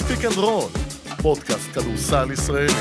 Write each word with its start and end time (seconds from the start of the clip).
ספיק 0.00 0.24
אנד 0.24 0.38
רול, 0.38 0.70
פודקאסט 1.22 1.72
כדורסל 1.72 2.32
ישראלי. 2.32 2.72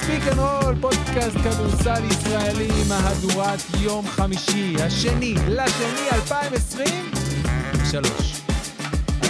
ספיק 0.00 0.22
אנד 0.32 0.38
רול, 0.38 0.74
פודקאסט 0.80 1.36
כדורסל 1.36 2.04
ישראלי, 2.04 2.68
מהדורת 2.88 3.60
יום 3.80 4.06
חמישי, 4.06 4.74
השני 4.82 5.34
לשני 5.34 6.10
2023. 6.12 8.42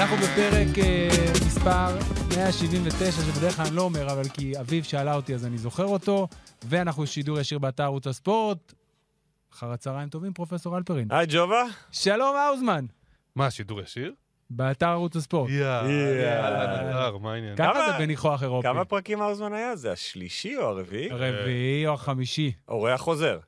אנחנו 0.00 0.16
בפרק 0.16 0.79
אה, 0.79 1.09
מספר 1.46 1.98
179, 2.37 3.11
שבדרך 3.11 3.57
כלל 3.57 3.66
אני 3.66 3.77
לא 3.77 3.82
אומר, 3.82 4.12
אבל 4.12 4.29
כי 4.29 4.61
אביב 4.61 4.85
שאלה 4.85 5.14
אותי 5.14 5.35
אז 5.35 5.46
אני 5.46 5.59
זוכר 5.59 5.87
אותו, 5.87 6.29
ואנחנו 6.69 7.07
שידור 7.07 7.41
ישיר 7.41 7.59
באתר 7.59 7.82
ערוץ 7.82 8.07
הספורט. 8.07 8.73
אחר 9.55 9.73
הצהריים 9.73 10.09
טובים, 10.09 10.32
פרופסור 10.32 10.77
אלפרין. 10.77 11.09
היי 11.11 11.27
ג'ובה. 11.30 11.62
שלום 11.91 12.37
האוזמן, 12.37 12.85
מה, 13.38 13.51
שידור 13.51 13.80
ישיר? 13.80 14.12
באתר 14.51 14.88
ערוץ 14.88 15.16
הספורט. 15.16 15.51
יאללה, 15.51 16.83
נהדר, 16.83 17.16
מה 17.19 17.33
העניין? 17.33 17.56
ככה 17.56 17.73
כמה- 17.73 17.92
זה 17.92 17.98
בניחוח 17.98 18.42
אירופי. 18.42 18.69
כמה 18.69 18.84
פרקים 18.84 19.23
האוזמן 19.23 19.52
היה? 19.52 19.77
זה 19.77 19.92
השלישי 19.92 20.56
או 20.56 20.62
הרביעי? 20.62 21.11
הרביעי 21.11 21.87
או 21.87 21.95
החמישי. 21.95 22.52
אורח 22.69 23.01
חוזר. 23.01 23.38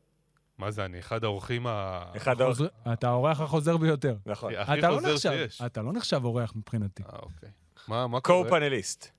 מה 0.58 0.70
זה, 0.70 0.84
אני 0.84 0.98
אחד 0.98 1.24
האורחים 1.24 1.66
ה... 1.66 2.02
אחד 2.16 2.40
האורח... 2.40 2.56
חוזר- 2.56 2.68
אתה 2.92 3.08
האורח 3.08 3.40
החוזר 3.40 3.76
ביותר. 3.76 4.16
נכון. 4.26 4.52
הכי 4.54 4.78
אתה 4.78 4.88
לא 4.90 4.94
חוזר 4.94 5.16
שיש. 5.16 5.62
אתה 5.66 5.82
לא 5.82 5.92
נחשב 5.92 6.24
אורח 6.24 6.52
מבחינתי. 6.56 7.02
אה, 7.02 7.18
אוקיי. 7.22 7.48
מה 7.88 8.06
מה 8.06 8.20
קורה? 8.20 8.44
קו-פאנליסט. 8.44 9.10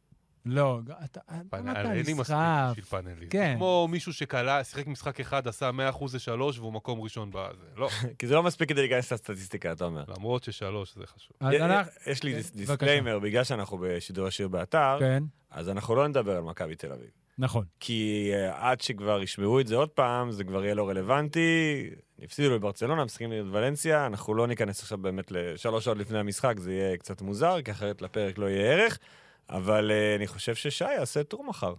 לא, 0.46 0.80
אתה 1.06 1.20
פאנל- 1.50 1.72
אתה 1.72 1.82
אין 1.82 2.06
לי 2.06 2.14
מספיק 2.14 2.20
נסחף. 2.20 2.70
בשביל 2.72 2.86
פאנליסט. 2.86 3.32
כן. 3.32 3.54
כמו 3.58 3.88
מישהו 3.92 4.14
שקלע, 4.14 4.64
שיחק 4.64 4.88
משחק 4.88 5.20
אחד, 5.20 5.48
עשה 5.48 5.72
100% 5.72 6.06
לשלוש, 6.16 6.60
והוא 6.60 6.74
מקום 6.74 7.02
ראשון 7.02 7.30
בזה. 7.34 7.66
לא, 7.78 7.90
כי 8.20 8.28
זה 8.28 8.34
לא 8.36 8.44
מספיק 8.44 8.70
כדי 8.70 8.82
להיכנס 8.82 9.14
לסטטיסטיקה, 9.14 9.72
אתה 9.72 9.86
אומר. 9.86 10.04
למרות 10.18 10.44
ששלוש 10.44 10.96
זה 10.96 11.04
חשוב. 11.08 11.38
יש 12.08 12.24
לי 12.24 12.44
כן. 12.44 12.50
disclaimer, 12.58 13.20
בגלל 13.20 13.44
שאנחנו 13.44 13.78
בשידור 13.82 14.28
ישיר 14.28 14.48
באתר, 14.48 14.98
כן, 15.00 15.24
אז 15.52 15.70
אנחנו 15.70 15.96
לא 15.96 16.08
נדבר 16.08 16.36
על 16.38 16.44
מכבי 16.44 16.76
תל 16.76 16.92
אביב. 16.92 17.10
נכון. 17.38 17.66
כי 17.80 18.32
אה, 18.34 18.70
עד 18.72 18.82
שכבר 18.82 19.22
ישמעו 19.22 19.60
את 19.60 19.68
זה 19.68 19.76
עוד 19.76 19.90
פעם, 19.90 20.32
זה 20.32 20.44
כבר 20.44 20.64
יהיה 20.64 20.76
לא 20.76 20.90
רלוונטי. 20.90 21.90
הפסידו 22.24 22.56
לברצלונה, 22.56 23.06
משחקים 23.06 23.32
נגד 23.34 23.44
ולנסיה, 23.52 24.06
אנחנו 24.06 24.34
לא 24.34 24.48
ניכנס 24.48 24.82
עכשיו 24.82 24.98
באמת 24.98 25.32
לשלוש 25.32 25.86
שעות 25.86 25.98
לפני 25.98 26.20
המשחק, 26.20 26.60
זה 26.60 26.74
יהיה 26.74 26.98
קצת 26.98 27.22
מוזר, 27.22 27.62
כי 27.62 27.72
אחרת 27.72 28.02
לפרק 28.02 28.38
לא 28.38 28.46
יהיה 28.50 28.72
ערך. 28.74 29.00
אבל 29.52 29.92
אה, 29.92 30.16
אני 30.16 30.28
חושב 30.28 30.56
ששי 30.56 30.92
יעשה 30.94 31.24
טור 31.24 31.44
מחר. 31.44 31.74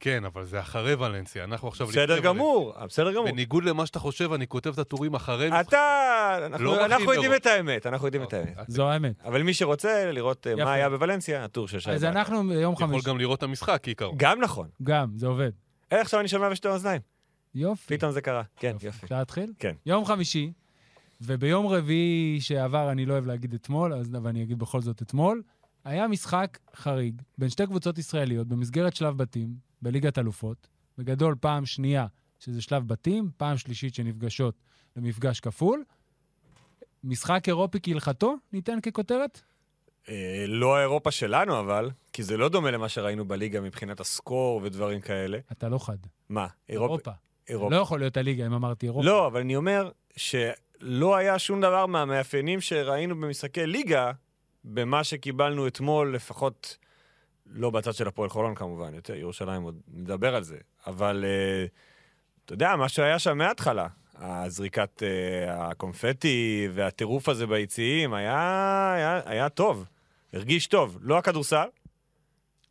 כן, 0.00 0.24
אבל 0.24 0.44
זה 0.44 0.60
אחרי 0.60 0.94
ולנסיה, 0.94 1.44
אנחנו 1.44 1.68
עכשיו... 1.68 1.86
בסדר 1.86 2.18
גמור, 2.20 2.74
אה, 2.76 2.86
בסדר. 2.86 3.12
גמור. 3.12 3.24
בניגוד 3.30 3.64
למה 3.64 3.86
שאתה 3.86 3.98
חושב, 3.98 4.32
אני 4.32 4.46
כותב 4.46 4.72
את 4.72 4.78
הטורים 4.78 5.14
אחרי. 5.14 5.60
אתה, 5.60 6.38
אנחנו- 6.46 6.64
לא 6.64 6.84
אנחנו 6.84 7.12
יודעים. 7.12 7.34
את 7.34 7.46
האמת, 7.46 7.86
אנחנו 7.86 8.06
יודעים 8.06 8.22
את 8.22 8.34
אוקיי. 8.34 8.54
האמת. 8.56 8.70
זו 8.70 8.90
האמת. 8.90 9.22
אבל 9.24 9.42
מי 9.42 9.54
שרוצה 9.54 10.10
לראות 10.12 10.46
אה, 10.46 10.52
יפה. 10.52 10.64
מה 10.64 10.72
היה 10.72 10.90
בוולנסיה, 10.90 11.44
הטור 11.44 11.68
של 11.68 11.80
שי. 11.80 11.90
אז. 11.90 12.04
אנחנו 12.04 12.48
ביום 12.48 12.72
יכול 12.74 12.86
חמישי. 12.86 13.08
גם 13.08 13.18
לראות 13.18 13.38
את 13.38 13.42
המשחק, 13.42 13.80
כעיקרון. 13.82 14.14
גם 14.18 14.40
נכון. 14.40 14.68
גם, 14.82 15.08
זה 15.16 15.26
עובד. 15.26 15.50
אה, 15.92 16.00
עכשיו 16.00 16.20
אני 16.20 16.28
שומע 16.28 16.48
בשתי 16.50 16.68
אוזניים. 16.68 17.00
יופי. 17.54 17.96
פתאום 17.96 18.12
זה 18.12 18.20
קרה. 18.20 18.42
כן, 18.56 18.76
יופי. 18.82 19.04
אפשר 19.04 19.18
להתחיל? 19.18 19.52
כן. 19.58 19.74
יום 19.86 20.04
חמישי, 20.04 20.52
וביום 21.20 21.66
רביעי 21.66 22.40
שעבר, 22.40 22.90
אני 22.90 23.06
לא 23.06 23.12
אוהב 23.12 23.26
להגיד 23.26 23.54
אתמול, 23.54 23.94
אז 23.94 24.14
אבל 24.16 24.28
אני 24.30 24.42
אגיד 24.42 24.58
בכל 24.58 24.80
זאת 24.80 25.02
אתמול, 25.02 25.42
היה 25.84 26.08
משחק 26.08 26.58
חריג 26.74 27.22
בין 27.38 27.48
שתי 27.48 27.66
קבוצות 27.66 27.98
ישראליות 27.98 28.48
במסגרת 28.48 28.96
שלב 28.96 29.16
בתים 29.16 29.54
בליגת 29.82 30.18
אלופות. 30.18 30.68
בגדול, 30.98 31.34
פעם 31.40 31.66
שנייה 31.66 32.06
שזה 32.38 32.62
שלב 32.62 32.88
בתים, 32.88 33.30
פעם 33.36 33.56
שלישית 33.56 33.94
שנפגשות 33.94 34.54
למפגש 34.96 35.40
כפול. 35.40 35.84
משחק 37.04 37.48
אירופי 37.48 37.78
כהלכתו, 37.82 38.34
ניתן 38.52 38.80
ככותרת? 38.80 39.40
אה, 40.08 40.44
לא 40.48 40.76
האירופה 40.76 41.10
שלנו, 41.10 41.60
אבל, 41.60 41.90
כי 42.12 42.22
זה 42.22 42.36
לא 42.36 42.48
דומה 42.48 42.70
למה 42.70 42.88
שראינו 42.88 43.24
בליגה 43.24 43.60
מבחינת 43.60 44.00
הסקור 44.00 44.60
ודברים 44.64 45.00
כאלה. 45.00 45.38
אתה 45.52 45.68
לא 45.68 45.78
חד. 45.78 45.96
מה, 46.28 46.46
אירופה? 46.68 46.92
אירופה. 46.92 47.10
אירופה. 47.48 47.76
לא 47.76 47.80
יכול 47.80 47.98
להיות 47.98 48.16
הליגה 48.16 48.46
אם 48.46 48.52
אמרתי 48.52 48.86
אירופה. 48.86 49.06
לא, 49.06 49.26
אבל 49.26 49.40
אני 49.40 49.56
אומר 49.56 49.90
שלא 50.16 51.16
היה 51.16 51.38
שום 51.38 51.60
דבר 51.60 51.86
מהמאפיינים 51.86 52.60
שראינו 52.60 53.20
במשחקי 53.20 53.66
ליגה, 53.66 54.12
במה 54.64 55.04
שקיבלנו 55.04 55.66
אתמול, 55.66 56.14
לפחות 56.14 56.76
לא 57.46 57.70
בצד 57.70 57.94
של 57.94 58.08
הפועל 58.08 58.28
חולון 58.30 58.54
כמובן, 58.54 58.94
יותר 58.94 59.14
ירושלים 59.14 59.62
עוד 59.62 59.80
נדבר 59.88 60.34
על 60.34 60.42
זה, 60.42 60.56
אבל 60.86 61.24
אה, 61.26 61.66
אתה 62.44 62.52
יודע, 62.52 62.76
מה 62.76 62.88
שהיה 62.88 63.18
שם 63.18 63.38
מההתחלה, 63.38 63.86
הזריקת 64.14 65.02
אה, 65.02 65.68
הקונפטי 65.70 66.68
והטירוף 66.74 67.28
הזה 67.28 67.46
ביציעים, 67.46 68.14
היה, 68.14 68.92
היה, 68.96 69.20
היה 69.24 69.48
טוב, 69.48 69.84
הרגיש 70.32 70.66
טוב. 70.66 70.98
לא 71.00 71.18
הכדורסל, 71.18 71.66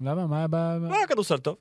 למה? 0.02 0.28
מה 0.28 0.38
היה 0.38 0.48
ב... 0.48 0.56
לא 0.56 0.96
היה 0.96 1.08
כדורסל 1.08 1.38
טוב. 1.38 1.58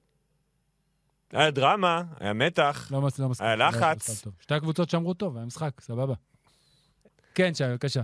היה 1.33 1.51
דרמה, 1.51 2.03
היה 2.21 2.33
מתח. 2.33 2.89
לא 2.91 3.01
מס- 3.03 3.19
לא. 3.19 3.29
היה 3.41 3.57
לא 3.57 3.69
לחץ. 3.69 4.05
כדורסל 4.05 4.25
טוב. 4.25 4.33
שתי 4.41 4.55
הקבוצות 4.55 4.91
שמרו 4.91 5.15
טוב, 5.15 5.37
היה 5.37 5.47
משחק, 5.47 5.81
סבבה. 5.81 6.15
כן, 7.35 7.55
שי, 7.55 7.65
בבקשה. 7.65 8.03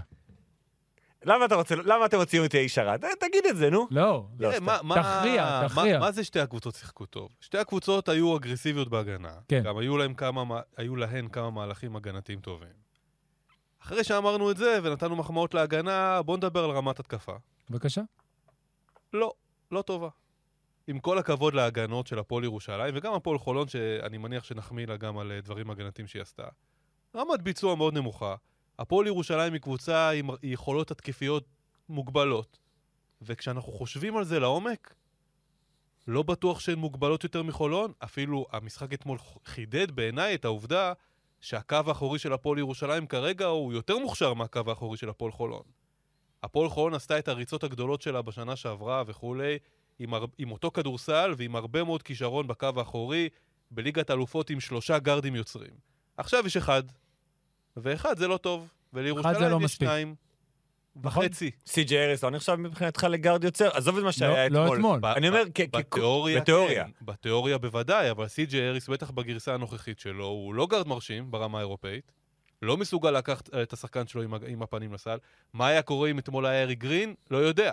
למה 1.25 1.45
אתה 1.45 1.55
רוצה, 1.55 1.75
למה 1.77 2.07
אתם 2.07 2.17
רוצים 2.17 2.43
אותי 2.45 2.59
איש 2.59 2.79
הרע? 2.79 2.97
ת- 2.99 3.05
תגיד 3.21 3.45
את 3.51 3.57
זה, 3.57 3.71
נו. 3.71 3.87
לא, 3.91 4.27
לא, 4.39 4.53
סתם. 4.53 4.65
מה- 4.65 4.79
מה- 4.83 4.95
תכריע, 4.95 5.43
מה- 5.45 5.69
תכריע. 5.69 5.99
מה 5.99 6.13
זה 6.13 6.25
שתי 6.25 6.41
הקבוצות 6.41 6.75
שיחקו 6.75 7.07
טוב? 7.07 7.29
שתי 7.41 7.59
הקבוצות 7.59 8.09
היו 8.09 8.37
אגרסיביות 8.37 8.89
בהגנה. 8.89 9.33
כן. 9.49 9.63
גם 9.65 9.79
היו 9.79 9.97
להם 9.97 10.15
כמה, 10.15 10.45
מה- 10.45 10.61
היו 10.77 10.97
להן 10.97 11.29
כמה 11.29 11.51
מהלכים 11.51 11.97
הגנתיים 11.97 12.41
טובים. 12.41 12.89
אחרי 13.83 14.05
שאמרנו 14.05 14.51
את 14.51 14.57
זה 14.57 14.79
ונתנו 14.83 15.17
מחמאות 15.17 15.55
להגנה, 15.55 16.23
בואו 16.23 16.37
נדבר 16.37 16.65
על 16.65 16.71
רמת 16.71 17.01
התקפה. 17.01 17.33
בבקשה. 17.71 18.03
לא, 19.13 19.33
לא 19.73 19.83
טובה. 19.83 20.09
עם 20.87 20.99
כל 20.99 21.19
הכבוד 21.19 21.55
להגנות 21.55 22.07
של 22.07 22.19
הפועל 22.19 22.45
ירושלים, 22.45 22.95
וגם 22.97 23.15
הפועל 23.15 23.39
חולון, 23.39 23.69
שאני 23.69 24.19
מניח 24.19 24.45
שנחמיא 24.45 24.87
לה 24.87 24.97
גם 24.97 25.19
על 25.19 25.33
אה, 25.33 25.41
דברים 25.41 25.71
הגנתיים 25.71 26.09
שהיא 26.09 26.23
עשתה. 26.23 26.45
רמת 27.17 27.43
ביצוע 27.43 27.75
מאוד 27.75 27.95
נמוכה. 27.95 28.35
הפועל 28.79 29.07
ירושלים 29.07 29.53
היא 29.53 29.61
קבוצה 29.61 30.11
עם 30.11 30.31
יכולות 30.43 30.91
התקפיות 30.91 31.45
מוגבלות. 31.89 32.59
וכשאנחנו 33.23 33.73
חושבים 33.73 34.17
על 34.17 34.25
זה 34.25 34.41
לעומק, 34.41 34.95
לא 36.07 36.23
בטוח 36.23 36.61
שהן 36.61 36.79
מוגבלות 36.79 37.25
יותר 37.25 37.43
מחולון, 37.43 37.93
אפילו 38.05 38.47
המשחק 38.53 38.93
אתמול 38.93 39.19
חידד 39.45 39.91
בעיניי 39.91 40.35
את 40.35 40.45
העובדה 40.45 40.93
שהקו 41.41 41.77
האחורי 41.87 42.19
של 42.19 42.33
הפועל 42.33 42.59
ירושלים 42.59 43.07
כרגע 43.07 43.47
הוא 43.47 43.73
יותר 43.73 43.99
מוכשר 43.99 44.35
מהקו 44.35 44.61
האחורי 44.67 44.97
של 44.97 45.09
הפועל 45.09 45.33
חולון. 45.33 45.63
הפועל 46.43 46.69
חולון 46.69 46.95
עשתה 46.95 47.19
את 47.19 47.29
הריצות 47.29 47.65
הגדולות 47.65 48.03
שלה 48.03 48.23
בשנה 48.23 48.57
שעברה 48.57 49.03
וכולי, 49.07 49.59
עם, 49.99 50.15
הר... 50.15 50.25
עם 50.39 50.51
אותו 50.51 50.71
כדורסל 50.71 51.35
ועם 51.37 51.57
הרבה 51.57 51.85
מאוד 51.85 52.03
כישרון 52.03 52.47
בקו 52.47 52.71
האחורי, 52.77 53.29
בליגת 53.71 54.11
אלופות 54.11 54.51
עם 54.51 54.61
שלושה 54.61 54.99
גארדים 54.99 55.35
יוצרים. 55.35 55.75
עכשיו 56.17 56.47
יש 56.47 56.57
אחד, 56.57 56.83
ואחד 57.83 58.19
זה 58.19 58.29
לא 58.29 58.37
טוב, 58.37 58.69
ולירושלים 58.93 59.51
לא 59.51 59.57
יש 59.57 59.63
מספיק. 59.63 59.89
שניים 59.89 60.15
נכון? 61.03 61.25
וחצי. 61.27 61.51
סי.ג'יי 61.67 62.05
הריס 62.07 62.25
לא 62.25 62.31
נחשב 62.31 62.55
מבחינתך 62.55 63.05
לגארד 63.11 63.45
יוצר? 63.45 63.69
עזוב 63.77 63.97
את 63.97 64.03
מה 64.03 64.07
לא 64.07 64.13
שהיה 64.13 64.49
לא 64.49 64.63
אתמול. 64.65 64.77
אתמול. 64.77 65.01
ב- 65.01 65.05
אני 65.07 65.29
אומר, 65.29 65.43
בתיאוריה, 65.73 66.41
בתיאוריה. 66.41 66.85
כן. 66.85 66.91
בתיאוריה 67.03 67.59
בוודאי, 67.59 68.11
אבל 68.11 68.29
סי.ג'יי 68.29 68.69
הריס, 68.69 68.89
בטח 68.89 69.11
בגרסה 69.11 69.55
הנוכחית 69.55 69.99
שלו, 69.99 70.27
הוא 70.27 70.55
לא 70.55 70.67
גארד 70.67 70.89
מרשים 70.89 71.31
ברמה 71.31 71.59
האירופאית. 71.59 72.13
לא 72.63 72.77
מסוגל 72.77 73.11
לקחת 73.11 73.55
אה, 73.55 73.63
את 73.63 73.73
השחקן 73.73 74.07
שלו 74.07 74.23
עם, 74.47 74.63
הפנים 74.63 74.93
לסל. 74.93 75.19
מה 75.53 75.67
היה 75.67 75.83
קורה 75.83 76.11
אם 76.11 76.19
אתמול 76.19 76.47
היה 76.47 76.63
ארי 76.63 76.75
גרין? 76.75 77.15
לא 77.31 77.39
יודע. 77.39 77.73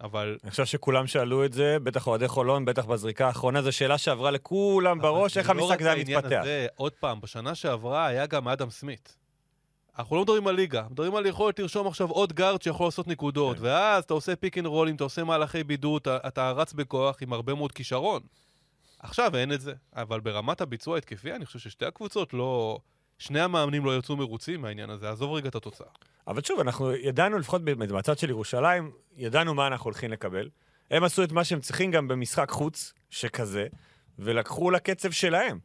אבל... 0.00 0.38
אני 0.44 0.50
חושב 0.50 0.64
שכולם 0.64 1.06
שאלו 1.06 1.44
את 1.44 1.52
זה, 1.52 1.76
בטח 1.82 2.06
אוהדי 2.06 2.28
חולון, 2.28 2.64
בטח 2.64 2.84
בזריקה 2.84 3.26
האחרונה, 3.26 3.62
זו 3.62 3.72
שאלה 3.72 3.98
שעברה 3.98 4.30
לכולם 4.30 4.98
בראש, 4.98 5.38
איך 5.38 5.50
לא 5.50 5.54
המשחק 5.54 5.70
רק 5.72 5.80
הזה 5.80 5.92
היה 5.92 6.04
מתפתח. 6.04 6.42
עוד 6.76 6.92
פעם, 6.92 7.20
בשנה 7.20 7.54
שעברה 7.54 8.06
היה 8.06 8.26
גם 8.26 8.48
אדם 8.48 8.70
סמית. 8.70 9.16
אנחנו 9.98 10.16
לא 10.16 10.22
מדברים 10.22 10.46
על 10.46 10.54
ליגה, 10.54 10.82
מדברים 10.90 11.16
על 11.16 11.26
יכולת 11.26 11.58
לרשום 11.58 11.86
עכשיו 11.86 12.10
עוד 12.10 12.32
גארד 12.32 12.62
שיכול 12.62 12.86
לעשות 12.86 13.08
נקודות, 13.08 13.56
כן. 13.56 13.62
ואז 13.64 14.04
אתה 14.04 14.14
עושה 14.14 14.36
פיק 14.36 14.58
אנד 14.58 14.66
רולים, 14.66 14.96
אתה 14.96 15.04
עושה 15.04 15.24
מהלכי 15.24 15.64
בידוד, 15.64 16.00
אתה, 16.02 16.18
אתה 16.28 16.50
רץ 16.50 16.72
בכוח 16.72 17.22
עם 17.22 17.32
הרבה 17.32 17.54
מאוד 17.54 17.72
כישרון. 17.72 18.22
עכשיו 18.98 19.36
אין 19.36 19.52
את 19.52 19.60
זה, 19.60 19.72
אבל 19.96 20.20
ברמת 20.20 20.60
הביצוע 20.60 20.94
ההתקפי, 20.94 21.32
אני 21.32 21.46
חושב 21.46 21.58
ששתי 21.58 21.86
הקבוצות 21.86 22.34
לא... 22.34 22.78
שני 23.18 23.40
המאמנים 23.40 23.84
לא 23.84 23.98
יצאו 23.98 24.16
מרוצים 24.16 24.62
מהעניין 24.62 24.90
הזה, 24.90 25.10
עזוב 25.10 25.32
רגע 25.32 25.48
את 25.48 25.54
התוצאה. 25.54 25.86
אבל 26.28 26.42
שוב, 26.42 26.60
אנחנו 26.60 26.94
ידענו, 26.94 27.38
לפחות 27.38 27.62
מהצד 27.90 28.18
של 28.18 28.30
ירושלים, 28.30 28.90
ידענו 29.16 29.54
מה 29.54 29.66
אנחנו 29.66 29.84
הולכים 29.84 30.10
לקבל. 30.10 30.48
הם 30.90 31.04
עשו 31.04 31.24
את 31.24 31.32
מה 31.32 31.44
שהם 31.44 31.60
צריכים 31.60 31.90
גם 31.90 32.08
במשחק 32.08 32.50
חוץ, 32.50 32.92
שכזה, 33.10 33.66
ולקחו 34.18 34.70
לקצב 34.70 35.10
שלהם. 35.10 35.58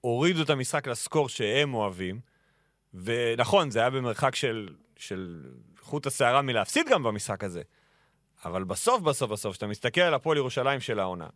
הורידו 0.00 0.42
את 0.42 0.50
המשחק 0.50 0.86
לסקור 0.86 1.28
שהם 1.28 1.74
אוהבים, 1.74 2.20
ונכון, 2.94 3.70
זה 3.70 3.78
היה 3.78 3.90
במרחק 3.90 4.34
של, 4.34 4.68
של 4.96 5.42
חוט 5.80 6.06
השערה 6.06 6.42
מלהפסיד 6.42 6.86
גם 6.88 7.02
במשחק 7.02 7.44
הזה. 7.44 7.62
אבל 8.44 8.64
בסוף, 8.64 9.02
בסוף, 9.02 9.30
בסוף, 9.30 9.52
כשאתה 9.52 9.66
מסתכל 9.66 10.00
על 10.00 10.14
הפועל 10.14 10.36
ירושלים 10.36 10.80
של 10.80 10.98
העונה, 10.98 11.26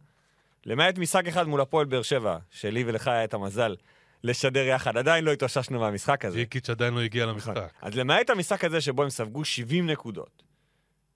למעט 0.66 0.98
משחק 0.98 1.26
אחד 1.26 1.48
מול 1.48 1.60
הפועל 1.60 1.86
באר 1.86 2.02
שבע, 2.02 2.38
שלי 2.50 2.84
ולך 2.86 3.08
היה 3.08 3.24
את 3.24 3.34
המזל 3.34 3.74
לשדר 4.24 4.64
יחד. 4.64 4.96
עדיין 4.96 5.24
לא 5.24 5.32
התאוששנו 5.32 5.80
מהמשחק 5.80 6.24
הזה. 6.24 6.36
ג'יקיץ' 6.36 6.70
עדיין 6.70 6.94
לא 6.94 7.00
הגיע 7.00 7.26
נכון. 7.26 7.34
למשחק. 7.34 7.70
אז 7.82 7.96
למעט 7.96 8.30
המשחק 8.30 8.64
הזה 8.64 8.80
שבו 8.80 9.02
הם 9.02 9.10
ספגו 9.10 9.44
70 9.44 9.90
נקודות, 9.90 10.42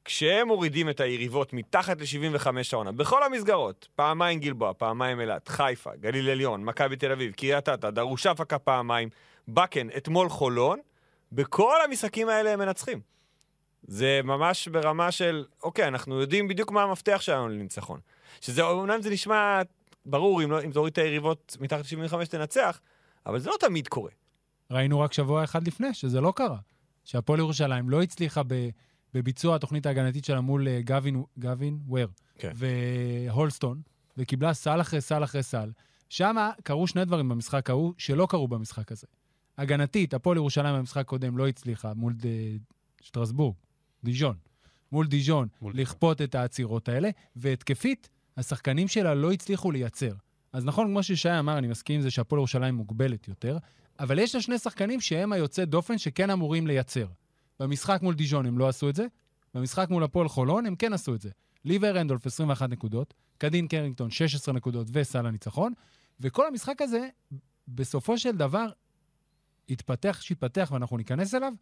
כשהם 0.04 0.48
מורידים 0.48 0.90
את 0.90 1.00
היריבות 1.00 1.52
מתחת 1.52 2.00
ל-75 2.00 2.46
העונה, 2.72 2.92
בכל 2.92 3.22
המסגרות, 3.22 3.88
פעמיים 3.96 4.40
גלבוע, 4.40 4.72
פעמיים 4.74 5.20
אילת, 5.20 5.48
חיפה, 5.48 5.90
גליל 6.00 6.30
עליון, 6.30 6.64
מכבי 6.64 6.96
תל 6.96 7.12
אביב, 7.12 7.32
קריית 7.32 7.68
אתא, 7.68 7.90
דרוש 7.90 8.26
אפקה 8.26 8.58
פעמיים, 8.58 9.08
בקן, 9.48 9.88
אתמול 9.96 10.28
חולון, 10.28 10.78
בכל 11.32 11.74
המשחקים 11.84 12.28
האלה 12.28 12.52
הם 12.52 12.58
מנצחים. 12.58 13.00
זה 13.82 14.20
ממש 14.24 14.68
ברמה 14.68 15.12
של, 15.12 15.44
אוקיי, 15.62 15.88
אנחנו 15.88 16.20
יודעים 16.20 16.48
בדיוק 16.48 16.70
מה 16.70 16.82
המפתח 16.82 17.20
שלנו 17.20 17.48
לניצחון. 17.48 18.00
שזה, 18.40 18.62
אומנם 18.62 19.02
זה 19.02 19.10
נשמע 19.10 19.62
ברור, 20.06 20.42
אם, 20.42 20.50
לא, 20.50 20.64
אם 20.64 20.70
תוריד 20.70 20.92
את 20.92 20.98
היריבות 20.98 21.56
מתחת 21.60 21.92
ל-75 21.92 22.26
תנצח, 22.26 22.80
אבל 23.26 23.38
זה 23.38 23.50
לא 23.50 23.56
תמיד 23.60 23.88
קורה. 23.88 24.10
ראינו 24.70 25.00
רק 25.00 25.12
שבוע 25.12 25.44
אחד 25.44 25.66
לפני 25.66 25.94
שזה 25.94 26.20
לא 26.20 26.32
קרה. 26.36 26.58
שהפועל 27.04 27.38
ירושלים 27.38 27.90
לא 27.90 28.02
הצליחה 28.02 28.42
ב, 28.46 28.68
בביצוע 29.14 29.56
התוכנית 29.56 29.86
ההגנתית 29.86 30.24
שלה 30.24 30.40
מול 30.40 30.68
אה, 30.68 30.80
גווין, 30.84 31.22
גווין 31.38 31.78
וויר 31.86 32.08
כן. 32.38 32.52
והולסטון, 32.54 33.80
וקיבלה 34.16 34.54
סל 34.54 34.80
אחרי 34.80 35.00
סל 35.00 35.24
אחרי 35.24 35.42
סל. 35.42 35.70
שם 36.08 36.36
קרו 36.62 36.86
שני 36.86 37.04
דברים 37.04 37.28
במשחק 37.28 37.70
ההוא 37.70 37.94
שלא 37.98 38.26
קרו 38.30 38.48
במשחק 38.48 38.92
הזה. 38.92 39.06
הגנתית, 39.58 40.14
הפועל 40.14 40.36
ירושלים 40.36 40.76
במשחק 40.76 41.00
הקודם 41.00 41.38
לא 41.38 41.48
הצליחה 41.48 41.94
מול 41.94 42.12
ד... 42.12 42.26
שטרסבורג, 43.00 43.54
דיז'ון. 44.04 44.36
מול 44.92 45.06
דיז'ון, 45.06 45.48
מול 45.62 45.72
לכפות 45.76 46.22
את 46.22 46.34
העצירות 46.34 46.88
האלה, 46.88 47.10
והתקפית, 47.36 48.08
השחקנים 48.36 48.88
שלה 48.88 49.14
לא 49.14 49.32
הצליחו 49.32 49.70
לייצר. 49.70 50.12
אז 50.52 50.64
נכון, 50.64 50.86
כמו 50.86 51.02
ששי 51.02 51.38
אמר, 51.38 51.58
אני 51.58 51.66
מסכים 51.66 51.96
עם 51.96 52.02
זה 52.02 52.10
שהפועל 52.10 52.38
ירושלים 52.38 52.74
מוגבלת 52.74 53.28
יותר, 53.28 53.58
אבל 54.00 54.18
יש 54.18 54.34
לה 54.34 54.40
שני 54.40 54.58
שחקנים 54.58 55.00
שהם 55.00 55.32
היוצא 55.32 55.64
דופן 55.64 55.98
שכן 55.98 56.30
אמורים 56.30 56.66
לייצר. 56.66 57.06
במשחק 57.60 57.98
מול 58.02 58.14
דיז'ון 58.14 58.46
הם 58.46 58.58
לא 58.58 58.68
עשו 58.68 58.88
את 58.88 58.94
זה, 58.94 59.06
במשחק 59.54 59.90
מול 59.90 60.04
הפועל 60.04 60.28
חולון 60.28 60.66
הם 60.66 60.76
כן 60.76 60.92
עשו 60.92 61.14
את 61.14 61.20
זה. 61.20 61.30
ליבר 61.64 61.96
רנדולף 61.96 62.26
21 62.26 62.70
נקודות, 62.70 63.14
קדין 63.38 63.68
קרינגטון 63.68 64.10
16 64.10 64.54
נקודות 64.54 64.86
וסל 64.92 65.26
הניצחון, 65.26 65.72
וכל 66.20 66.46
המשחק 66.46 66.82
הזה, 66.82 67.08
בסופו 67.68 68.18
של 68.18 68.36
דבר, 68.36 68.66
התפתח 69.70 70.20
שהתפתח 70.20 70.70
ואנחנו 70.72 70.96
ניכנס 70.96 71.34
אליו, 71.34 71.52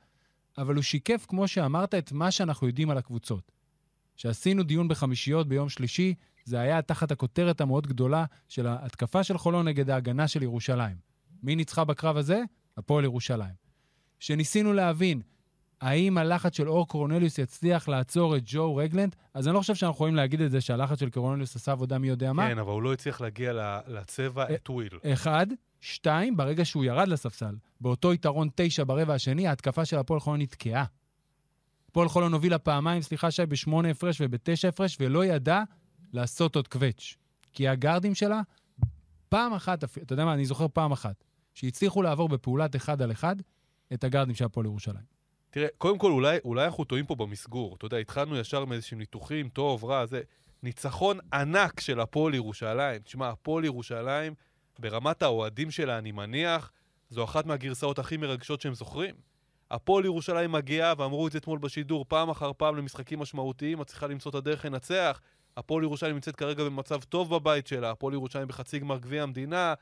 אבל 0.59 0.75
הוא 0.75 0.83
שיקף, 0.83 1.27
כמו 1.29 1.49
שאמרת, 1.49 1.95
את 1.95 2.13
מה 2.13 2.31
שאנחנו 2.31 2.67
יודעים 2.67 2.91
על 2.91 2.99
הקבוצות. 2.99 3.53
שעשינו 4.17 4.63
דיון 4.63 4.89
בחמישיות 4.89 5.49
ביום 5.49 5.69
שלישי, 5.69 6.15
זה 6.45 6.61
היה 6.61 6.83
תחת 6.83 7.11
הכותרת 7.11 7.61
המאוד 7.61 7.87
גדולה 7.87 8.25
של 8.49 8.67
ההתקפה 8.67 9.25
של 9.25 9.39
חולון 9.39 9.69
נגד 9.69 9.91
ההגנה 9.91 10.29
של 10.29 10.43
ירושלים. 10.43 10.97
מי 11.43 11.57
ניצחה 11.57 11.85
בקרב 11.85 12.17
הזה? 12.17 12.43
הפועל 12.77 13.05
ירושלים. 13.05 13.55
שניסינו 14.21 14.73
להבין 14.73 15.23
האם 15.81 16.19
הלחץ 16.19 16.57
של 16.57 16.69
אור 16.69 16.89
קורנליוס 16.89 17.39
יצליח 17.39 17.89
לעצור 17.89 18.37
את 18.37 18.43
ג'ו 18.47 18.77
רגלנד, 18.77 19.17
אז 19.35 19.49
אני 19.49 19.55
לא 19.55 19.61
חושב 19.61 19.75
שאנחנו 19.75 19.95
יכולים 19.95 20.15
להגיד 20.15 20.41
את 20.41 20.51
זה 20.51 20.61
שהלחץ 20.61 21.01
של 21.01 21.11
קורנליוס 21.11 21.57
עשה 21.57 21.73
עבודה 21.73 21.99
מי 21.99 22.09
יודע 22.09 22.33
מה. 22.33 22.49
כן, 22.49 22.59
אבל 22.59 22.73
הוא 22.73 22.83
לא 22.83 22.93
הצליח 22.93 23.21
להגיע 23.21 23.81
לצבע 23.87 24.45
אה, 24.45 24.55
את 24.55 24.71
וויל. 24.71 24.99
אחד, 25.13 25.47
שתיים, 25.81 26.37
ברגע 26.37 26.65
שהוא 26.65 26.85
ירד 26.85 27.09
לספסל, 27.09 27.55
באותו 27.81 28.13
יתרון 28.13 28.49
תשע 28.55 28.85
ברבע 28.87 29.15
השני, 29.15 29.49
ההתקפה 29.49 29.85
של 29.85 29.99
הפועל 29.99 30.21
חולון 30.21 30.41
נתקעה. 30.41 30.85
הפועל 31.91 32.09
חולון 32.09 32.33
הובילה 32.33 32.59
פעמיים, 32.59 33.03
סליחה 33.03 33.31
שי, 33.31 33.47
בשמונה 33.47 33.91
הפרש 33.91 34.21
ובתשע 34.21 34.69
הפרש, 34.69 34.97
ולא 35.01 35.25
ידע 35.25 35.63
לעשות 36.13 36.57
עוד 36.57 36.69
קווץ'. 36.69 37.17
כי 37.53 37.69
הגארדים 37.69 38.15
שלה, 38.15 38.41
פעם 39.29 39.53
אחת, 39.53 39.85
אתה 39.85 40.13
יודע 40.13 40.25
מה, 40.25 40.35
אני 40.35 40.45
זוכר 40.45 40.67
פעם 40.73 40.93
אחת, 40.93 41.25
שהצליחו 41.55 42.03
לעבור 42.03 42.29
בפעולת 42.29 42.77
אחד 42.77 43.03
על 43.03 43.13
אחד 43.13 43.37
את 43.93 44.05
הגארדים 44.05 44.35
של 44.35 44.45
הפועל 44.45 44.67
ירושלים. 44.67 45.05
תראה, 45.51 45.69
קודם 45.79 45.99
כל, 45.99 46.11
אולי, 46.11 46.39
אולי 46.45 46.65
אנחנו 46.65 46.85
טועים 46.85 47.07
פה 47.07 47.15
במסגור. 47.15 47.75
אתה 47.77 47.87
יודע, 47.87 47.97
התחלנו 47.97 48.37
ישר 48.37 48.65
מאיזשהם 48.65 48.99
ניתוחים, 48.99 49.49
טוב, 49.49 49.85
רע, 49.85 50.07
זה... 50.07 50.23
ניצחון 50.63 51.19
ענק 51.33 51.81
של 51.81 52.01
הפועל 52.01 52.35
ירושלים. 52.35 53.03
תשמע, 53.03 53.29
הפועל 53.29 53.65
ירושלים, 53.65 54.35
ברמת 54.79 55.23
האוהדים 55.23 55.71
שלה, 55.71 55.99
אני 55.99 56.13
מניח, 56.13 56.73
זו 57.11 57.25
אחת 57.25 57.47
מהגרסאות 57.47 57.99
הכי 57.99 58.17
מרגשות 58.17 58.61
שהם 58.61 58.75
זוכרים. 58.75 59.15
הפועל 59.71 60.05
ירושלים 60.05 60.53
מגיעה, 60.53 60.95
ואמרו 60.99 61.27
את 61.27 61.33
זה 61.33 61.39
אתמול 61.39 61.59
בשידור, 61.59 62.05
פעם 62.09 62.31
אחר 62.31 62.53
פעם 62.57 62.77
למשחקים 62.77 63.19
משמעותיים, 63.19 63.83
את 63.83 63.87
צריכה 63.87 64.07
למצוא 64.07 64.31
את 64.31 64.35
הדרך 64.35 64.65
לנצח. 64.65 65.21
הפועל 65.57 65.83
ירושלים 65.83 66.15
נמצאת 66.15 66.37
כרגע 66.37 66.65
במצב 66.65 67.03
טוב 67.03 67.35
בבית 67.35 67.67
שלה, 67.67 67.91
הפועל 67.91 68.15
ירושלים 68.15 68.49
בחצי 68.49 68.79
גמר 68.79 68.99
גביע 68.99 69.23
המדינה, 69.23 69.75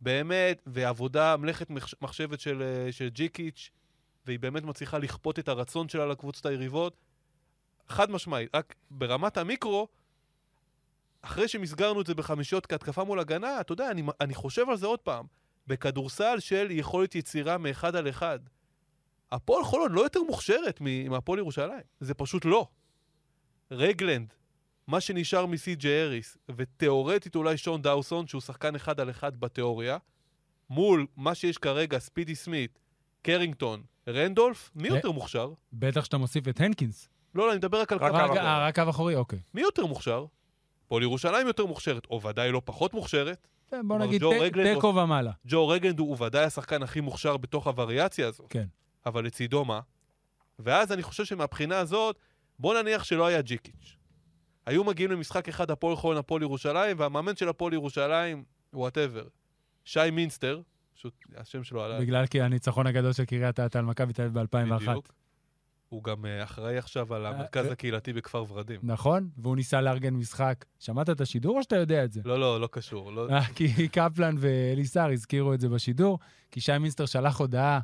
באמת, 0.00 0.62
ועבודה, 0.66 1.36
מלאכת 1.36 1.70
מחש- 1.70 1.94
מחשבת 2.00 2.40
של, 2.40 2.62
אה, 2.62 2.92
של 2.92 3.08
ג'יקיץ', 3.08 3.70
והיא 4.26 4.38
באמת 4.38 4.62
מצליחה 4.62 4.98
לכפות 4.98 5.38
את 5.38 5.48
הרצון 5.48 5.88
שלה 5.88 6.06
לקבוצות 6.06 6.46
היריבות. 6.46 6.96
חד 7.88 8.10
משמעית, 8.10 8.56
רק 8.56 8.74
ברמת 8.90 9.36
המיקרו, 9.36 9.88
אחרי 11.26 11.48
שמסגרנו 11.48 12.00
את 12.00 12.06
זה 12.06 12.14
בחמישיות 12.14 12.66
כהתקפה 12.66 13.04
מול 13.04 13.20
הגנה, 13.20 13.60
אתה 13.60 13.72
יודע, 13.72 13.90
אני, 13.90 14.02
אני 14.20 14.34
חושב 14.34 14.68
על 14.68 14.76
זה 14.76 14.86
עוד 14.86 15.00
פעם. 15.00 15.26
בכדורסל 15.66 16.38
של 16.38 16.66
יכולת 16.70 17.14
יצירה 17.14 17.58
מאחד 17.58 17.96
על 17.96 18.08
אחד. 18.08 18.38
הפועל 19.32 19.64
חולון 19.64 19.92
לא 19.92 20.00
יותר 20.00 20.22
מוכשרת 20.22 20.80
מהפועל 21.10 21.38
ירושלים, 21.38 21.80
זה 22.00 22.14
פשוט 22.14 22.44
לא. 22.44 22.68
רגלנד, 23.70 24.34
מה 24.86 25.00
שנשאר 25.00 25.46
מסי.ג'י 25.46 26.02
אריס, 26.02 26.38
ותיאורטית 26.56 27.36
אולי 27.36 27.56
שון 27.56 27.82
דאוסון, 27.82 28.26
שהוא 28.26 28.40
שחקן 28.40 28.74
אחד 28.74 29.00
על 29.00 29.10
אחד 29.10 29.40
בתיאוריה, 29.40 29.98
מול 30.70 31.06
מה 31.16 31.34
שיש 31.34 31.58
כרגע, 31.58 31.98
ספידי 31.98 32.34
סמית, 32.34 32.78
קרינגטון, 33.22 33.82
רנדולף, 34.08 34.70
מי 34.74 34.88
יותר 34.88 35.10
מוכשר? 35.10 35.52
בטח 35.72 36.04
שאתה 36.04 36.18
מוסיף 36.18 36.48
את 36.48 36.60
הנקינס. 36.60 37.08
לא, 37.34 37.46
לא, 37.46 37.50
אני 37.50 37.58
מדבר 37.58 37.80
רק 37.80 37.92
על 37.92 37.98
קו 37.98 38.06
אחורי. 38.06 38.38
רק 38.38 38.74
קו 38.74 38.90
אחורי? 38.90 39.14
אוקיי. 39.14 39.38
מי 39.54 39.60
יותר 39.60 39.86
מוכשר? 39.86 40.26
הפועל 40.86 41.02
ירושלים 41.02 41.46
יותר 41.46 41.66
מוכשרת, 41.66 42.06
או 42.10 42.22
ודאי 42.22 42.52
לא 42.52 42.62
פחות 42.64 42.94
מוכשרת. 42.94 43.48
בוא 43.70 43.78
כלומר, 43.80 44.06
נגיד 44.06 44.22
תיקו 44.74 44.86
ומעלה. 44.86 45.32
ג'ו 45.46 45.68
רגלנד 45.68 45.98
הוא 45.98 46.24
ודאי 46.24 46.44
השחקן 46.44 46.82
הכי 46.82 47.00
מוכשר 47.00 47.36
בתוך 47.36 47.66
הווריאציה 47.66 48.28
הזו. 48.28 48.44
כן. 48.50 48.66
אבל 49.06 49.24
לצידו 49.24 49.64
מה? 49.64 49.80
ואז 50.58 50.92
אני 50.92 51.02
חושב 51.02 51.24
שמבחינה 51.24 51.78
הזאת, 51.78 52.18
בוא 52.58 52.82
נניח 52.82 53.04
שלא 53.04 53.26
היה 53.26 53.42
ג'יקיץ'. 53.42 53.96
היו 54.66 54.84
מגיעים 54.84 55.10
למשחק 55.10 55.48
אחד 55.48 55.70
הפועל 55.70 55.96
חולון, 55.96 56.16
הפועל 56.16 56.42
ירושלים, 56.42 56.96
והמאמן 57.00 57.36
של 57.36 57.48
הפועל 57.48 57.72
ירושלים, 57.72 58.44
whatever, 58.72 59.24
שי 59.84 60.10
מינסטר, 60.12 60.60
פשוט 60.94 61.14
השם 61.36 61.64
שלו 61.64 61.84
עלה, 61.84 62.00
בגלל 62.00 62.26
כי 62.26 62.42
הניצחון 62.42 62.86
הגדול 62.86 63.12
של 63.12 63.24
קריית 63.24 63.60
אתא 63.60 63.78
על 63.78 63.84
מכבי 63.84 64.12
תל 64.12 64.22
אביב 64.22 64.38
ב-2001. 64.38 64.76
בדיוק. 64.76 65.12
הוא 65.88 66.04
גם 66.04 66.26
אה, 66.26 66.44
אחראי 66.44 66.78
עכשיו 66.78 67.14
על 67.14 67.26
המרכז 67.26 67.66
אה, 67.66 67.72
הקהילתי 67.72 68.12
בכפר 68.12 68.44
ורדים. 68.48 68.80
נכון? 68.82 69.28
והוא 69.38 69.56
ניסה 69.56 69.80
לארגן 69.80 70.14
משחק. 70.14 70.64
שמעת 70.78 71.10
את 71.10 71.20
השידור 71.20 71.56
או 71.56 71.62
שאתה 71.62 71.76
יודע 71.76 72.04
את 72.04 72.12
זה? 72.12 72.20
לא, 72.24 72.40
לא, 72.40 72.60
לא 72.60 72.68
קשור. 72.72 73.12
לא... 73.12 73.28
אה, 73.30 73.44
כי 73.54 73.68
קפלן 73.88 74.36
ואליסר 74.38 75.10
הזכירו 75.12 75.54
את 75.54 75.60
זה 75.60 75.68
בשידור, 75.68 76.18
כי 76.50 76.60
שי 76.60 76.78
מינסטר 76.78 77.06
שלח 77.06 77.40
הודעה 77.40 77.80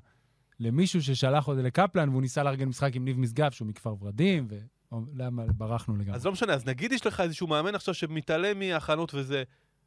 למישהו 0.61 1.03
ששלח 1.03 1.47
הודעה 1.47 1.65
לקפלן, 1.65 2.09
והוא 2.09 2.23
ניסה 2.23 2.43
לארגן 2.43 2.69
משחק 2.69 2.97
עם 2.97 3.05
ניב 3.05 3.19
משגב, 3.19 3.51
שהוא 3.51 3.69
מכפר 3.69 3.95
ורדים, 4.01 4.49
ולמה 4.93 5.43
ברחנו 5.47 5.97
לגמרי. 5.97 6.17
אז 6.17 6.27
לא 6.27 6.33
משנה, 6.33 6.55
אז 6.55 6.67
נגיד 6.67 6.93
יש 6.93 7.07
לך 7.07 7.21
איזשהו 7.21 7.47
מאמן 7.47 7.75
עכשיו 7.75 7.95
שמתעלם 7.95 8.59
מההכנות 8.59 9.15
וזה, 9.15 9.43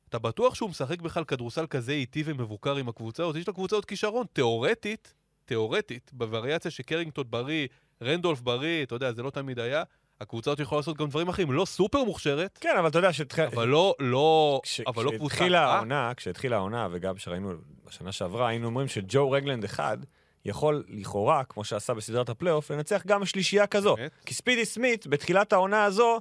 אתה 0.09 0.19
בטוח 0.19 0.55
שהוא 0.55 0.69
משחק 0.69 1.01
בכלל 1.01 1.23
כדורסל 1.23 1.67
כזה 1.67 1.91
איטי 1.91 2.23
ומבוקר 2.25 2.75
עם 2.75 2.89
הקבוצה, 2.89 3.23
או 3.23 3.37
יש 3.37 3.49
לקבוצה 3.49 3.75
עוד 3.75 3.85
כישרון? 3.85 4.25
תיאורטית, 4.33 5.13
תיאורטית, 5.45 6.11
בווריאציה 6.13 6.71
שקרינגטון 6.71 7.23
בריא, 7.29 7.67
רנדולף 8.03 8.41
בריא, 8.41 8.83
אתה 8.83 8.95
יודע, 8.95 9.11
זה 9.11 9.23
לא 9.23 9.29
תמיד 9.29 9.59
היה, 9.59 9.83
הקבוצה 10.21 10.51
הזאת 10.51 10.59
יכולה 10.59 10.79
לעשות 10.79 10.97
גם 10.97 11.07
דברים 11.09 11.27
אחרים, 11.27 11.51
לא 11.51 11.65
סופר 11.65 12.03
מוכשרת, 12.03 12.57
כן, 12.61 12.75
אבל 12.79 12.87
אתה 12.87 12.97
יודע 12.97 13.13
שהתחיל... 13.13 13.43
אבל 13.45 13.67
לא, 13.67 13.95
לא, 13.99 14.59
כש- 14.63 14.79
אבל 14.81 15.03
לא 15.03 15.11
קבוצה. 15.11 15.29
כשהתחילה. 15.35 15.73
העונה, 15.75 16.11
כשהתחילה 16.17 16.55
העונה, 16.55 16.87
וגם 16.91 17.17
שראינו 17.17 17.53
בשנה 17.87 18.11
שעברה, 18.11 18.47
היינו 18.47 18.65
אומרים 18.67 18.87
שג'ו 18.87 19.31
רגלנד 19.31 19.63
אחד 19.63 19.97
יכול 20.45 20.83
לכאורה, 20.89 21.43
כמו 21.43 21.63
שעשה 21.63 21.93
בסדרת 21.93 22.29
הפלייאוף, 22.29 22.71
לנצח 22.71 23.01
גם 23.07 23.25
שלישייה 23.25 23.67
כזו. 23.67 23.95
באמת? 23.95 24.11
כי 24.25 24.33
ספידי 24.33 24.65
סמית, 24.65 25.07
בתחילת 25.07 25.53
העונה 25.53 25.83
הזו, 25.83 26.19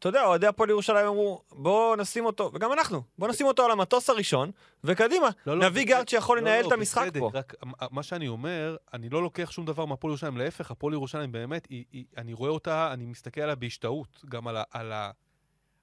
אתה 0.00 0.08
יודע, 0.08 0.24
אוהדי 0.24 0.46
הפועל 0.46 0.70
ירושלים 0.70 1.06
אמרו, 1.06 1.42
בוא 1.52 1.96
נשים 1.96 2.24
אותו, 2.24 2.50
וגם 2.54 2.72
אנחנו, 2.72 3.02
בוא 3.18 3.28
נשים 3.28 3.46
אותו 3.46 3.64
על 3.64 3.70
המטוס 3.70 4.10
הראשון, 4.10 4.50
וקדימה, 4.84 5.28
לא, 5.46 5.58
לא, 5.58 5.66
נביא 5.68 5.82
בסדר. 5.82 5.94
גארד 5.96 6.08
שיכול 6.08 6.38
לא, 6.38 6.42
לנהל 6.42 6.62
לא, 6.62 6.68
את 6.68 6.72
המשחק 6.72 7.06
בצדק, 7.06 7.20
פה. 7.20 7.30
רק 7.34 7.54
מה- 7.90 8.02
שאני 8.02 8.28
אומר, 8.28 8.76
אני 8.94 9.08
לא 9.08 9.22
לוקח 9.22 9.50
שום 9.50 9.64
דבר 9.66 9.84
מהפועל 9.84 10.10
ירושלים, 10.10 10.36
להפך, 10.36 10.70
הפועל 10.70 10.94
ירושלים 10.94 11.32
באמת, 11.32 11.66
היא, 11.70 11.84
היא, 11.92 12.04
אני 12.16 12.32
רואה 12.32 12.50
אותה, 12.50 12.92
אני 12.92 13.06
מסתכל 13.06 13.40
עליה 13.40 13.54
בהשתאות, 13.54 14.24
גם 14.28 14.48
על, 14.48 14.56
ה, 14.56 14.62
על, 14.70 14.92
ה, 14.92 15.10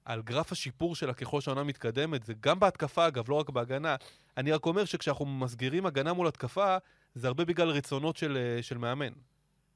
על 0.04 0.22
גרף 0.22 0.52
השיפור 0.52 0.96
שלה 0.96 1.14
ככל 1.14 1.40
שהעונה 1.40 1.62
מתקדמת, 1.64 2.22
זה 2.24 2.32
גם 2.40 2.60
בהתקפה 2.60 3.06
אגב, 3.06 3.30
לא 3.30 3.34
רק 3.34 3.50
בהגנה. 3.50 3.96
אני 4.36 4.52
רק 4.52 4.66
אומר 4.66 4.84
שכשאנחנו 4.84 5.26
מסגירים 5.26 5.86
הגנה 5.86 6.12
מול 6.12 6.26
התקפה, 6.28 6.76
זה 7.14 7.26
הרבה 7.26 7.44
בגלל 7.44 7.68
רצונות 7.68 8.16
של, 8.16 8.36
אה, 8.56 8.62
של 8.62 8.78
מאמן. 8.78 9.12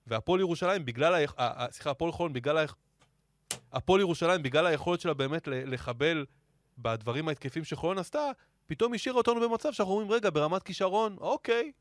והפועל 0.07 0.41
ירושלים, 0.41 0.85
בגלל, 0.85 1.25
ה, 1.39 1.67
סליחה, 1.71 1.91
הפועל 1.91 2.13
חולון, 2.13 2.33
בגלל, 2.33 2.65
הפועל 3.73 4.00
ירושלים, 4.00 4.43
בגלל 4.43 4.67
היכולת 4.67 5.00
שלה 5.00 5.14
באמת 5.14 5.49
לחבל 5.49 6.25
בדברים 6.79 7.29
ההתקפים 7.29 7.64
שחולון 7.64 7.99
עשתה, 7.99 8.31
פתאום 8.67 8.95
השאירה 8.95 9.19
אותנו 9.19 9.41
במצב 9.41 9.73
שאנחנו 9.73 9.93
אומרים, 9.95 10.11
רגע, 10.11 10.31
ברמת 10.31 10.62
כישרון, 10.62 11.17
אוקיי, 11.21 11.73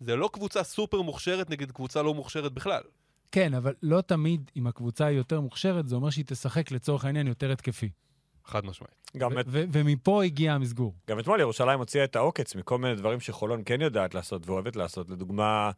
זה 0.00 0.16
לא 0.16 0.30
קבוצה 0.32 0.62
סופר 0.62 1.02
מוכשרת 1.02 1.50
נגד 1.50 1.70
קבוצה 1.70 2.02
לא 2.02 2.14
מוכשרת 2.14 2.52
בכלל. 2.52 2.82
כן, 3.32 3.54
אבל 3.54 3.74
לא 3.82 4.00
תמיד 4.00 4.50
אם 4.56 4.66
הקבוצה 4.66 5.06
היא 5.06 5.16
יותר 5.16 5.40
מוכשרת, 5.40 5.88
זה 5.88 5.96
אומר 5.96 6.10
שהיא 6.10 6.24
תשחק 6.28 6.70
לצורך 6.70 7.04
העניין 7.04 7.26
יותר 7.26 7.52
התקפי. 7.52 7.90
חד 8.44 8.66
משמעית. 8.66 9.10
גם, 9.16 9.38
את, 9.38 9.46
ומפה 9.48 10.24
הגיע 10.24 10.52
המסגור. 10.52 10.94
גם 11.08 11.18
אתמול 11.18 11.40
ירושלים 11.40 11.78
הוציאה 11.78 12.04
את 12.04 12.16
העוקץ 12.16 12.54
מכל 12.54 12.78
מיני 12.78 12.94
דברים 12.94 13.20
שחולון 13.20 13.62
כן 13.64 13.80
יודעת 13.80 14.14
לעשות 14.14 14.46
ואוהבת 14.46 14.76
לעשות. 14.76 15.10
לדוגמה, 15.10 15.70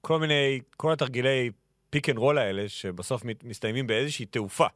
כל 0.00 0.20
מיני, 0.20 0.60
כל 0.76 0.92
התרגילי 0.92 1.50
pick 1.90 2.08
and 2.08 2.18
roll 2.18 2.38
האלה, 2.38 2.68
שבסוף 2.68 3.22
מסתיימים 3.44 3.86
באיזושהי 3.86 4.26
תעופה. 4.26 4.66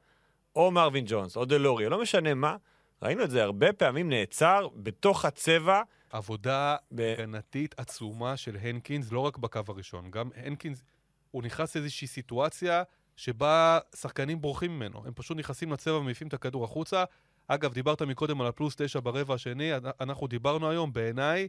או 0.57 0.71
מרווין 0.71 1.05
ג'ונס, 1.09 1.37
או 1.37 1.45
דלוריה, 1.45 1.89
לא 1.89 2.03
משנה 2.03 2.35
מה. 2.35 2.57
ראינו 3.03 3.25
את 3.25 3.31
זה 3.31 3.43
הרבה 3.43 3.73
פעמים 3.73 4.09
נעצר 4.09 4.69
בתוך 4.77 5.25
הצבע. 5.25 5.83
עבודה 6.11 6.77
ב... 6.93 7.01
הגנתית 7.01 7.75
עצומה 7.77 8.37
של 8.37 8.57
הנקינס, 8.61 9.13
לא 9.13 9.21
רק 9.21 9.39
בקו 9.39 9.61
הראשון. 9.69 10.11
גם 10.11 10.31
הנקינס, 10.37 10.83
הוא 11.31 11.43
נכנס 11.43 11.77
לאיזושהי 11.77 12.07
סיטואציה 12.07 12.83
שבה 13.17 13.79
שחקנים 13.97 14.41
בורחים 14.41 14.77
ממנו. 14.77 15.03
הם 15.07 15.13
פשוט 15.15 15.39
נכנסים 15.39 15.73
לצבע 15.73 15.97
ומעיפים 15.97 16.29
את 16.29 16.35
הכדור 16.35 16.65
החוצה. 16.65 17.05
אגב, 17.49 17.73
דיברת 17.73 18.03
מקודם 18.03 18.41
על 18.41 18.47
הפלוס 18.47 18.75
תשע 18.77 19.01
ברבע 19.03 19.35
השני, 19.35 19.71
אנחנו 20.01 20.27
דיברנו 20.27 20.71
היום, 20.71 20.93
בעיניי 20.93 21.49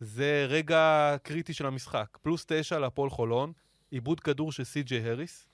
זה 0.00 0.46
רגע 0.48 1.16
קריטי 1.22 1.52
של 1.52 1.66
המשחק. 1.66 2.18
פלוס 2.22 2.44
תשע 2.48 2.78
להפועל 2.78 3.10
חולון, 3.10 3.52
איבוד 3.92 4.20
כדור 4.20 4.52
של 4.52 4.64
סי.ג'יי 4.64 5.10
הריס, 5.10 5.46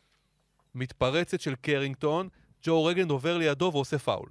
מתפרצת 0.74 1.40
של 1.40 1.54
קרינגטון, 1.54 2.28
ג'ו 2.62 2.84
רגלנד 2.84 3.10
עובר 3.10 3.38
לידו 3.38 3.70
ועושה 3.72 3.98
פאול. 3.98 4.28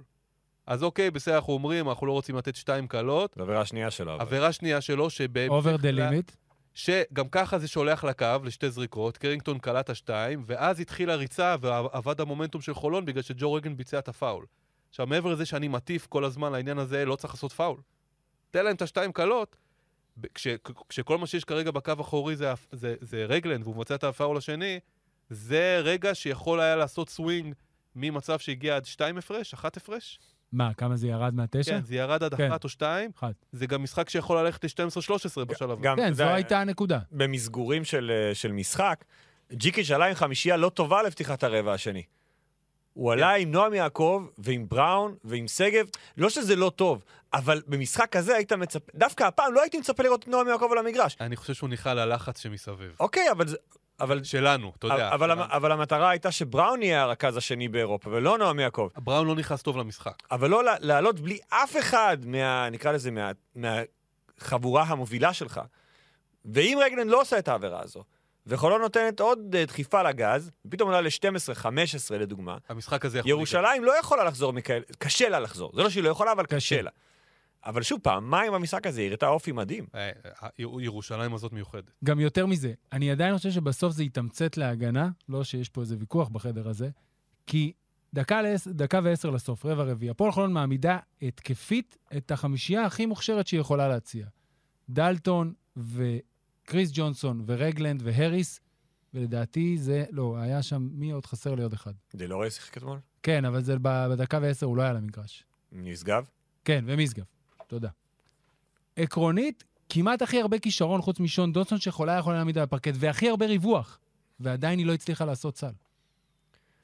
אז 0.66 0.82
אוקיי, 0.82 1.10
בסדר, 1.10 1.36
אנחנו 1.36 1.52
אומרים, 1.52 1.88
אנחנו 1.88 2.06
לא 2.06 2.12
רוצים 2.12 2.36
לתת 2.36 2.56
שתיים 2.56 2.86
קלות. 2.86 3.34
זו 3.36 3.42
עבירה 3.42 3.64
שנייה 3.64 3.90
שלו. 3.90 4.12
עבירה 4.12 4.52
שנייה 4.52 4.80
שלו, 4.80 5.10
שבהמשך... 5.10 5.52
over 5.52 5.76
the 5.76 5.90
limit. 5.90 6.32
שגם 6.74 7.28
ככה 7.28 7.58
זה 7.58 7.68
שולח 7.68 8.04
לקו 8.04 8.26
לשתי 8.44 8.70
זריקות, 8.70 9.16
קרינגטון 9.16 9.58
קלע 9.58 9.90
השתיים, 9.90 10.44
ואז 10.46 10.80
התחילה 10.80 11.14
ריצה 11.14 11.56
ואבד 11.60 12.20
המומנטום 12.20 12.60
של 12.60 12.74
חולון 12.74 13.04
בגלל 13.04 13.22
שג'ו 13.22 13.52
רגלנד 13.52 13.76
ביצע 13.76 13.98
את 13.98 14.08
הפאול. 14.08 14.46
עכשיו, 14.88 15.06
מעבר 15.06 15.32
לזה 15.32 15.46
שאני 15.46 15.68
מטיף 15.68 16.06
כל 16.06 16.24
הזמן 16.24 16.52
לעניין 16.52 16.78
הזה, 16.78 17.04
לא 17.04 17.16
צריך 17.16 17.34
לעשות 17.34 17.52
פאול. 17.52 17.80
תן 18.50 18.64
להם 18.64 18.76
את 18.76 18.82
השתיים 18.82 19.12
קלות, 19.12 19.56
כש, 20.34 20.46
כשכל 20.88 21.18
מה 21.18 21.26
שיש 21.26 21.44
כרגע 21.44 21.70
בקו 21.70 21.92
האחורי 21.98 22.36
זה, 22.36 22.52
זה, 22.72 22.94
זה 23.00 23.24
רגלנד, 23.24 23.62
והוא 23.62 23.76
מבצע 23.76 23.94
את 23.94 24.04
הפאול 24.04 24.36
השני, 24.36 24.80
זה 25.30 25.80
רגע 25.84 26.14
שיכול 26.14 26.60
היה 26.60 26.76
לעשות 26.76 27.08
סווינג 27.08 27.54
ממצב 27.96 28.38
שהגיע 28.38 28.76
עד 28.76 28.84
שתיים 28.84 29.18
הפרש, 29.18 29.54
אחת 29.54 29.76
הפרש. 29.76 30.18
מה, 30.52 30.74
כמה 30.74 30.96
זה 30.96 31.08
ירד 31.08 31.34
מהתשע? 31.34 31.70
כן, 31.70 31.84
זה 31.84 31.94
ירד 31.94 32.22
עד 32.22 32.34
כן. 32.34 32.52
אחת 32.52 32.64
או 32.64 32.68
שתיים. 32.68 33.10
אחת. 33.18 33.34
זה 33.52 33.66
גם 33.66 33.82
משחק 33.82 34.08
שיכול 34.08 34.38
ללכת 34.38 34.64
ל-12-13 34.64 35.44
בשלב 35.44 35.70
הזה. 35.70 35.96
כן, 35.96 36.12
זו 36.12 36.24
הייתה 36.24 36.60
הנקודה. 36.60 36.98
במסגורים 37.12 37.84
של, 37.84 38.30
של 38.34 38.52
משחק, 38.52 39.04
ג'יקיץ' 39.52 39.90
עלה 39.90 40.06
עם 40.06 40.14
חמישייה 40.14 40.56
לא 40.56 40.68
טובה 40.68 41.02
לפתיחת 41.02 41.42
הרבע 41.44 41.72
השני. 41.72 42.02
הוא 42.92 43.12
עלה 43.12 43.34
עם 43.34 43.50
נועם 43.50 43.74
יעקב 43.74 44.26
ועם 44.38 44.68
בראון 44.68 45.14
ועם 45.24 45.48
שגב, 45.48 45.86
לא 46.16 46.30
שזה 46.30 46.56
לא 46.56 46.72
טוב, 46.76 47.04
אבל 47.32 47.62
במשחק 47.66 48.08
כזה 48.12 48.36
היית 48.36 48.52
מצפה, 48.52 48.92
דווקא 48.94 49.24
הפעם 49.24 49.54
לא 49.54 49.60
הייתי 49.60 49.78
מצפה 49.78 50.02
לראות 50.02 50.22
את 50.22 50.28
נועם 50.28 50.48
יעקב 50.48 50.68
על 50.72 50.78
המגרש. 50.78 51.16
אני 51.20 51.36
חושב 51.36 51.54
שהוא 51.54 51.68
נכנע 51.70 51.94
ללחץ 51.94 52.40
שמסביב. 52.42 52.96
אוקיי, 53.00 53.30
אבל, 53.30 53.46
זה- 53.48 53.56
אבל, 54.00 54.24
שלנו, 54.24 54.72
אתה 54.78 54.86
יודע. 54.86 55.14
אבל, 55.14 55.28
שלנו. 55.28 55.42
אבל 55.50 55.72
המטרה 55.72 56.10
הייתה 56.10 56.30
שבראון 56.30 56.82
יהיה 56.82 57.02
הרכז 57.02 57.36
השני 57.36 57.68
באירופה, 57.68 58.10
ולא 58.10 58.38
נועם 58.38 58.60
יעקב. 58.60 58.88
בראון 58.96 59.26
לא 59.26 59.34
נכנס 59.34 59.62
טוב 59.62 59.76
למשחק. 59.76 60.14
אבל 60.30 60.50
לא 60.50 60.62
לעלות 60.80 61.20
בלי 61.20 61.38
אף 61.48 61.76
אחד 61.78 62.16
מה... 62.26 62.70
נקרא 62.70 62.92
לזה, 62.92 63.10
מה, 63.10 63.30
מהחבורה 63.54 64.82
המובילה 64.82 65.32
שלך. 65.32 65.60
ואם 66.54 66.78
רגלן 66.84 67.08
לא 67.08 67.20
עושה 67.20 67.38
את 67.38 67.48
העבירה 67.48 67.80
הזו, 67.82 68.04
וחולון 68.46 68.80
נותנת 68.80 69.20
עוד 69.20 69.54
אה, 69.58 69.64
דחיפה 69.64 70.02
לגז, 70.02 70.50
ופתאום 70.66 70.88
עולה 70.88 71.00
ל-12-15 71.00 71.66
לדוגמה, 72.14 72.56
המשחק 72.68 73.04
הזה 73.04 73.18
יכול... 73.18 73.30
ירושלים 73.30 73.84
לא 73.84 73.98
יכולה 74.00 74.24
לחזור 74.24 74.52
מכאלה, 74.52 74.84
קשה 74.98 75.28
לה 75.28 75.40
לחזור. 75.40 75.72
זה 75.74 75.82
לא 75.82 75.90
שהיא 75.90 76.02
לא 76.04 76.08
יכולה, 76.08 76.32
אבל 76.32 76.46
קשה. 76.46 76.56
קשה 76.56 76.82
לה. 76.82 76.90
אבל 77.64 77.82
שוב, 77.82 78.00
פעמיים 78.02 78.52
במשחק 78.52 78.86
הזה 78.86 79.00
היא 79.00 79.08
הראתה 79.08 79.28
אופי 79.28 79.52
מדהים. 79.52 79.86
אה, 79.94 80.10
אה, 80.42 80.48
ירושלים 80.58 81.34
הזאת 81.34 81.52
מיוחדת. 81.52 81.90
גם 82.04 82.20
יותר 82.20 82.46
מזה, 82.46 82.72
אני 82.92 83.10
עדיין 83.10 83.36
חושב 83.36 83.50
שבסוף 83.50 83.92
זה 83.92 84.04
יתמצת 84.04 84.56
להגנה, 84.56 85.10
לא 85.28 85.44
שיש 85.44 85.68
פה 85.68 85.80
איזה 85.80 85.96
ויכוח 85.98 86.28
בחדר 86.28 86.68
הזה, 86.68 86.90
כי 87.46 87.72
דקה, 88.14 88.42
לעש, 88.42 88.68
דקה 88.68 89.00
ועשר 89.04 89.30
לסוף, 89.30 89.66
רבע 89.66 89.82
רביעי, 89.82 90.10
הפועל 90.10 90.32
חולון 90.32 90.52
מעמידה 90.52 90.98
התקפית 91.22 91.96
את 92.16 92.30
החמישייה 92.30 92.84
הכי 92.84 93.06
מוכשרת 93.06 93.46
שהיא 93.46 93.60
יכולה 93.60 93.88
להציע. 93.88 94.26
דלטון 94.88 95.52
וקריס 95.76 96.90
ג'ונסון 96.92 97.44
ורגלנד 97.46 98.02
והריס, 98.04 98.60
ולדעתי 99.14 99.78
זה, 99.78 100.04
לא, 100.10 100.36
היה 100.38 100.62
שם, 100.62 100.88
מי 100.92 101.10
עוד 101.10 101.26
חסר 101.26 101.54
לי 101.54 101.62
עוד 101.62 101.72
אחד. 101.72 101.92
דלוריה 102.14 102.50
שיחק 102.50 102.76
אתמול? 102.76 102.98
כן, 103.22 103.44
אבל 103.44 103.62
זה 103.62 103.76
בדקה 103.82 104.38
ועשר 104.42 104.66
הוא 104.66 104.76
לא 104.76 104.82
היה 104.82 104.92
למגרש. 104.92 105.44
נשגב? 105.72 106.24
כן, 106.64 106.84
ומשגב. 106.86 107.24
תודה. 107.68 107.88
עקרונית, 108.96 109.64
כמעט 109.88 110.22
הכי 110.22 110.40
הרבה 110.40 110.58
כישרון 110.58 111.02
חוץ 111.02 111.20
משון 111.20 111.52
דוטסון 111.52 111.78
שיכולה 111.78 112.18
יכולה 112.18 112.36
להעמיד 112.36 112.58
על 112.58 112.64
הפרקט, 112.64 112.92
והכי 112.94 113.28
הרבה 113.28 113.46
ריווח, 113.46 113.98
ועדיין 114.40 114.78
היא 114.78 114.86
לא 114.86 114.94
הצליחה 114.94 115.24
לעשות 115.24 115.56
סל. 115.56 115.72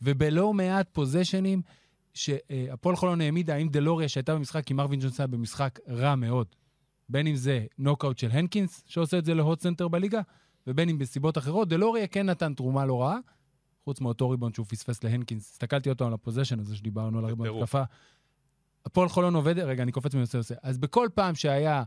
ובלא 0.02 0.52
מעט 0.52 0.88
פוזיישנים 0.92 1.62
שהפועל 2.14 2.96
חולון 2.96 3.20
העמידה, 3.20 3.54
האם 3.54 3.68
דלוריה 3.68 4.08
שהייתה 4.08 4.34
במשחק 4.34 4.70
עם 4.70 4.76
מרווין 4.76 5.00
ג'ונסון 5.00 5.30
במשחק 5.30 5.78
רע 5.88 6.14
מאוד, 6.14 6.46
בין 7.08 7.26
אם 7.26 7.36
זה 7.36 7.66
נוקאוט 7.78 8.18
של 8.18 8.30
הנקינס, 8.30 8.82
שעושה 8.86 9.18
את 9.18 9.24
זה 9.24 9.34
לעוד 9.34 9.60
סנטר 9.60 9.88
בליגה, 9.88 10.20
ובין 10.66 10.88
אם 10.88 10.98
בסיבות 10.98 11.38
אחרות, 11.38 11.68
דלוריה 11.68 12.06
כן 12.06 12.26
נתן 12.26 12.54
תרומה 12.54 12.86
לא 12.86 13.02
רעה, 13.02 13.18
חוץ 13.84 14.00
מאותו 14.00 14.30
ריבאונד 14.30 14.54
שהוא 14.54 14.66
פספס 14.66 15.04
להנקינס. 15.04 15.50
הסתכלתי 15.50 15.90
אותו 15.90 16.06
על 16.06 16.12
ה 16.12 16.17
possession 16.17 16.60
הזה 16.60 16.76
שדיברנו 16.76 17.18
על 17.18 17.24
הריבאונד. 17.24 17.48
התקפה. 17.48 17.82
הפועל 18.86 19.08
חולון 19.08 19.34
עובד, 19.34 19.58
רגע, 19.58 19.82
אני 19.82 19.92
קופץ 19.92 20.14
מנושא 20.14 20.36
לנושא. 20.36 20.54
אז 20.62 20.78
בכל 20.78 21.08
פעם 21.14 21.34
שהיה 21.34 21.82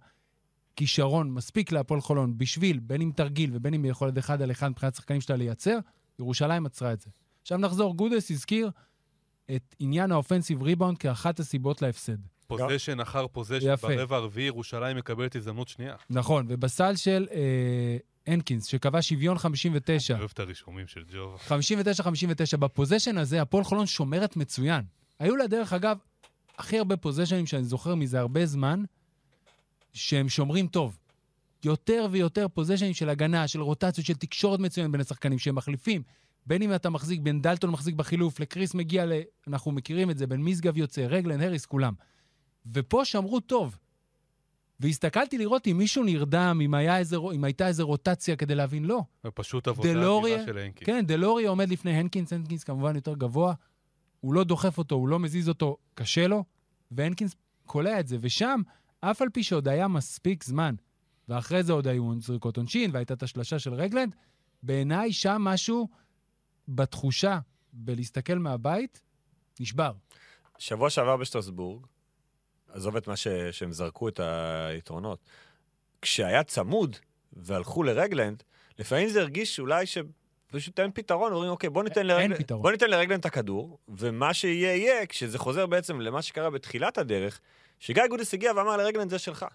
כישרון 0.75 1.31
מספיק 1.31 1.71
להפועל 1.71 2.01
חולון 2.01 2.37
בשביל, 2.37 2.79
בין 2.79 3.01
אם 3.01 3.11
תרגיל 3.15 3.49
ובין 3.53 3.73
אם 3.73 3.85
יכולת 3.85 4.17
אחד 4.17 4.41
על 4.41 4.51
אחד 4.51 4.69
מבחינת 4.69 4.95
שחקנים 4.95 5.21
שלה 5.21 5.35
לייצר, 5.35 5.77
ירושלים 6.19 6.65
עצרה 6.65 6.93
את 6.93 7.01
זה. 7.01 7.09
עכשיו 7.41 7.57
נחזור, 7.57 7.95
גודס 7.95 8.31
הזכיר 8.31 8.69
את 9.55 9.75
עניין 9.79 10.11
ה 10.11 10.16
offensive 10.16 10.63
rebound 10.63 10.97
כאחת 10.97 11.39
הסיבות 11.39 11.81
להפסד. 11.81 12.17
פוזיישן 12.47 12.99
אחר 12.99 13.27
פוזיישן. 13.27 13.75
ברבע 13.75 14.15
הרביעי, 14.15 14.47
ירושלים 14.47 14.97
מקבלת 14.97 15.35
הזדמנות 15.35 15.67
שנייה. 15.67 15.95
נכון, 16.09 16.45
ובסל 16.49 16.95
של 16.95 17.27
אה, 17.31 17.97
הנקינס, 18.27 18.65
שקבע 18.65 19.01
שוויון 19.01 19.37
59, 19.37 20.13
אני 20.13 20.19
אוהב 20.19 20.31
את 20.33 20.39
הרישומים 20.39 20.87
של 20.87 21.03
ג'ובה. 21.13 21.37
59-59, 22.53 22.57
ב 22.57 22.63
possession 22.63 23.17
הזה 23.17 23.41
הפועל 23.41 23.63
חולון 23.63 23.85
שומרת 23.85 24.35
מצוין. 24.37 24.81
היו 25.19 25.35
לה, 25.35 25.47
דרך 25.47 25.73
אגב, 25.73 25.97
הכי 26.57 26.77
הרבה 26.77 26.97
פוזיישנים 26.97 27.45
שאני 27.45 27.63
זוכר 27.63 27.95
מזה 27.95 28.19
הרבה 28.19 28.45
זמן, 28.45 28.83
שהם 29.93 30.29
שומרים 30.29 30.67
טוב. 30.67 30.97
יותר 31.65 32.07
ויותר 32.11 32.47
פוזיישנים 32.47 32.93
של 32.93 33.09
הגנה, 33.09 33.47
של 33.47 33.61
רוטציות, 33.61 34.07
של 34.07 34.13
תקשורת 34.13 34.59
מצוינת 34.59 34.91
בין 34.91 35.01
השחקנים 35.01 35.39
שהם 35.39 35.55
מחליפים. 35.55 36.01
בין 36.45 36.61
אם 36.61 36.75
אתה 36.75 36.89
מחזיק, 36.89 37.21
בין 37.21 37.41
דלטון 37.41 37.69
מחזיק 37.69 37.95
בחילוף, 37.95 38.39
לקריס 38.39 38.73
מגיע 38.73 39.05
ל... 39.05 39.11
אנחנו 39.47 39.71
מכירים 39.71 40.09
את 40.09 40.17
זה, 40.17 40.27
בין 40.27 40.43
משגב 40.43 40.77
יוצא, 40.77 41.01
רגלן, 41.01 41.41
הריס, 41.41 41.65
כולם. 41.65 41.93
ופה 42.73 43.05
שמרו 43.05 43.39
טוב. 43.39 43.77
והסתכלתי 44.79 45.37
לראות 45.37 45.67
אם 45.67 45.77
מישהו 45.77 46.03
נרדם, 46.03 46.59
אם, 46.65 46.73
היה 46.73 46.97
איזה, 46.97 47.17
אם 47.35 47.43
הייתה 47.43 47.67
איזו 47.67 47.87
רוטציה 47.87 48.35
כדי 48.35 48.55
להבין, 48.55 48.85
לא. 48.85 49.01
פשוט 49.33 49.67
עבודה 49.67 49.93
דלוריה- 49.93 50.35
אדירה 50.35 50.47
של 50.47 50.57
הנקי. 50.57 50.85
כן, 50.85 51.05
דלוריה 51.05 51.49
עומד 51.49 51.69
לפני 51.69 51.91
הנקינס, 51.91 52.33
הנקינס 52.33 52.63
כמובן 52.63 52.95
יותר 52.95 53.13
גבוה, 53.13 53.53
הוא 54.27 54.33
לא 54.33 54.43
דוחף 54.43 54.77
אותו, 54.77 54.95
הוא 54.95 55.07
לא 55.07 55.19
מזיז 55.19 55.49
אותו, 55.49 55.77
קשה 55.93 56.27
לו, 56.27 56.43
והנקינס 56.91 57.35
קולע 57.65 57.99
את 57.99 58.07
זה. 58.07 58.17
ושם, 58.21 58.61
אף 59.01 59.21
על 59.21 59.29
פי 59.29 59.43
שעוד 59.43 59.67
היה 59.67 59.87
מספיק 59.87 60.43
זמן, 60.43 60.75
ואחרי 61.29 61.63
זה 61.63 61.73
עוד 61.73 61.87
היו 61.87 62.21
זריקות 62.21 62.57
עונשין, 62.57 62.91
והייתה 62.93 63.13
את 63.13 63.23
השלשה 63.23 63.59
של 63.59 63.73
רגלנד, 63.73 64.15
בעיניי 64.63 65.13
שם 65.13 65.41
משהו 65.41 65.87
בתחושה, 66.67 67.39
בלהסתכל 67.73 68.35
מהבית, 68.35 69.01
נשבר. 69.59 69.91
שבוע 70.57 70.89
שעבר 70.89 71.17
בשטרסבורג, 71.17 71.85
עזוב 72.67 72.95
את 72.95 73.07
מה 73.07 73.15
ש... 73.15 73.27
שהם 73.27 73.71
זרקו 73.71 74.07
את 74.07 74.19
היתרונות, 74.19 75.19
כשהיה 76.01 76.43
צמוד 76.43 76.95
והלכו 77.33 77.83
לרגלנד, 77.83 78.43
לפעמים 78.79 79.09
זה 79.09 79.21
הרגיש 79.21 79.55
שאולי 79.55 79.85
שפשוט 80.49 80.79
אין 80.79 80.91
פתרון, 80.93 81.33
אומרים, 81.33 81.49
אוקיי, 81.51 81.69
בוא 81.69 81.83
ניתן, 81.83 82.07
פתרון. 82.37 82.61
בוא 82.61 82.71
ניתן 82.71 82.89
לרגלנד 82.89 83.19
את 83.19 83.25
הכדור, 83.25 83.77
ומה 83.87 84.33
שיהיה 84.33 84.75
יהיה, 84.75 85.05
כשזה 85.05 85.39
חוזר 85.39 85.65
בעצם 85.65 86.01
למה 86.01 86.21
שקרה 86.21 86.49
בתחילת 86.49 86.97
הדרך, 86.97 87.39
שגיא 87.79 88.03
גודס 88.09 88.33
הגיע 88.33 88.51
ואמר 88.55 88.77
לרגלנד 88.77 89.09
זה 89.09 89.19
שלך. 89.19 89.45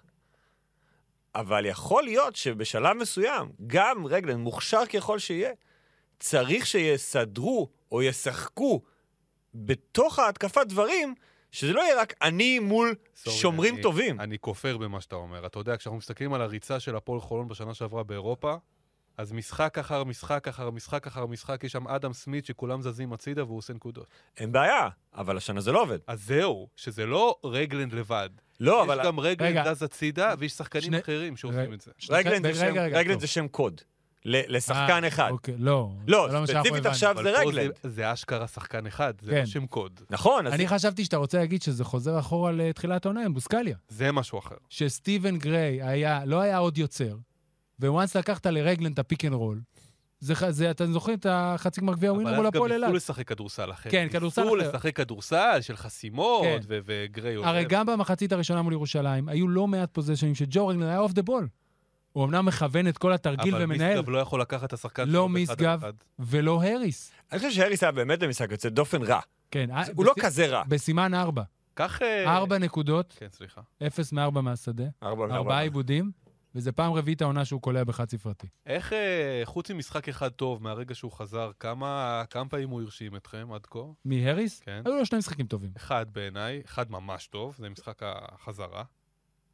אבל 1.34 1.66
יכול 1.66 2.02
להיות 2.04 2.36
שבשלב 2.36 2.96
מסוים, 2.96 3.52
גם 3.66 4.06
רגלנד, 4.06 4.36
מוכשר 4.36 4.86
ככל 4.92 5.18
שיהיה, 5.18 5.50
צריך 6.18 6.66
שיסדרו 6.66 7.68
או 7.92 8.02
ישחקו 8.02 8.82
בתוך 9.54 10.18
ההתקפה 10.18 10.64
דברים 10.64 11.14
שזה 11.52 11.72
לא 11.72 11.80
יהיה 11.80 12.00
רק 12.00 12.14
אני 12.22 12.58
מול 12.58 12.94
סורי, 13.16 13.36
שומרים 13.36 13.74
אני- 13.74 13.82
טובים. 13.82 14.20
אני 14.20 14.38
כופר 14.38 14.76
במה 14.76 15.00
שאתה 15.00 15.16
אומר. 15.16 15.46
אתה 15.46 15.58
יודע, 15.58 15.76
כשאנחנו 15.76 15.98
מסתכלים 15.98 16.32
על 16.34 16.42
הריצה 16.42 16.80
של 16.80 16.96
הפועל 16.96 17.20
חולון 17.20 17.48
בשנה 17.48 17.74
שעברה 17.74 18.02
באירופה, 18.02 18.54
אז 19.22 19.32
משחק 19.32 19.78
אחר 19.78 20.04
משחק 20.04 20.48
אחר 20.48 20.70
משחק 20.70 21.06
אחר 21.06 21.26
משחק, 21.26 21.64
יש 21.64 21.72
שם 21.72 21.88
אדם 21.88 22.12
סמית 22.12 22.46
שכולם 22.46 22.82
זזים 22.82 23.12
הצידה 23.12 23.44
והוא 23.44 23.58
עושה 23.58 23.72
נקודות. 23.72 24.06
אין 24.36 24.52
בעיה, 24.52 24.88
אבל 25.14 25.36
השנה 25.36 25.60
זה 25.60 25.72
לא 25.72 25.82
עובד. 25.82 25.98
אז 26.06 26.22
זהו, 26.26 26.68
שזה 26.76 27.06
לא 27.06 27.36
רגלנד 27.44 27.92
לבד. 27.92 28.28
לא, 28.60 28.82
יש 28.84 28.90
אבל 28.90 29.04
גם 29.04 29.20
רגלנד. 29.20 29.72
זז 29.74 29.82
הצידה, 29.82 30.34
ויש 30.38 30.52
שחקנים 30.52 30.82
שני- 30.84 30.98
אחרים 31.00 31.36
שעושים 31.36 31.72
את 31.72 31.80
זה. 31.80 31.90
רגלנד 32.10 32.42
זה 32.42 32.48
רגע, 32.48 32.58
שם- 32.74 32.78
רגע, 32.80 32.98
רגלנד. 32.98 33.20
זה 33.20 33.26
שם 33.26 33.48
קוד. 33.48 33.80
ל- 34.24 34.56
לשחקן 34.56 35.02
אה, 35.04 35.08
אחד. 35.08 35.30
אוקיי, 35.30 35.54
לא. 35.58 35.90
לא, 36.08 36.28
זה 36.30 36.46
שאנחנו 36.46 36.64
ספציפית. 36.64 36.86
עכשיו 36.86 37.16
זה 37.22 37.30
רגלנד. 37.40 37.72
זה- 37.82 37.90
זה 37.90 38.12
אשכרה 38.12 38.46
שחקן 38.48 38.86
אחד, 38.86 39.14
זה 39.22 39.30
כן. 39.30 39.38
לא 39.40 39.46
שם 39.46 39.66
קוד. 39.66 40.00
נכון, 40.10 40.46
אז 40.46 40.52
אני 40.52 40.68
חשבתי 40.68 41.04
שאתה 41.04 41.16
רוצה 41.16 41.38
להגיד 41.38 41.62
שזה 41.62 41.84
חוזר 41.84 42.18
אחורה 42.18 42.52
לתחילת 42.52 43.06
העונה 43.06 43.24
עם 43.24 43.34
בוסקליה. 43.34 43.76
זה 43.88 44.12
משהו 44.12 44.38
אחר. 44.38 44.54
שסטיבן 44.68 45.38
גריי 45.38 45.82
היה, 45.82 46.24
לא 46.24 46.40
היה 46.40 46.58
עוד 46.58 46.78
יוצר, 46.78 47.16
once 47.88 48.16
לקחת 48.16 48.46
לרגלנד 48.46 48.92
את 48.92 48.98
ה 48.98 49.03
pick 49.03 49.24
and 49.24 49.34
roll, 49.34 49.60
זה, 50.20 50.34
זה, 50.50 50.70
אתם 50.70 50.92
זוכרים 50.92 51.18
את 51.18 51.26
החצי 51.30 51.80
גמר 51.80 51.94
גביע 51.94 52.12
ווינר 52.12 52.28
אבל 52.30 52.36
מול 52.36 52.46
אז 52.46 52.52
גם 52.52 52.58
הפועל 52.58 52.72
ניסו 52.72 52.84
אילת? 52.84 52.96
לשחק 52.96 53.28
כדורסל 53.28 53.70
אחר. 53.70 53.90
כן, 53.90 54.08
כדורסל 54.10 54.42
ניסו 54.44 54.60
אחר. 54.60 54.68
לשחק 54.68 54.96
כדורסל 54.96 55.58
של 55.60 55.76
חסימות, 55.76 56.42
כן. 56.42 56.58
ו- 56.68 56.78
וגריי 56.84 57.34
עולה. 57.34 57.48
הרי 57.48 57.64
גם 57.64 57.86
במחצית 57.86 58.32
הראשונה 58.32 58.62
מול 58.62 58.72
ירושלים, 58.72 59.28
היו 59.28 59.48
לא 59.48 59.66
מעט 59.66 59.88
פוזיישנים 59.92 60.34
שג'ו 60.34 60.66
רגלנד 60.66 60.86
היה 60.86 60.98
off 60.98 61.12
the 61.12 61.22
ball. 61.22 61.48
הוא 62.12 62.24
אמנם 62.24 62.46
מכוון 62.46 62.88
את 62.88 62.98
כל 62.98 63.12
התרגיל 63.12 63.54
אבל 63.54 63.64
ומנהל, 63.64 63.98
משגב 63.98 64.10
לא 64.10 64.18
יכול 64.18 64.40
לקחת 64.40 64.64
את 64.64 64.72
השחקן 64.72 65.08
לא 65.08 65.28
אחד. 65.52 65.92
ולא 66.18 66.62
האריס. 66.62 67.12
אני 67.32 67.38
חושב 67.38 67.50
שהאריס 67.50 67.82
היה 67.82 67.92
באמת 67.92 68.18
במשחק 68.18 68.50
יוצא 68.50 68.68
דופן 68.68 69.02
רע. 69.02 69.20
כן, 69.50 69.70
אה, 69.70 69.82
הוא 69.94 70.04
לא 70.04 70.14
כזה 70.20 70.46
רע. 70.46 70.62
בסימן 70.68 71.14
ארבע. 71.14 71.42
קח... 71.74 72.02
אה, 72.02 72.36
ארבע 72.36 72.58
נקודות, 72.58 73.14
כן, 73.18 73.26
סליחה. 73.32 73.60
אפס 73.86 74.12
מארבע 74.12 74.40
מהשדה, 74.40 74.84
ארבע 75.02 75.26
מארבע. 75.26 75.36
ארבעה 75.36 75.62
איבודים, 75.62 76.10
וזה 76.54 76.72
פעם 76.72 76.92
רביעית 76.92 77.22
העונה 77.22 77.44
שהוא 77.44 77.60
קולע 77.60 77.84
בחד 77.84 78.10
ספרתי. 78.10 78.46
איך, 78.66 78.92
אה, 78.92 79.40
חוץ 79.44 79.70
ממשחק 79.70 80.08
אחד 80.08 80.28
טוב 80.28 80.62
מהרגע 80.62 80.94
שהוא 80.94 81.12
חזר, 81.12 81.50
כמה 81.60 82.22
כמה 82.30 82.48
פעמים 82.48 82.68
הוא 82.68 82.82
הרשים 82.82 83.16
אתכם 83.16 83.48
עד 83.52 83.66
כה? 83.66 83.78
מהאריס? 84.04 84.60
כן. 84.60 84.82
היו 84.84 84.94
לו 84.96 85.06
שני 85.06 85.18
משחקים 85.18 85.46
טובים, 85.46 85.70
אחד 85.76 86.06
בעיניי, 86.12 86.62
אחד 86.64 86.90
ממש 86.90 87.26
טוב, 87.26 87.54
זה 87.58 87.68
משחק 87.68 88.02
החזרה, 88.02 88.84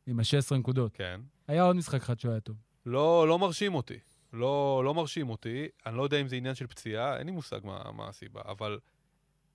עם 0.06 0.20
ה-16 0.20 0.54
נקודות. 0.56 0.92
כן. 0.94 1.20
היה 1.48 1.62
עוד 1.62 1.76
משחק 1.76 2.02
אחד 2.02 2.20
שהוא 2.20 2.30
היה 2.32 2.40
טוב. 2.40 2.56
לא, 2.86 3.28
לא 3.28 3.38
מרשים 3.38 3.74
אותי. 3.74 3.98
לא, 4.32 4.82
לא 4.84 4.94
מרשים 4.94 5.30
אותי. 5.30 5.68
אני 5.86 5.96
לא 5.96 6.02
יודע 6.02 6.20
אם 6.20 6.28
זה 6.28 6.36
עניין 6.36 6.54
של 6.54 6.66
פציעה, 6.66 7.18
אין 7.18 7.26
לי 7.26 7.32
מושג 7.32 7.58
מה, 7.64 7.82
מה 7.92 8.08
הסיבה, 8.08 8.40
אבל 8.44 8.78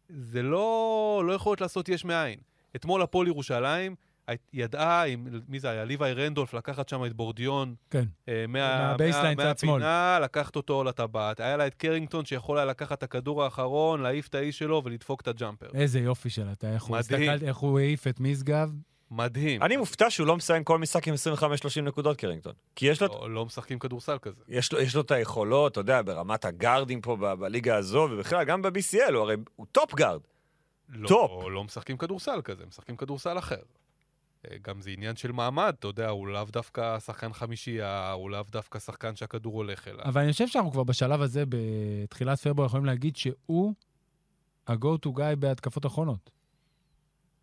זה 0.09 0.41
לא, 0.41 1.23
לא 1.27 1.33
יכול 1.33 1.49
להיות 1.49 1.61
לעשות 1.61 1.89
יש 1.89 2.05
מאין. 2.05 2.39
אתמול 2.75 3.01
הפועל 3.01 3.27
ירושלים 3.27 3.95
ידעה, 4.53 5.05
עם, 5.05 5.27
מי 5.47 5.59
זה 5.59 5.69
היה? 5.69 5.85
ליוואי 5.85 6.13
רנדולף, 6.13 6.53
לקחת 6.53 6.89
שם 6.89 7.05
את 7.05 7.13
בורדיון 7.13 7.75
כן. 7.89 8.03
אה, 8.29 8.45
מה, 8.47 8.87
מה 8.87 8.96
baseline, 8.96 9.37
מה, 9.37 9.43
צד 9.43 9.57
שמאל. 9.59 9.71
מהפינה, 9.73 10.19
לקחת 10.21 10.55
אותו 10.55 10.83
לטבעת. 10.83 11.39
היה 11.39 11.57
לה 11.57 11.67
את 11.67 11.73
קרינגטון 11.73 12.25
שיכול 12.25 12.57
היה 12.57 12.65
לקחת 12.65 12.97
את 12.97 13.03
הכדור 13.03 13.43
האחרון, 13.43 14.01
להעיף 14.01 14.27
את 14.27 14.35
האיש 14.35 14.59
שלו 14.59 14.81
ולדפוק 14.85 15.21
את 15.21 15.27
ה 15.27 15.32
jumper. 15.32 15.67
איזה 15.73 15.99
יופי 15.99 16.29
של 16.29 16.47
אתה, 16.51 16.73
איך 16.73 16.83
הוא 16.83 16.97
מדהים. 16.97 17.29
הסתכלת, 17.29 17.43
איך 17.49 17.57
הוא 17.57 17.79
העיף 17.79 18.07
את 18.07 18.19
משגב. 18.19 18.69
מדהים. 19.11 19.61
אני 19.63 19.77
מופתע 19.77 20.09
שהוא 20.09 20.27
לא 20.27 20.35
מסיים 20.35 20.63
כל 20.63 20.79
משחק 20.79 21.07
עם 21.07 21.13
25-30 21.13 21.81
נקודות, 21.81 22.17
קרינגטון. 22.17 22.53
כי 22.75 22.85
יש 22.85 23.01
לו, 23.01 23.07
לא, 23.07 23.31
לא 23.31 23.45
משחקים 23.45 23.79
כדורסל 23.79 24.17
כזה. 24.21 24.41
יש 24.47 24.73
לו, 24.73 24.79
יש 24.81 24.95
לו 24.95 25.01
את 25.01 25.11
היכולות, 25.11 25.71
אתה 25.71 25.79
יודע, 25.79 26.01
ברמת 26.01 26.45
הגארדים 26.45 27.01
פה 27.01 27.15
ב- 27.15 27.33
בליגה 27.33 27.75
הזו, 27.75 28.07
ובכלל, 28.11 28.43
גם 28.43 28.61
ב-BCL, 28.61 29.13
הוא 29.13 29.21
הרי, 29.21 29.35
הוא 29.55 29.65
top 29.71 29.95
guard. 29.95 30.21
לא, 30.89 31.07
top. 31.07 31.31
לא 31.49 31.63
משחקים 31.63 31.97
כדורסל 31.97 32.41
כזה, 32.43 32.65
משחקים 32.65 32.97
כדורסל 32.97 33.37
אחר. 33.37 33.61
אה, 34.51 34.57
גם 34.61 34.81
זה 34.81 34.89
עניין 34.89 35.15
של 35.15 35.31
מעמד, 35.31 35.73
אתה 35.79 35.87
יודע, 35.87 36.09
הוא 36.09 36.27
לאו 36.27 36.45
דווקא 36.51 36.99
שחקן 36.99 37.33
חמישייה, 37.33 38.11
הוא 38.11 38.29
לאו 38.29 38.43
דווקא 38.51 38.79
שחקן 38.79 39.15
שהכדור 39.15 39.53
הולך 39.53 39.87
אליו. 39.87 40.05
אבל 40.05 40.21
אני 40.21 40.31
חושב 40.31 40.47
שאנחנו 40.47 40.71
כבר 40.71 40.83
בשלב 40.83 41.21
הזה, 41.21 41.43
בתחילת 41.49 42.39
פברואר, 42.39 42.65
יכולים 42.65 42.85
להגיד 42.85 43.15
שהוא 43.15 43.73
ה-go 44.67 44.97
to 45.05 45.09
guy 45.09 45.35
בהתקפות 45.39 45.85
אחרונות. 45.85 46.29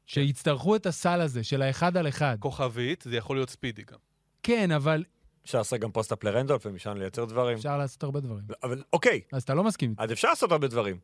שיצטרכו 0.07 0.77
את 0.77 0.87
הסל 0.87 1.21
הזה 1.21 1.45
של 1.45 1.63
האחד 1.63 1.97
על 1.97 2.09
אחד. 2.09 2.37
כוכבית, 2.41 3.03
זה 3.09 3.17
יכול 3.17 3.37
להיות 3.37 3.51
ספידי 3.51 3.83
גם. 3.83 3.99
כן, 4.43 4.71
אבל 4.71 5.05
אפשר 5.45 5.59
לעשות 5.59 5.81
גם 5.81 5.93
post-up 5.93 6.25
לרנדולף 6.25 6.67
ומשם 6.67 6.97
לייצר 6.97 7.25
דברים. 7.25 7.57
אפשר 7.57 7.79
לעשות 7.79 8.03
הרבה 8.03 8.21
דברים. 8.21 8.45
אבל 8.63 8.83
אוקיי, 8.93 9.21
אז 9.33 9.43
אתה 9.43 9.55
לא 9.55 9.65
מסכים 9.65 9.91
איתי. 9.91 10.03
אז 10.03 10.13
אפשר 10.13 10.29
לעשות 10.29 10.53
הרבה 10.53 10.69
דברים. 10.69 10.99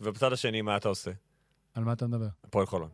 ובצד 0.00 0.32
השני, 0.32 0.62
מה 0.62 0.76
אתה 0.76 0.88
עושה? 0.88 1.10
על 1.74 1.84
מה 1.84 1.92
אתה 1.92 2.06
מדבר? 2.06 2.28
הפועל 2.44 2.66
חולון. 2.66 2.90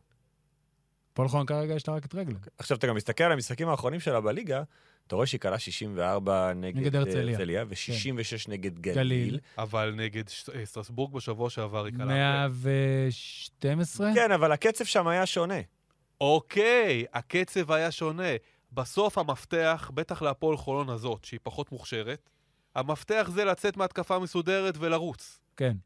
הפועל 1.14 1.28
חולון 1.28 1.46
כרגע 1.46 1.74
יש 1.74 1.88
לה 1.88 1.94
רק 1.94 2.04
את 2.04 2.14
רגלנד. 2.14 2.36
עכשיו 2.58 2.76
אתה 2.76 2.86
גם 2.86 2.96
מסתכל 2.96 3.24
על 3.24 3.32
המשחקים 3.32 3.68
האחרונים 3.68 4.00
שלה 4.00 4.20
בליגה, 4.20 4.62
אתה 5.06 5.16
רואה 5.16 5.26
שהיא 5.26 5.40
קלעה 5.40 5.58
64 5.58 6.52
נגד, 6.52 6.76
נגד 6.80 6.94
אה, 6.96 7.00
הרצליה. 7.00 7.64
ו-66 7.68 7.74
נגד 8.50 8.78
גליל. 8.78 8.94
גליל. 8.94 9.38
אבל 9.58 9.94
נגד 9.96 10.28
ש- 10.28 10.48
אה, 10.48 10.66
סטרסבורג 10.66 11.12
בשבוע 11.12 11.50
שעבר 11.50 11.84
היא 11.84 11.94
קלה. 11.94 12.04
112? 12.04 14.10
כן, 14.14 14.32
אבל 14.32 14.52
הקצב 14.52 14.84
שם 14.84 15.08
היה 15.08 15.26
שונה. 15.26 15.60
אוקיי, 16.20 17.04
הקצב 17.12 17.72
היה 17.72 17.90
שונה. 17.90 18.28
בסוף 18.72 19.18
המפתח, 19.18 19.90
בטח 19.94 20.22
להפועל 20.22 20.56
חולון 20.56 20.88
הזאת, 20.90 21.24
שהיא 21.24 21.40
פחות 21.42 21.72
מוכשרת, 21.72 22.30
המפתח 22.74 23.30
זה 23.34 23.44
לצאת 23.44 23.76
מהתקפה 23.76 24.18
מסודרת 24.18 24.74
ולרוץ. 24.78 25.40
כן. 25.56 25.76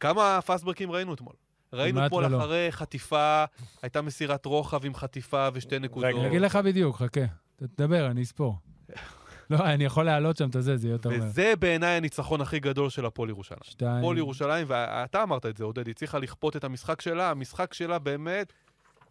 כמה 0.00 0.38
פסטברקים 0.46 0.90
ראינו 0.90 1.14
אתמול? 1.14 1.34
ראינו 1.72 2.06
אתמול 2.06 2.24
ולא. 2.24 2.38
אחרי 2.38 2.66
חטיפה, 2.70 3.44
הייתה 3.82 4.02
מסירת 4.02 4.46
רוחב 4.46 4.84
עם 4.84 4.94
חטיפה 4.94 5.48
ושתי 5.52 5.78
נקודות. 5.78 6.08
רגע, 6.08 6.18
אני 6.18 6.28
אגיד 6.28 6.40
לך 6.40 6.56
בדיוק, 6.56 6.96
חכה. 6.96 7.20
תדבר, 7.56 8.06
אני 8.06 8.22
אספור. 8.22 8.56
לא, 9.50 9.58
אני 9.58 9.84
יכול 9.84 10.04
להעלות 10.04 10.36
שם 10.36 10.48
את 10.48 10.56
הזה, 10.56 10.76
זה 10.76 10.88
יהיה 10.88 10.94
יותר 10.94 11.08
מהר. 11.08 11.18
וזה 11.22 11.56
בעיניי 11.58 11.96
הניצחון 11.96 12.40
הכי 12.40 12.60
גדול 12.60 12.90
של 12.90 13.06
הפועל 13.06 13.28
ירושלים. 13.28 13.60
שתיים. 13.62 13.98
הפועל 13.98 14.18
ירושלים, 14.18 14.66
ואתה 14.70 15.22
אמרת 15.22 15.46
את 15.46 15.56
זה, 15.56 15.64
עודד, 15.64 15.86
היא 15.86 15.92
הצליחה 15.92 16.18
לכפות 16.18 16.56
את 16.56 16.64
המשחק 16.64 17.00
שלה, 17.00 17.30
המשחק 17.30 17.74
שלה 17.74 17.98
באמת, 17.98 18.52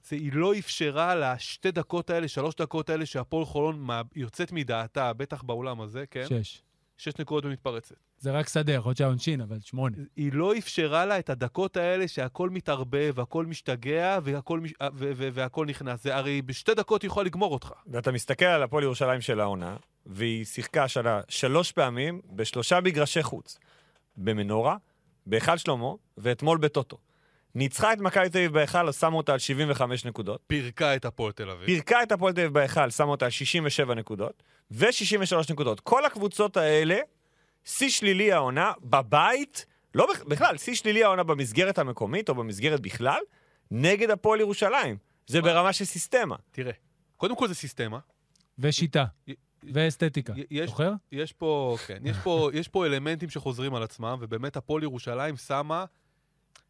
זה, 0.08 0.16
היא 0.16 0.32
לא 0.34 0.58
אפשרה 0.60 1.16
לשתי 1.16 1.72
דקות 1.72 2.10
האלה, 2.10 2.28
שלוש 2.28 2.56
דקות 2.56 2.90
האלה, 2.90 3.06
שהפועל 3.06 3.46
חולון 3.46 3.88
יוצאת 4.16 4.52
מדעתה, 4.52 5.14
בטח 5.14 5.42
באולם 5.42 5.82
הזה, 5.82 6.04
כן? 6.12 6.26
שש. 6.30 6.62
שש 6.98 7.14
נקודות 7.20 7.46
במתפרצת. 7.46 7.96
זה 8.18 8.32
רק 8.32 8.48
שדה, 8.50 8.74
יכול 8.74 8.90
להיות 8.90 8.98
שהעונשין, 8.98 9.42
אבל 9.42 9.58
שמונה. 9.62 9.98
היא 10.16 10.34
לא 10.34 10.58
אפשרה 10.58 11.06
לה 11.06 11.20
את 11.20 11.30
הדקות 11.30 11.78
האלה 11.78 12.08
שהכל 12.08 12.50
מתערבב, 12.50 13.14
והכל 13.16 13.46
משתגע, 13.46 14.20
והכל, 14.24 14.60
מש... 14.60 14.72
ו- 14.82 15.12
ו- 15.16 15.30
והכל 15.34 15.66
נכנס. 15.66 16.04
זה 16.04 16.16
הרי 16.16 16.42
בשתי 16.42 16.74
דקות 16.74 17.02
היא 17.02 17.10
יכולה 17.10 17.26
לגמור 17.26 17.54
אותך. 17.54 17.72
ואתה 17.88 18.12
מסתכל 18.12 18.46
על 18.46 18.64
הפועל 18.64 18.84
ירושלים 18.84 19.22
של 19.22 19.40
העונה, 19.40 19.78
והיא 20.06 20.46
שיחקה 20.46 20.84
השנה 20.84 21.22
שלוש 21.30 21.72
פעמים 21.72 22.22
בשלושה 22.36 22.80
מגרשי 22.82 23.24
חוץ. 23.24 23.60
במנורה, 24.18 24.78
בהיכל 25.26 25.58
שלמה, 25.58 25.90
ואתמול 26.18 26.58
בטוטו. 26.58 26.98
ניצחה 27.56 27.94
את 27.94 27.98
מכבי 28.00 28.30
תל 28.30 28.38
אביב 28.38 28.54
בהיכל, 28.54 28.88
אז 28.88 29.00
שמו 29.00 29.18
אותה 29.18 29.34
על 29.34 29.40
75 29.40 30.06
נקודות. 30.06 30.42
פירקה 30.48 30.96
את 30.96 31.06
הפועל 31.06 31.32
תל 31.32 31.50
אביב. 31.50 31.66
פירקה 31.66 32.04
את 32.04 32.12
הפועל 32.12 32.34
תל 32.34 32.40
אביב 32.42 32.54
בהיכל, 32.54 32.90
שמה 32.90 33.08
אותה 33.08 33.26
על 33.26 33.32
67 33.32 33.96
נקודות, 33.96 34.44
ו-63 34.72 35.52
נקודות. 35.54 35.80
כל 35.80 36.06
הקבוצות 36.06 36.58
האלה, 36.58 36.98
שיא 37.66 37.90
שלילי 37.90 38.32
העונה, 38.32 38.72
בבית, 38.84 39.66
לא 39.96 40.08
בכ- 40.14 40.24
בכלל, 40.24 40.58
שיא 40.58 40.76
שלילי 40.76 41.04
העונה 41.04 41.24
במסגרת 41.24 41.78
המקומית, 41.80 42.30
או 42.30 42.36
במסגרת 42.36 42.80
בכלל, 42.80 43.20
נגד 43.72 44.10
הפועל 44.10 44.40
ירושלים. 44.40 44.98
זה 45.28 45.42
מה? 45.42 45.48
ברמה 45.48 45.74
של 45.74 45.86
סיסטמה. 45.86 46.36
תראה, 46.52 46.72
קודם 47.18 47.36
כל 47.36 47.48
זה 47.48 47.56
סיסטמה. 47.56 48.00
ושיטה. 48.60 49.06
ואסתטיקה. 49.74 50.34
יש- 50.52 50.70
זוכר? 50.70 50.92
יש 51.12 51.34
פה, 51.34 51.76
כן, 51.88 51.98
יש 52.04 52.18
פה, 52.24 52.50
יש 52.54 52.68
פה 52.68 52.86
אלמנטים 52.86 53.30
שחוזרים 53.30 53.76
על 53.76 53.84
עצמם, 53.84 54.18
ובאמת 54.22 54.58
הפועל 54.58 54.84
ירושלים 54.84 55.38
שמה, 55.38 55.86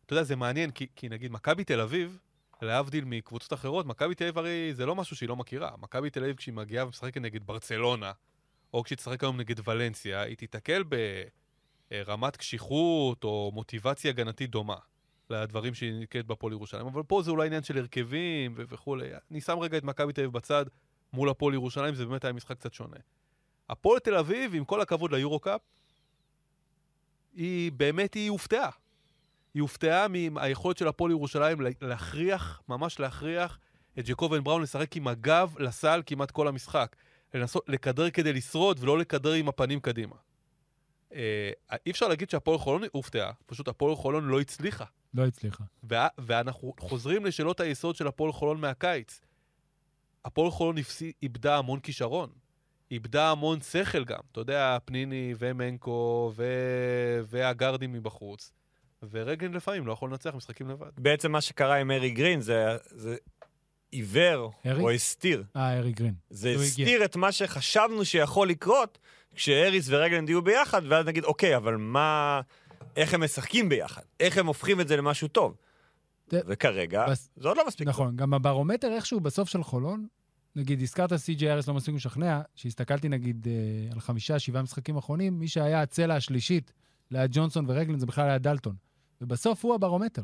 אתה 0.05 0.13
יודע, 0.13 0.23
זה 0.23 0.35
מעניין, 0.35 0.71
כי, 0.71 0.87
כי 0.95 1.09
נגיד 1.09 1.31
מכבי 1.31 1.63
תל 1.63 1.81
אביב, 1.81 2.19
להבדיל 2.61 3.05
מקבוצות 3.05 3.53
אחרות, 3.53 3.85
מכבי 3.85 4.15
תל 4.15 4.23
אביב 4.23 4.37
הרי 4.37 4.73
זה 4.73 4.85
לא 4.85 4.95
משהו 4.95 5.15
שהיא 5.15 5.29
לא 5.29 5.35
מכירה. 5.35 5.71
מכבי 5.77 6.09
תל 6.09 6.23
אביב 6.23 6.35
כשהיא 6.35 6.53
מגיעה 6.53 6.85
ומשחקת 6.85 7.21
נגד 7.21 7.43
ברצלונה, 7.45 8.11
או 8.73 8.83
כשהיא 8.83 8.97
תשחק 8.97 9.23
היום 9.23 9.37
נגד 9.37 9.67
ולנסיה, 9.67 10.21
היא 10.21 10.37
תיתקל 10.37 10.83
ברמת 11.91 12.37
קשיחות 12.37 13.23
או 13.23 13.51
מוטיבציה 13.53 14.11
הגנתית 14.11 14.49
דומה 14.49 14.75
לדברים 15.29 15.73
שהיא 15.73 15.93
נתקלת 16.01 16.25
בהפועל 16.25 16.53
ירושלים. 16.53 16.85
אבל 16.85 17.03
פה 17.03 17.21
זה 17.21 17.31
אולי 17.31 17.47
עניין 17.47 17.63
של 17.63 17.77
הרכבים 17.77 18.53
ו- 18.57 18.63
וכולי. 18.69 19.09
אני 19.31 19.41
שם 19.41 19.59
רגע 19.59 19.77
את 19.77 19.83
מכבי 19.83 20.13
תל 20.13 20.21
אביב 20.21 20.33
בצד 20.33 20.65
מול 21.13 21.29
הפועל 21.29 21.53
ירושלים, 21.53 21.95
זה 21.95 22.05
באמת 22.05 22.25
היה 22.25 22.33
משחק 22.33 22.57
קצת 22.57 22.73
שונה. 22.73 22.97
הפועל 23.69 23.99
תל 23.99 24.15
אביב, 24.15 24.55
עם 24.55 24.65
כל 24.65 24.81
הכבוד 24.81 25.11
ליורו-קאפ, 25.11 25.61
היא 27.33 27.71
באמת, 27.71 28.13
היא 28.13 28.29
הופתעה. 28.29 28.69
היא 29.55 29.61
הופתעה 29.61 30.07
מהיכולת 30.07 30.77
של 30.77 30.87
הפועל 30.87 31.11
ירושלים 31.11 31.61
לה- 31.61 31.69
להכריח, 31.81 32.61
ממש 32.69 32.99
להכריח, 32.99 33.59
את 33.99 34.05
ג'קובן 34.09 34.43
בראון 34.43 34.61
לשחק 34.61 34.95
עם 34.95 35.07
הגב 35.07 35.55
לסל 35.59 36.01
כמעט 36.05 36.31
כל 36.31 36.47
המשחק. 36.47 36.95
לנסות 37.33 37.63
לכדר 37.67 38.09
כדי 38.09 38.33
לשרוד 38.33 38.77
ולא 38.83 38.97
לכדר 38.97 39.31
עם 39.33 39.47
הפנים 39.49 39.79
קדימה. 39.79 40.15
אה, 41.13 41.51
אי 41.85 41.91
אפשר 41.91 42.07
להגיד 42.07 42.29
שהפועל 42.29 42.57
חולון 42.57 42.81
הופתעה, 42.91 43.31
פשוט 43.45 43.67
הפועל 43.67 43.95
חולון 43.95 44.25
לא 44.27 44.41
הצליחה 44.41 44.85
לא 45.13 45.25
הצליחה. 45.25 45.63
וה- 45.83 46.07
ואנחנו 46.17 46.73
חוזרים 46.79 47.25
לשאלות 47.25 47.59
היסוד 47.59 47.95
של 47.95 48.07
הפועל 48.07 48.31
חולון 48.31 48.61
מהקיץ. 48.61 49.21
הפועל 50.25 50.51
חולון 50.51 50.77
הפסי- 50.77 51.11
איבדה 51.23 51.57
המון 51.57 51.79
כישרון. 51.79 52.29
איבדה 52.91 53.31
המון 53.31 53.61
שכל 53.61 54.03
גם. 54.03 54.19
אתה 54.31 54.41
יודע, 54.41 54.77
פניני 54.85 55.33
ומנקו 55.39 56.31
ו... 56.35 56.43
והגרדים 57.25 57.93
מבחוץ. 57.93 58.51
ורגלין 59.11 59.53
לפעמים 59.53 59.87
לא 59.87 59.93
יכול 59.93 60.09
לנצח 60.09 60.35
משחקים 60.35 60.69
לבד. 60.69 60.89
בעצם 60.97 61.31
מה 61.31 61.41
שקרה 61.41 61.75
עם 61.75 61.91
ארי 61.91 62.09
גרין 62.11 62.41
זה, 62.41 62.65
זה 62.89 63.15
עיוור, 63.91 64.51
ארי? 64.65 64.81
או 64.83 64.91
הסתיר. 64.91 65.43
אה, 65.55 65.77
ארי 65.77 65.91
גרין. 65.91 66.13
זה 66.29 66.49
הגיע. 66.49 66.61
הסתיר 66.63 67.05
את 67.05 67.15
מה 67.15 67.31
שחשבנו 67.31 68.05
שיכול 68.05 68.49
לקרות 68.49 68.97
כשאריס 69.35 69.85
ורגלנד 69.89 70.29
יהיו 70.29 70.41
ביחד, 70.41 70.81
ואז 70.89 71.05
נגיד, 71.05 71.23
אוקיי, 71.23 71.55
אבל 71.57 71.75
מה... 71.77 72.41
איך 72.95 73.13
הם 73.13 73.23
משחקים 73.23 73.69
ביחד? 73.69 74.01
איך 74.19 74.37
הם 74.37 74.47
הופכים 74.47 74.81
את 74.81 74.87
זה 74.87 74.97
למשהו 74.97 75.27
טוב? 75.27 75.55
זה- 76.29 76.39
וכרגע, 76.47 77.05
בס- 77.09 77.29
זה 77.35 77.47
עוד 77.47 77.57
לא 77.57 77.67
מספיק. 77.67 77.85
טוב. 77.87 77.89
נכון, 77.95 78.15
גם 78.15 78.33
הברומטר 78.33 78.91
איכשהו 78.95 79.19
בסוף 79.19 79.49
של 79.49 79.63
חולון, 79.63 80.07
נגיד, 80.55 80.81
הזכרת 80.81 81.15
סי.ג'י 81.15 81.49
ארס 81.51 81.67
לא 81.67 81.73
מספיק 81.73 81.95
משכנע, 81.95 82.41
שהסתכלתי 82.55 83.09
נגיד 83.09 83.47
אה, 83.47 83.93
על 83.93 83.99
חמישה, 83.99 84.39
שבעה 84.39 84.61
משחקים 84.61 84.97
אחרונים, 84.97 85.39
מי 85.39 85.47
שהיה 85.47 85.81
הצלע 85.81 86.15
השלישית 86.15 86.71
ליד 87.11 87.31
ג'ונסון 87.33 87.65
ורגלין 87.69 87.99
זה 87.99 88.05
בכלל 88.05 88.27
היה 88.29 88.37
דלטון. 88.37 88.75
ובסוף 89.21 89.65
הוא 89.65 89.75
הברומטר. 89.75 90.23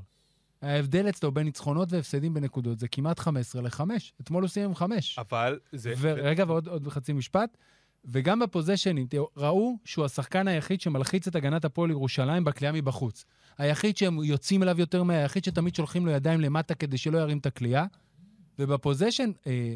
ההבדל 0.61 1.09
אצלו 1.09 1.31
בין 1.31 1.45
ניצחונות 1.45 1.93
והפסדים 1.93 2.33
בנקודות 2.33 2.79
זה 2.79 2.87
כמעט 2.87 3.19
15 3.19 3.61
ל-5. 3.61 3.81
אתמול 4.21 4.43
הוא 4.43 4.49
סיים 4.49 4.65
עם 4.65 4.75
5. 4.75 5.19
אבל 5.19 5.59
זה... 5.71 5.93
ורגע, 5.97 6.45
ועוד 6.47 6.67
עוד 6.67 6.87
חצי 6.87 7.13
משפט. 7.13 7.57
וגם 8.05 8.39
בפוזיישנים, 8.39 9.07
ראו 9.37 9.77
שהוא 9.85 10.05
השחקן 10.05 10.47
היחיד 10.47 10.81
שמלחיץ 10.81 11.27
את 11.27 11.35
הגנת 11.35 11.65
הפועל 11.65 11.89
ירושלים 11.89 12.43
בקליעה 12.43 12.73
מבחוץ. 12.73 13.25
היחיד 13.57 13.97
שהם 13.97 14.23
יוצאים 14.23 14.63
אליו 14.63 14.79
יותר 14.79 15.03
מה... 15.03 15.13
היחיד 15.13 15.43
שתמיד 15.43 15.75
שולחים 15.75 16.05
לו 16.05 16.11
ידיים 16.11 16.41
למטה 16.41 16.75
כדי 16.75 16.97
שלא 16.97 17.17
ירים 17.17 17.37
את 17.37 17.45
הקליעה. 17.45 17.85
ובפוזיישן, 18.59 19.31
אה, 19.47 19.75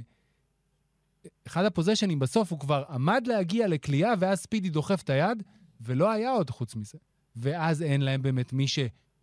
אחד 1.47 1.65
הפוזיישנים 1.65 2.19
בסוף 2.19 2.51
הוא 2.51 2.59
כבר 2.59 2.83
עמד 2.89 3.23
להגיע 3.27 3.67
לקליעה, 3.67 4.13
ואז 4.19 4.39
ספידי 4.39 4.69
דוחף 4.69 5.01
את 5.01 5.09
היד, 5.09 5.43
ולא 5.81 6.11
היה 6.11 6.31
עוד 6.31 6.49
חוץ 6.49 6.75
מזה. 6.75 6.97
ואז 7.35 7.81
אין 7.81 8.01
להם 8.01 8.21
באמת 8.21 8.53
מי 8.53 8.67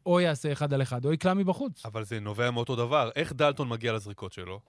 שאו 0.03 0.21
יעשה 0.21 0.53
אחד 0.53 0.75
על 0.75 0.83
אחד, 0.83 1.05
או 1.05 1.13
יקלע 1.13 1.35
מבחוץ. 1.35 1.87
אבל 1.87 2.05
זה 2.05 2.21
נובע 2.21 2.51
מאותו 2.51 2.77
דבר. 2.77 3.11
איך 3.17 3.33
דלטון 3.33 3.69
מגיע 3.69 3.93
לזריקות 3.93 4.33
שלו? 4.33 4.61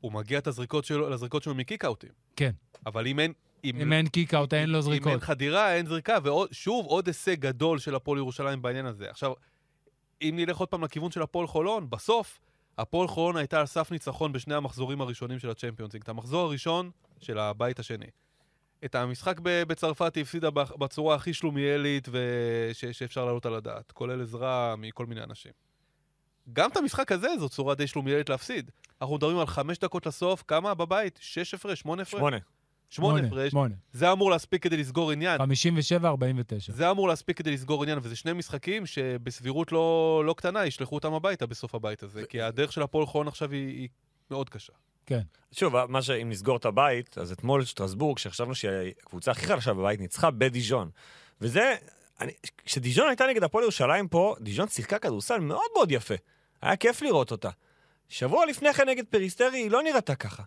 הוא 0.00 0.12
מגיע 0.12 0.38
את 0.38 0.46
הזריקות 0.46 0.84
שלו, 0.84 1.10
לזריקות 1.10 1.42
שלו 1.42 1.54
מקיקאוטים. 1.54 2.10
כן. 2.36 2.50
אבל 2.86 3.06
אם 3.06 3.20
אין... 3.20 3.32
אם 3.64 3.92
אין 3.92 4.08
kick-out, 4.08 4.54
אין 4.54 4.70
לו 4.70 4.78
אם 4.78 4.82
זריקות. 4.82 5.12
אין 5.12 5.20
חדירה, 5.20 5.74
אין 5.74 5.86
זריקה, 5.86 6.18
ושוב, 6.24 6.86
עוד 6.86 7.06
הישג 7.06 7.40
גדול 7.40 7.78
של 7.78 7.94
הפועל 7.94 8.18
ירושלים 8.18 8.62
בעניין 8.62 8.86
הזה. 8.86 9.10
עכשיו, 9.10 9.32
אם 10.22 10.34
נלך 10.36 10.56
עוד 10.56 10.68
פעם 10.68 10.84
לכיוון 10.84 11.10
של 11.10 11.22
הפועל 11.22 11.46
חולון, 11.46 11.90
בסוף, 11.90 12.40
הפועל 12.78 13.08
חולון 13.08 13.36
הייתה 13.36 13.60
על 13.60 13.66
סף 13.66 13.90
ניצחון 13.90 14.32
בשני 14.32 14.54
המחזורים 14.54 15.00
הראשונים 15.00 15.38
של 15.38 15.50
הצ'מפיונס 15.50 15.92
ליג. 15.92 16.02
את 16.02 16.08
המחזור 16.08 16.46
הראשון 16.46 16.90
של 17.20 17.38
הבית 17.38 17.78
השני. 17.78 18.06
את 18.84 18.94
המשחק 18.94 19.40
ב- 19.42 19.62
בצרפת 19.62 20.14
היא 20.14 20.22
הפסידה 20.22 20.50
ב- 20.50 20.74
בצורה 20.78 21.14
הכי 21.14 21.34
שלומיאלית 21.34 22.08
וש- 22.12 22.84
שאפשר 22.84 23.24
להעלות 23.24 23.46
על 23.46 23.54
הדעת, 23.54 23.92
כולל 23.92 24.22
עזרה 24.22 24.74
מכל 24.78 25.06
מיני 25.06 25.22
אנשים. 25.22 25.52
גם 26.52 26.70
את 26.70 26.76
המשחק 26.76 27.12
הזה 27.12 27.28
זו 27.38 27.48
צורה 27.48 27.74
די 27.74 27.86
שלומיאלית 27.86 28.28
להפסיד. 28.28 28.70
אנחנו 29.02 29.14
מדברים 29.14 29.38
על 29.38 29.46
חמש 29.46 29.78
דקות 29.78 30.06
לסוף, 30.06 30.44
כמה 30.48 30.74
בבית? 30.74 31.18
שש 31.22 31.54
הפרש? 31.54 31.80
שמונה 31.80 32.02
הפרש? 32.02 32.18
שמונה. 32.20 32.38
שמונה 32.90 33.20
הפרש. 33.26 33.52
זה 33.92 34.12
אמור 34.12 34.30
להספיק 34.30 34.62
כדי 34.62 34.76
לסגור 34.76 35.12
עניין. 35.12 35.40
57-49. 35.40 35.44
זה 36.72 36.90
אמור 36.90 37.08
להספיק 37.08 37.38
כדי 37.38 37.50
לסגור 37.52 37.82
עניין, 37.82 37.98
וזה 38.02 38.16
שני 38.16 38.32
משחקים 38.32 38.86
שבסבירות 38.86 39.72
לא, 39.72 40.22
לא 40.26 40.32
קטנה 40.36 40.66
ישלחו 40.66 40.94
אותם 40.94 41.12
הביתה 41.12 41.46
בסוף 41.46 41.74
הבית 41.74 42.02
הזה, 42.02 42.22
כי 42.28 42.42
הדרך 42.42 42.72
של 42.72 42.82
הפועל 42.82 43.06
חולון 43.06 43.28
עכשיו 43.28 43.50
היא, 43.50 43.68
היא 43.68 43.88
מאוד 44.30 44.48
קשה. 44.48 44.72
כן. 45.06 45.20
שוב, 45.52 45.84
מה 45.84 46.02
שאם 46.02 46.30
נסגור 46.30 46.56
את 46.56 46.64
הבית, 46.64 47.18
אז 47.18 47.32
אתמול 47.32 47.64
שטרסבורג, 47.64 48.18
שחשבנו 48.18 48.54
שהיא 48.54 48.92
הקבוצה 49.02 49.30
הכי 49.30 49.46
חלשה 49.46 49.74
בבית, 49.74 50.00
ניצחה 50.00 50.30
בדיז'ון. 50.30 50.90
וזה, 51.40 51.74
אני, 52.20 52.32
כשדיז'ון 52.64 53.08
הייתה 53.08 53.26
נגד 53.26 53.42
הפועל 53.42 53.62
ירושלים 53.62 54.08
פה, 54.08 54.34
דיז'ון 54.40 54.68
שיחקה 54.68 54.98
כדורסל 54.98 55.38
מאוד 55.40 55.70
מאוד 55.74 55.92
יפה. 55.92 56.14
היה 56.62 56.76
כיף 56.76 57.02
לראות 57.02 57.30
אותה. 57.30 57.50
שבוע 58.08 58.46
לפני 58.46 58.72
כן 58.72 58.88
נגד 58.88 59.04
פריסטרי 59.06 59.58
היא 59.58 59.70
לא 59.70 59.82
נראתה 59.82 60.14
ככה. 60.14 60.42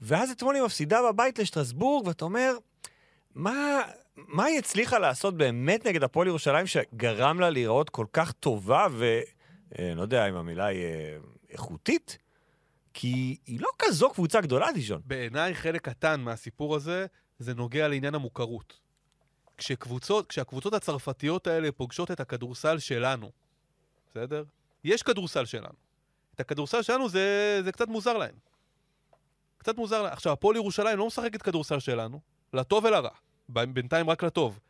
ואז 0.00 0.30
אתמול 0.30 0.54
היא 0.54 0.64
מפסידה 0.64 1.00
בבית 1.02 1.38
לשטרסבורג, 1.38 2.06
ואתה 2.06 2.24
אומר, 2.24 2.56
מה, 3.34 3.82
מה 4.16 4.44
היא 4.44 4.58
הצליחה 4.58 4.98
לעשות 4.98 5.36
באמת 5.36 5.86
נגד 5.86 6.02
הפועל 6.02 6.28
ירושלים 6.28 6.66
שגרם 6.66 7.40
לה 7.40 7.50
להיראות 7.50 7.90
כל 7.90 8.06
כך 8.12 8.32
טובה 8.32 8.86
ו... 8.90 9.20
אה, 9.78 9.92
יודע 9.96 10.28
אם 10.28 10.34
המילה 10.34 10.66
היא 10.66 10.84
אה, 10.84 11.16
איכותית? 11.50 12.18
כי 12.94 13.36
היא 13.46 13.60
לא 13.60 13.68
כזו 13.78 14.10
קבוצה 14.10 14.40
גדולה, 14.40 14.72
דיז'ון. 14.72 15.02
בעיניי 15.04 15.54
חלק 15.54 15.88
קטן 15.88 16.20
מהסיפור 16.20 16.76
הזה, 16.76 17.06
זה 17.38 17.54
נוגע 17.54 17.88
לעניין 17.88 18.14
המוכרות. 18.14 18.80
כשקבוצות, 19.56 20.26
כשהקבוצות 20.26 20.74
הצרפתיות 20.74 21.46
האלה 21.46 21.72
פוגשות 21.72 22.10
את 22.10 22.20
הכדורסל 22.20 22.78
שלנו, 22.78 23.30
בסדר? 24.10 24.44
יש 24.84 25.02
כדורסל 25.02 25.44
שלנו. 25.44 25.74
את 26.34 26.40
הכדורסל 26.40 26.82
שלנו 26.82 27.08
זה, 27.08 27.60
זה 27.64 27.72
קצת 27.72 27.88
מוזר 27.88 28.16
להם. 28.16 28.34
קצת 29.58 29.76
מוזר 29.76 30.02
להם. 30.02 30.12
עכשיו, 30.12 30.32
הפועל 30.32 30.56
ירושלים 30.56 30.98
לא 30.98 31.06
משחקת 31.06 31.42
כדורסל 31.42 31.78
שלנו, 31.78 32.20
לטוב 32.52 32.84
ולרע. 32.84 33.10
בינתיים 33.48 34.10
רק 34.10 34.22
לטוב. 34.22 34.60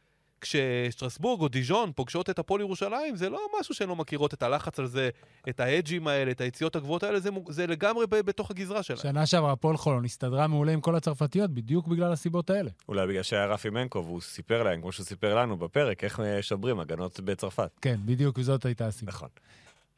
כששטרסבורג 0.45 1.41
או 1.41 1.49
דיז'ון 1.49 1.93
פוגשות 1.95 2.31
את 2.31 2.39
הפועל 2.39 2.61
ירושלים, 2.61 3.17
זה 3.17 3.29
לא 3.31 3.41
משהו 3.61 3.75
שהן 3.75 3.89
לא 3.89 3.97
מכירות 3.97 4.35
את 4.35 4.43
הלחץ 4.43 4.79
על 4.79 4.87
זה, 4.87 5.11
את 5.49 5.61
האג'ים 5.61 6.09
האלה, 6.09 6.31
את 6.31 6.41
היציאות 6.41 6.77
הגבוהות 6.77 7.03
האלה, 7.03 7.21
זה, 7.21 7.31
זה 7.49 7.67
לגמרי 7.67 8.07
ב- 8.07 8.21
בתוך 8.21 8.51
הגזרה 8.51 8.83
שלהם. 8.83 9.01
שנה 9.01 9.27
שעברה 9.27 9.53
הפועל 9.53 9.77
חולון 9.77 10.05
הסתדרה 10.05 10.47
מעולה 10.47 10.73
עם 10.73 10.81
כל 10.81 10.95
הצרפתיות, 10.97 11.51
בדיוק 11.51 11.87
בגלל 11.87 12.13
הסיבות 12.13 12.51
האלה. 12.51 12.71
אולי 12.89 13.07
בגלל 13.07 13.23
שהיה 13.23 13.47
רפי 13.47 13.71
מנקו, 13.71 14.05
והוא 14.05 14.21
סיפר 14.21 14.63
להם, 14.63 14.81
כמו 14.81 14.93
שהוא 14.93 15.07
סיפר 15.07 15.35
לנו 15.35 15.57
בפרק, 15.57 16.05
איך 16.05 16.21
שוברים 16.41 16.81
הגנות 16.81 17.21
בצרפת. 17.21 17.71
כן, 17.81 17.97
בדיוק 18.05 18.41
זאת 18.41 18.67
הייתה 18.67 18.87
הסיבה. 18.87 19.13
נכון. 19.13 19.29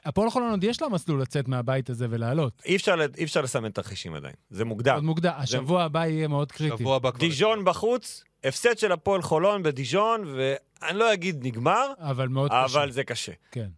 הפועל 0.06 0.30
חולון 0.30 0.50
עוד 0.50 0.64
יש 0.64 0.82
לה 0.82 0.88
מסלול 0.88 1.22
לצאת 1.22 1.48
מהבית 1.48 1.90
הזה 1.90 2.06
ולעלות. 2.10 2.62
אי 2.64 2.76
אפשר, 2.76 2.94
אי 3.16 3.24
אפשר 3.24 3.40
לסמן 3.40 3.70
תרחישים 3.70 4.14
עדיין, 4.14 4.34
זה 4.50 4.64
מוקדם. 4.64 4.94
עוד 4.94 5.04
מוקדם. 5.04 5.32
השבוע 5.36 5.82
הבא 5.82 6.06
יהיה 6.06 6.28
מאוד 6.28 6.52
קריטי. 6.52 6.76
שבוע 6.78 6.96
הבא 6.96 7.10
כבר... 7.10 7.20
דיז'ון 7.20 7.64
בחוץ, 7.64 8.24
הפסד 8.44 8.78
של 8.78 8.92
הפועל 8.92 9.22
חולון 9.22 9.62
בדיז'ון, 9.62 10.24
ואני 10.36 10.98
לא 10.98 11.12
אגיד 11.12 11.46
נגמר, 11.46 11.92
אבל 11.98 12.28
מאוד 12.28 12.50
קשה. 12.50 12.64
אבל 12.64 12.90
זה 12.90 13.04
קשה. 13.04 13.32
כן. 13.50 13.68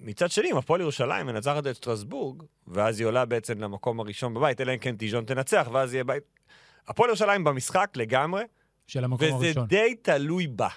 מצד 0.00 0.30
שני, 0.30 0.50
אם 0.50 0.56
הפועל 0.56 0.80
ירושלים 0.80 1.26
מנצחת 1.26 1.66
את 1.66 1.76
שטרסבורג, 1.76 2.42
ואז 2.66 3.00
היא 3.00 3.06
עולה 3.06 3.24
בעצם 3.24 3.60
למקום 3.60 4.00
הראשון 4.00 4.34
בבית, 4.34 4.60
אלא 4.60 4.72
אם 4.72 4.78
כן 4.78 4.96
דיז'ון 4.96 5.24
תנצח, 5.24 5.68
ואז 5.72 5.94
יהיה 5.94 6.04
בית... 6.04 6.22
הפועל 6.88 7.08
ירושלים 7.08 7.44
במשחק 7.44 7.90
לגמרי, 7.96 8.42
של 8.86 9.04
המקום 9.04 9.34
וזה 9.34 9.44
הראשון. 9.46 9.66
די 9.66 9.94
תלוי 10.02 10.46
בה. 10.46 10.68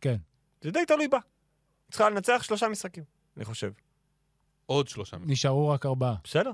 כן. 0.00 0.16
זה 0.60 0.70
די 0.70 0.84
תלוי 0.86 1.08
בה. 1.08 1.18
צריכה 1.90 2.10
לנצח 2.10 2.42
שלושה 2.42 2.68
משחקים, 2.68 3.04
אני 3.38 3.44
חושב. 3.44 3.72
עוד 4.66 4.88
שלושה 4.88 5.16
משחקים. 5.16 5.32
נשארו 5.32 5.68
רק 5.68 5.86
ארבעה. 5.86 6.14
בסדר. 6.24 6.50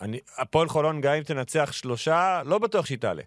אני, 0.00 0.18
הפועל 0.38 0.68
חולון, 0.68 1.00
גם 1.00 1.14
אם 1.14 1.22
תנצח 1.22 1.72
שלושה, 1.72 2.42
לא 2.46 2.58
בטוח 2.58 2.86
שהיא 2.86 2.98
תעלה. 2.98 3.22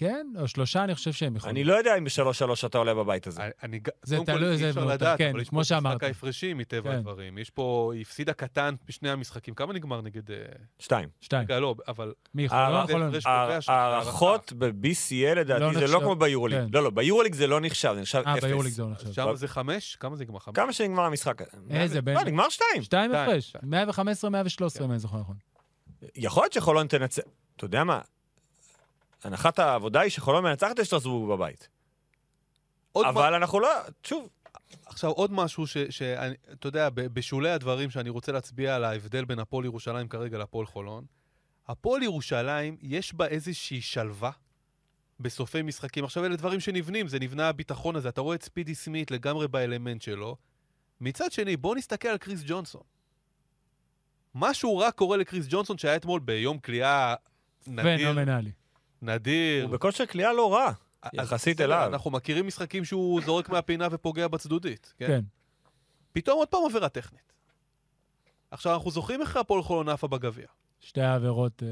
כן? 0.00 0.26
או 0.40 0.48
שלושה, 0.48 0.84
אני 0.84 0.94
חושב 0.94 1.12
שהם 1.12 1.36
יכולים. 1.36 1.56
אני 1.56 1.64
לא 1.64 1.74
יודע 1.74 1.98
אם 1.98 2.04
בשלוש 2.04 2.38
שלוש 2.38 2.64
אתה 2.64 2.78
עולה 2.78 2.94
בבית 2.94 3.26
הזה. 3.26 3.42
אני- 3.62 3.80
זה 4.02 4.16
תלוי, 4.26 4.50
אי 4.52 4.56
זה 4.56 4.68
אפשר 4.70 4.80
מאוד- 4.80 4.92
לדעת, 4.92 5.18
כן, 5.18 5.30
אבל 5.30 5.40
יש 5.40 5.50
פה 5.50 5.64
שאמרת. 5.64 5.92
משחק 5.94 6.04
ההפרשים 6.04 6.58
מטבע 6.58 6.90
כן. 6.90 6.96
הדברים. 6.96 7.38
יש 7.38 7.50
פה... 7.50 7.90
היא 7.94 8.02
הפסידה 8.02 8.32
קטן 8.32 8.74
בשני 8.88 9.10
המשחקים. 9.10 9.54
כמה 9.54 9.72
נגמר 9.72 10.00
נגד... 10.00 10.30
אה, 10.30 10.36
שתיים. 10.78 11.08
שתיים. 11.20 11.42
רגע, 11.42 11.60
לא, 11.60 11.74
אבל... 11.88 12.12
מי 12.34 12.42
יכול? 12.42 12.58
אה, 12.58 12.70
לא 12.70 13.72
הערכות 13.72 14.52
ב-BCL 14.58 15.34
לדעתי 15.36 15.60
לא 15.60 15.86
זה 15.86 15.92
לא. 15.94 16.00
כמו 16.00 16.14
ביורוליג. 16.16 16.58
כן. 16.58 16.66
לא, 16.72 16.82
לא, 16.82 16.90
ביורוליג 16.90 17.34
זה 17.34 17.46
לא 17.46 17.60
נחשב, 17.60 17.92
זה 17.94 18.00
נחשב 18.00 18.22
אה, 18.26 18.34
אפס. 18.34 18.44
ביורליג 18.44 18.72
זה 18.72 18.82
לא 18.82 18.90
נחשב. 18.90 19.12
שם 19.12 19.34
זה 19.34 19.48
חמש? 19.48 19.96
כמה 20.00 20.16
זה 20.16 20.24
נגמר? 20.24 20.38
חמש? 20.38 20.54
כמה 20.56 20.72
שנגמר 20.72 21.02
המשחק? 21.02 21.42
איזה, 21.70 22.02
בין- 22.02 22.14
לא, 22.16 22.24
נגמר 22.24 22.48
שתיים. 22.48 22.82
שתיים 22.82 23.10
הפרש. 23.14 23.48
שתיים. 23.48 23.70
115, 23.70 24.30
113, 24.30 24.86
אם 24.86 24.90
אני 24.90 24.98
זוכר 24.98 25.16
נכון. 25.20 25.36
יכול 26.16 26.42
להיות 26.42 26.52
שחולון 26.52 26.86
תנצח. 26.86 27.22
אתה 27.56 27.64
יודע 27.64 27.84
מה? 27.84 28.00
הנחת 29.24 29.58
העבודה 29.58 30.00
היא 30.00 30.10
שחולון 30.10 30.44
מנצחת 30.44 30.80
את 30.80 30.84
שטרסבורג 30.86 31.30
בבית. 31.30 31.68
עוד 32.92 33.04
מה- 33.06 33.10
אבל 33.12 33.34
אנחנו 33.34 33.60
לא... 33.60 33.68
שוב, 34.02 34.28
עכשיו, 34.86 35.10
עוד 35.10 35.32
משהו 35.32 35.66
ש... 35.66 35.78
שאני- 35.78 36.34
אתה 36.52 36.66
יודע, 36.68 36.90
ב- 36.90 37.00
בשולי 37.00 37.50
הדברים 37.50 37.90
שאני 37.90 38.10
רוצה 38.10 38.32
להצביע 38.32 38.76
על 38.76 38.84
ההבדל 38.84 39.24
בין 39.24 39.38
הפועל 39.38 39.64
ירושלים 39.64 40.08
כרגע 40.08 40.38
להפועל 40.38 40.66
חולון, 40.66 41.04
הפועל 41.68 42.02
ירושלים, 42.02 42.76
יש 42.82 43.14
בה 43.14 43.26
איזושהי 43.26 43.80
שלווה 43.80 44.30
בסופי 45.20 45.62
משחקים. 45.62 46.04
עכשיו, 46.04 46.24
אלה 46.24 46.36
דברים 46.36 46.60
שנבנים, 46.60 47.08
זה 47.08 47.18
נבנה 47.18 47.48
הביטחון 47.48 47.96
הזה. 47.96 48.08
אתה 48.08 48.20
רואה 48.20 48.34
את 48.36 48.42
ספידי 48.42 48.74
סמית 48.74 49.10
לגמרי 49.10 49.48
באלמנט 49.48 50.02
שלו. 50.02 50.36
מצד 51.00 51.32
שני, 51.32 51.56
בוא 51.56 51.76
נסתכל 51.76 52.08
על 52.08 52.18
קריס 52.18 52.42
ג'ונסון. 52.46 52.82
משהו 54.34 54.78
רע 54.78 54.90
קורה 54.90 55.16
לקריס 55.16 55.46
ג'ונסון 55.48 55.78
שהיה 55.78 55.96
אתמול 55.96 56.20
ביום 56.20 56.58
כליאה 56.58 57.14
נדיר, 57.66 58.12
פנומנלי. 58.12 58.52
נדיר. 59.02 59.64
הוא 59.64 59.72
בכושר 59.72 60.04
קליעה 60.04 60.32
לא 60.32 60.54
רע. 60.54 60.72
יחסית 61.12 61.60
אליו. 61.60 61.86
אנחנו 61.86 62.10
מכירים 62.10 62.46
משחקים 62.46 62.84
שהוא 62.84 63.20
זורק 63.22 63.48
מהפינה 63.48 63.88
ופוגע 63.90 64.28
בצדודית. 64.28 64.94
כן? 64.96 65.06
כן. 65.06 65.20
פתאום 66.12 66.38
עוד 66.38 66.48
פעם 66.48 66.60
עבירה 66.66 66.88
טכנית. 66.88 67.32
עכשיו, 68.50 68.74
אנחנו 68.74 68.90
זוכרים 68.90 69.20
איך 69.20 69.36
הפועל 69.36 69.62
חולון 69.62 69.88
עפה 69.88 70.08
בגביע. 70.08 70.46
שתי 70.80 71.00
העבירות... 71.00 71.62
אה, 71.62 71.68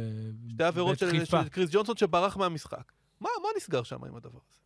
שתי 0.48 0.64
עבירות 0.64 0.98
של. 0.98 1.24
של 1.24 1.48
קריס 1.48 1.70
ג'ונסון 1.72 1.96
שברח 1.96 2.36
מהמשחק. 2.36 2.92
מה, 3.20 3.28
מה 3.42 3.48
נסגר 3.56 3.82
שם 3.82 4.04
עם 4.04 4.16
הדבר 4.16 4.38
הזה? 4.48 4.58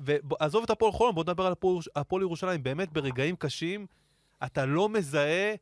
ועזוב 0.00 0.64
את 0.64 0.70
הפועל 0.70 0.92
חולון, 0.92 1.14
בוא 1.14 1.22
נדבר 1.22 1.46
על 1.46 1.54
הפועל 1.96 2.22
ירושלים. 2.22 2.62
באמת, 2.62 2.92
ברגעים 2.92 3.36
קשים, 3.36 3.86
אתה 4.44 4.66
לא 4.66 4.88
מזהה 4.88 5.54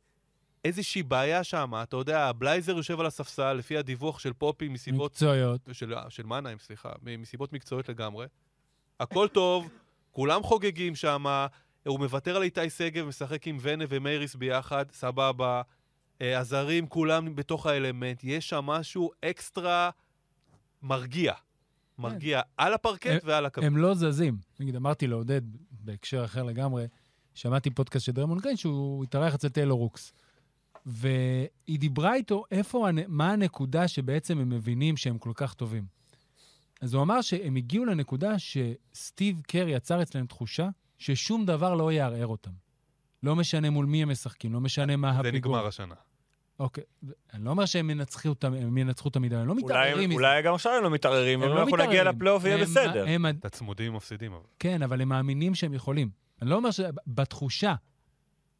איזושהי 0.63 1.03
בעיה 1.03 1.43
שם. 1.43 1.71
אתה 1.83 1.97
יודע, 1.97 2.31
בלייזר 2.31 2.77
יושב 2.77 2.99
על 2.99 3.05
הספסל, 3.05 3.53
לפי 3.53 3.77
הדיווח 3.77 4.19
של 4.19 4.33
פופי, 4.33 4.67
מסיבות... 4.67 5.11
מקצועיות. 5.11 5.61
של, 5.71 5.93
של 6.09 6.25
מנהיים, 6.25 6.57
סליחה, 6.59 6.89
מסיבות 7.01 7.53
מקצועיות 7.53 7.89
לגמרי. 7.89 8.27
הכל 8.99 9.27
טוב, 9.27 9.69
כולם 10.11 10.43
חוגגים 10.43 10.95
שם, 10.95 11.25
הוא 11.87 11.99
מוותר 11.99 12.35
על 12.35 12.43
איתי 12.43 12.69
שגב, 12.69 13.05
משחק 13.05 13.47
עם 13.47 13.57
ונה 13.61 13.85
ומייריס 13.89 14.35
ביחד, 14.35 14.85
סבבה. 14.91 15.61
אה, 16.21 16.39
הזרים 16.39 16.87
כולם 16.87 17.35
בתוך 17.35 17.65
האלמנט, 17.65 18.23
יש 18.23 18.49
שם 18.49 18.65
משהו 18.65 19.11
אקסטרה 19.25 19.89
מרגיע. 20.81 21.33
מרגיע 21.97 22.41
על 22.57 22.73
הפרקט 22.73 23.21
ועל 23.23 23.45
הקו. 23.45 23.61
הם 23.61 23.77
לא 23.77 23.93
זזים. 23.93 24.37
נגיד, 24.59 24.75
אמרתי 24.75 25.07
לעודד, 25.07 25.41
בהקשר 25.71 26.25
אחר 26.25 26.43
לגמרי, 26.43 26.87
שמעתי 27.33 27.69
פודקאסט 27.69 28.05
של 28.05 28.11
דרמון 28.11 28.39
גריין, 28.39 28.57
שהוא 28.57 29.03
התארח 29.03 29.35
אצל 29.35 29.49
טיילור 29.49 29.79
רוקס. 29.79 30.13
והיא 30.85 31.79
דיברה 31.79 32.15
איתו 32.15 32.43
איפה, 32.51 32.87
מה 33.07 33.31
הנקודה 33.31 33.87
שבעצם 33.87 34.39
הם 34.39 34.49
מבינים 34.49 34.97
שהם 34.97 35.17
כל 35.17 35.31
כך 35.35 35.53
טובים. 35.53 35.85
אז 36.81 36.93
הוא 36.93 37.03
אמר 37.03 37.21
שהם 37.21 37.55
הגיעו 37.55 37.85
לנקודה 37.85 38.35
שסטיב 38.39 39.41
קר 39.47 39.67
יצר 39.67 40.01
אצלם 40.01 40.25
תחושה 40.25 40.69
ששום 40.97 41.45
דבר 41.45 41.75
לא 41.75 41.91
יערער 41.91 42.27
אותם. 42.27 42.51
לא 43.23 43.35
משנה 43.35 43.69
מול 43.69 43.85
מי 43.85 44.03
הם 44.03 44.09
משחקים, 44.09 44.53
לא 44.53 44.61
משנה 44.61 44.95
מה 44.95 45.13
זה 45.13 45.19
הפיגור. 45.19 45.55
נגמר 45.55 45.67
השנה. 45.67 45.95
אוקיי, 46.59 46.83
אני 47.33 47.45
לא 47.45 47.49
אומר 47.49 47.65
שהם 47.65 47.89
ינצחו 47.89 48.29
אותם, 48.29 48.53
הם 48.53 48.77
ינצחו 48.77 49.09
תמיד, 49.09 49.33
הם 49.33 49.47
לא 49.47 49.55
מתערערים 49.55 50.09
מזה. 50.09 50.19
אולי 50.19 50.41
גם 50.41 50.53
עכשיו 50.53 50.73
הם 50.73 50.83
לא 50.83 50.89
מתערערים, 50.89 51.43
הם 51.43 51.49
לא 51.49 51.55
לא 51.55 51.59
יכולים 51.59 51.77
להגיע 51.77 51.93
מתערערים. 51.93 52.15
לפלייאוף 52.15 52.43
ויהיה 52.43 52.57
בסדר. 52.57 53.05
הם, 53.07 53.25
את 53.25 53.45
הצמודים 53.45 53.93
מפסידים, 53.93 54.33
אבל. 54.33 54.43
כן, 54.59 54.81
אבל 54.81 55.01
הם 55.01 55.09
מאמינים 55.09 55.55
שהם 55.55 55.73
יכולים. 55.73 56.09
אני 56.41 56.49
לא 56.49 56.55
אומר 56.55 56.71
ש... 56.71 56.79
בתחושה. 57.07 57.75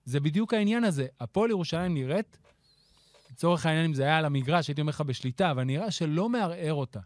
זה 0.06 0.20
בדיוק 0.20 0.54
העניין 0.54 0.84
הזה. 0.84 1.08
הפועל 1.20 1.50
ירושלים 1.50 1.94
נראית, 1.94 2.38
לצורך 3.32 3.66
העניין, 3.66 3.86
אם 3.86 3.94
זה 3.94 4.04
היה 4.04 4.18
על 4.18 4.26
המגרש, 4.26 4.68
הייתי 4.68 4.82
אומר 4.82 4.90
לך 4.90 5.02
בשליטה, 5.02 5.52
אבל 5.52 5.64
נראה 5.64 5.92
שלא 5.92 6.30
מערער 6.30 6.74
אותה. 6.74 7.00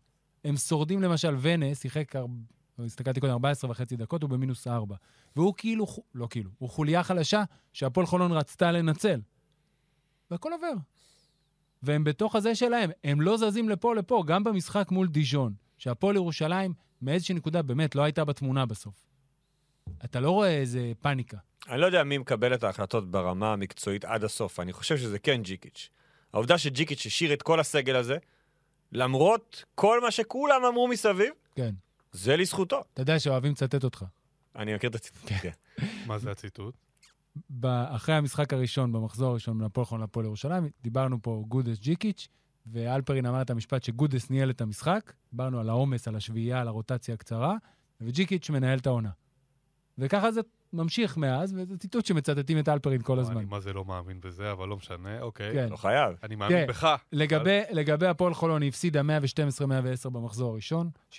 הם 0.46 0.58
שורדים 0.58 1.02
למשל, 1.02 1.36
ונה 1.40 1.76
שיחק. 1.76 2.14
הסתכלתי 2.80 3.20
קודם, 3.20 3.32
14 3.32 3.72
וחצי 3.72 3.96
דקות, 3.96 4.22
הוא 4.22 4.30
במינוס 4.30 4.68
4. 4.68 4.96
והוא 5.36 5.54
כאילו, 5.58 5.86
לא 6.16 6.28
כאילו, 6.30 6.52
הוא 6.58 6.70
חוליה 6.70 7.04
חלשה 7.04 7.44
שהפועל 7.74 8.06
חולון 8.06 8.32
רצתה 8.32 8.72
לנצל. 8.72 9.22
והכל 10.32 10.54
עובר. 10.54 10.74
והם 11.84 12.04
בתוך 12.04 12.36
הזה 12.36 12.56
שלהם, 12.56 12.90
הם 13.04 13.22
לא 13.22 13.38
זזים 13.38 13.70
לפה 13.70 13.96
לפה, 13.96 14.24
גם 14.28 14.44
במשחק 14.44 14.92
מול 14.92 15.08
דיז'ון, 15.08 15.54
שהפועל 15.78 16.16
ירושלים 16.16 16.74
מאיזושהי 17.02 17.36
נקודה 17.36 17.62
באמת 17.62 17.96
לא 17.96 18.04
הייתה 18.04 18.26
בתמונה 18.26 18.66
בסוף. 18.66 19.06
אתה 20.06 20.20
לא 20.20 20.32
רואה 20.32 20.58
איזה 20.58 20.92
פאניקה. 21.00 21.38
אני 21.70 21.82
לא 21.82 21.86
יודע 21.86 22.04
מי 22.04 22.18
מקבל 22.18 22.54
את 22.54 22.64
ההחלטות 22.64 23.12
ברמה 23.12 23.54
המקצועית 23.54 24.06
עד 24.06 24.24
הסוף. 24.24 24.60
אני 24.60 24.74
חושב 24.74 24.98
שזה 24.98 25.20
כן 25.20 25.42
ג'יקיץ'. 25.42 25.90
העובדה 26.34 26.58
שג'יקיץ' 26.58 27.06
השאיר 27.06 27.34
את 27.34 27.42
כל 27.42 27.60
הסגל 27.60 27.96
הזה, 27.96 28.18
למרות 28.92 29.64
כל 29.76 30.02
מה 30.02 30.12
שכולם 30.12 30.66
אמרו 30.66 30.88
מסביב, 30.88 31.34
כן. 31.56 31.76
זה 32.12 32.38
לזכותו. 32.38 32.84
אתה 32.94 33.02
יודע 33.02 33.20
שאוהבים 33.20 33.52
לצטט 33.52 33.84
אותך. 33.84 34.06
אני 34.56 34.76
מכיר 34.76 34.90
את 34.90 34.96
הציטוט. 34.96 35.32
כן. 35.42 35.52
מה 36.06 36.18
זה 36.18 36.32
הציטוט? 36.32 36.76
אחרי 37.64 38.16
המשחק 38.16 38.54
הראשון, 38.54 38.92
במחזור 38.92 39.30
הראשון 39.32 39.58
בין 39.58 39.66
הפועל 39.66 39.86
חולון 39.86 40.02
להפועל 40.02 40.26
ירושלים, 40.26 40.70
דיברנו 40.82 41.22
פה 41.22 41.44
גודס 41.48 41.80
ג'יקיץ', 41.80 42.28
ואלפרין 42.66 43.26
אמר 43.26 43.42
את 43.42 43.50
המשפט 43.50 43.84
שגודס 43.84 44.30
ניהל 44.30 44.50
את 44.50 44.62
המשחק, 44.62 45.14
דיברנו 45.32 45.60
על 45.60 45.70
העומס, 45.70 46.08
על 46.08 46.16
השביעייה, 46.16 46.62
על 46.62 46.68
הרוטציה 46.68 47.14
הקצרה, 47.14 47.56
וג'יקיץ' 48.02 48.50
מנהל 48.50 48.80
את 48.80 48.88
העונה. 48.88 49.10
וככה 49.98 50.32
זה 50.32 50.42
ממשיך 50.74 51.18
מאז, 51.18 51.54
וזה 51.58 51.78
ציטוט 51.78 52.06
שמצטטים 52.06 52.60
את 52.60 52.70
אלפרין 52.70 53.02
כל 53.02 53.20
הזמן. 53.20 53.38
אני 53.38 53.46
מה 53.46 53.60
זה 53.60 53.74
לא 53.74 53.86
מאמין 53.86 54.20
בזה, 54.22 54.52
אבל 54.52 54.68
לא 54.68 54.78
משנה, 54.78 55.22
אוקיי. 55.22 55.54
כן. 55.54 55.70
לא 55.70 55.76
חייב. 55.76 56.16
אני 56.24 56.36
מאמין 56.36 56.58
כן. 56.58 56.68
בך. 56.68 56.96
לגבי, 57.12 57.60
לגבי 57.72 58.08
הפועל 58.08 58.34
חולון, 58.34 58.62
היא 58.62 58.70
הפסידה 58.70 59.02
112-110 60.06 60.10
במחזור 60.10 60.52
הראשון, 60.52 60.90
65-63, 61.12 61.16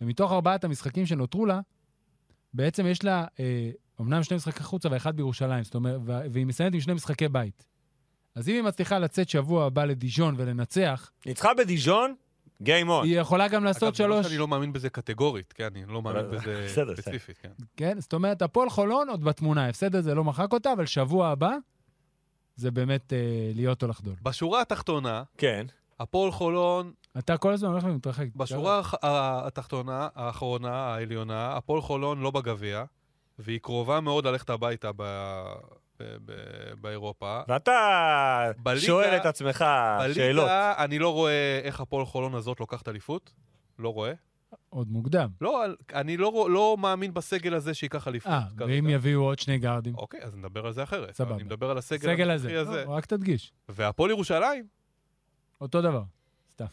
ומתוך 0.00 0.32
ארבעת 0.32 0.64
המשחקים 0.64 1.06
שנותרו 1.06 1.46
לה, 1.46 1.60
בעצם 2.54 2.86
יש 2.86 3.04
לה, 3.04 3.24
אה, 3.40 3.70
אמנם 4.00 4.22
שני 4.22 4.36
משחקי 4.36 4.62
חוצה 4.62 4.88
ואחד 4.92 5.16
בירושלים, 5.16 5.64
זאת 5.64 5.74
אומרת, 5.74 6.00
והיא 6.04 6.46
מסיימת 6.46 6.74
עם 6.74 6.80
שני 6.80 6.94
משחקי 6.94 7.28
בית. 7.28 7.66
אז 8.34 8.48
אם 8.48 8.54
היא 8.54 8.62
מצליחה 8.62 8.98
לצאת 8.98 9.28
שבוע 9.28 9.66
הבא 9.66 9.84
לדיז'ון 9.84 10.34
ולנצח, 10.38 11.10
ניצחה 11.26 11.54
בדיז'ון, 11.54 12.14
גיים 12.62 12.88
און. 12.88 13.04
היא 13.04 13.20
יכולה 13.20 13.48
גם 13.48 13.64
לעשות 13.64 13.82
אגב, 13.82 13.94
זה 13.96 14.06
לא 14.06 14.14
שלוש... 14.16 14.26
שאני 14.26 14.38
לא 14.38 14.48
מאמין 14.48 14.72
בזה 14.72 14.90
קטגורית, 14.90 15.52
כן, 15.52 15.64
אני 15.64 15.84
לא 15.86 16.02
מאמין 16.02 16.30
בזה 16.30 16.36
בסדר, 16.66 16.92
בסדר. 16.92 16.96
ספציפית, 16.96 17.38
כן. 17.38 17.50
כן? 17.76 18.00
זאת 18.00 18.12
אומרת, 18.12 18.42
הפועל 18.42 18.70
חולון 18.70 19.08
עוד 19.08 19.24
בתמונה, 19.24 19.64
ההפסד 19.66 19.94
הזה 19.94 20.14
לא 20.14 20.24
מחק 20.24 20.52
אותה, 20.52 20.72
אבל 20.72 20.86
שבוע 20.86 21.28
הבא 21.28 21.52
זה 22.56 22.70
באמת 22.70 23.12
אה, 23.12 23.18
להיות 23.54 23.82
או 23.82 23.88
לחדול. 23.88 24.14
בשורה 24.22 24.60
התחתונה, 24.60 25.22
כן. 25.38 25.66
הפועל 26.00 26.30
חולון, 26.30 26.92
אתה 27.18 27.36
כל 27.36 27.52
הזמן 27.52 27.68
הולך 27.70 27.84
ומתרחק. 27.84 28.26
בשורה 28.36 28.82
התחתונה, 29.02 30.08
האחרונה, 30.14 30.72
העליונה, 30.74 31.56
הפועל 31.56 31.80
חולון 31.82 32.20
לא 32.20 32.30
בגביע, 32.30 32.84
והיא 33.38 33.58
קרובה 33.60 34.00
מאוד 34.00 34.26
ללכת 34.26 34.50
הביתה 34.50 34.90
ב- 34.96 35.52
באירופה. 36.80 37.40
ואתה 37.48 38.50
בליגה- 38.62 38.86
שואל 38.86 39.16
את 39.16 39.26
עצמך 39.26 39.64
שאלות. 40.14 40.44
בליגה 40.44 40.74
אני 40.78 40.98
לא 40.98 41.12
רואה 41.12 41.60
איך 41.62 41.80
הפועל 41.80 42.06
חולון 42.06 42.34
הזאת 42.34 42.60
לוקחת 42.60 42.88
אליפות. 42.88 43.32
לא 43.78 43.88
רואה. 43.88 44.12
עוד 44.70 44.88
מוקדם. 44.90 45.28
לא, 45.40 45.64
אני 45.94 46.16
לא, 46.16 46.46
לא 46.50 46.76
מאמין 46.80 47.14
בסגל 47.14 47.54
הזה 47.54 47.74
שייקח 47.74 48.08
אליפות. 48.08 48.32
אה. 48.32 48.40
ואם 48.56 48.88
יביאו 48.88 49.22
עוד 49.22 49.38
שני 49.38 49.58
גארדים? 49.58 49.94
אוקיי, 49.94 50.20
אז 50.22 50.36
נדבר 50.36 50.66
על 50.66 50.72
זה 50.72 50.82
אחרת. 50.82 51.14
סבבה. 51.14 51.34
אני 51.34 51.42
מדבר 51.42 51.70
על 51.70 51.78
הסגל 51.78 51.98
סגל 51.98 52.30
הנוכחי 52.30 52.56
הזה. 52.56 52.70
הזה. 52.70 52.84
לא, 52.84 52.90
רק 52.90 53.06
תדגיש. 53.06 53.52
והפועל 53.68 54.10
ירושלים, 54.10 54.66
אותו 55.60 55.82
דבר. 55.82 56.02
סתם. 56.52 56.64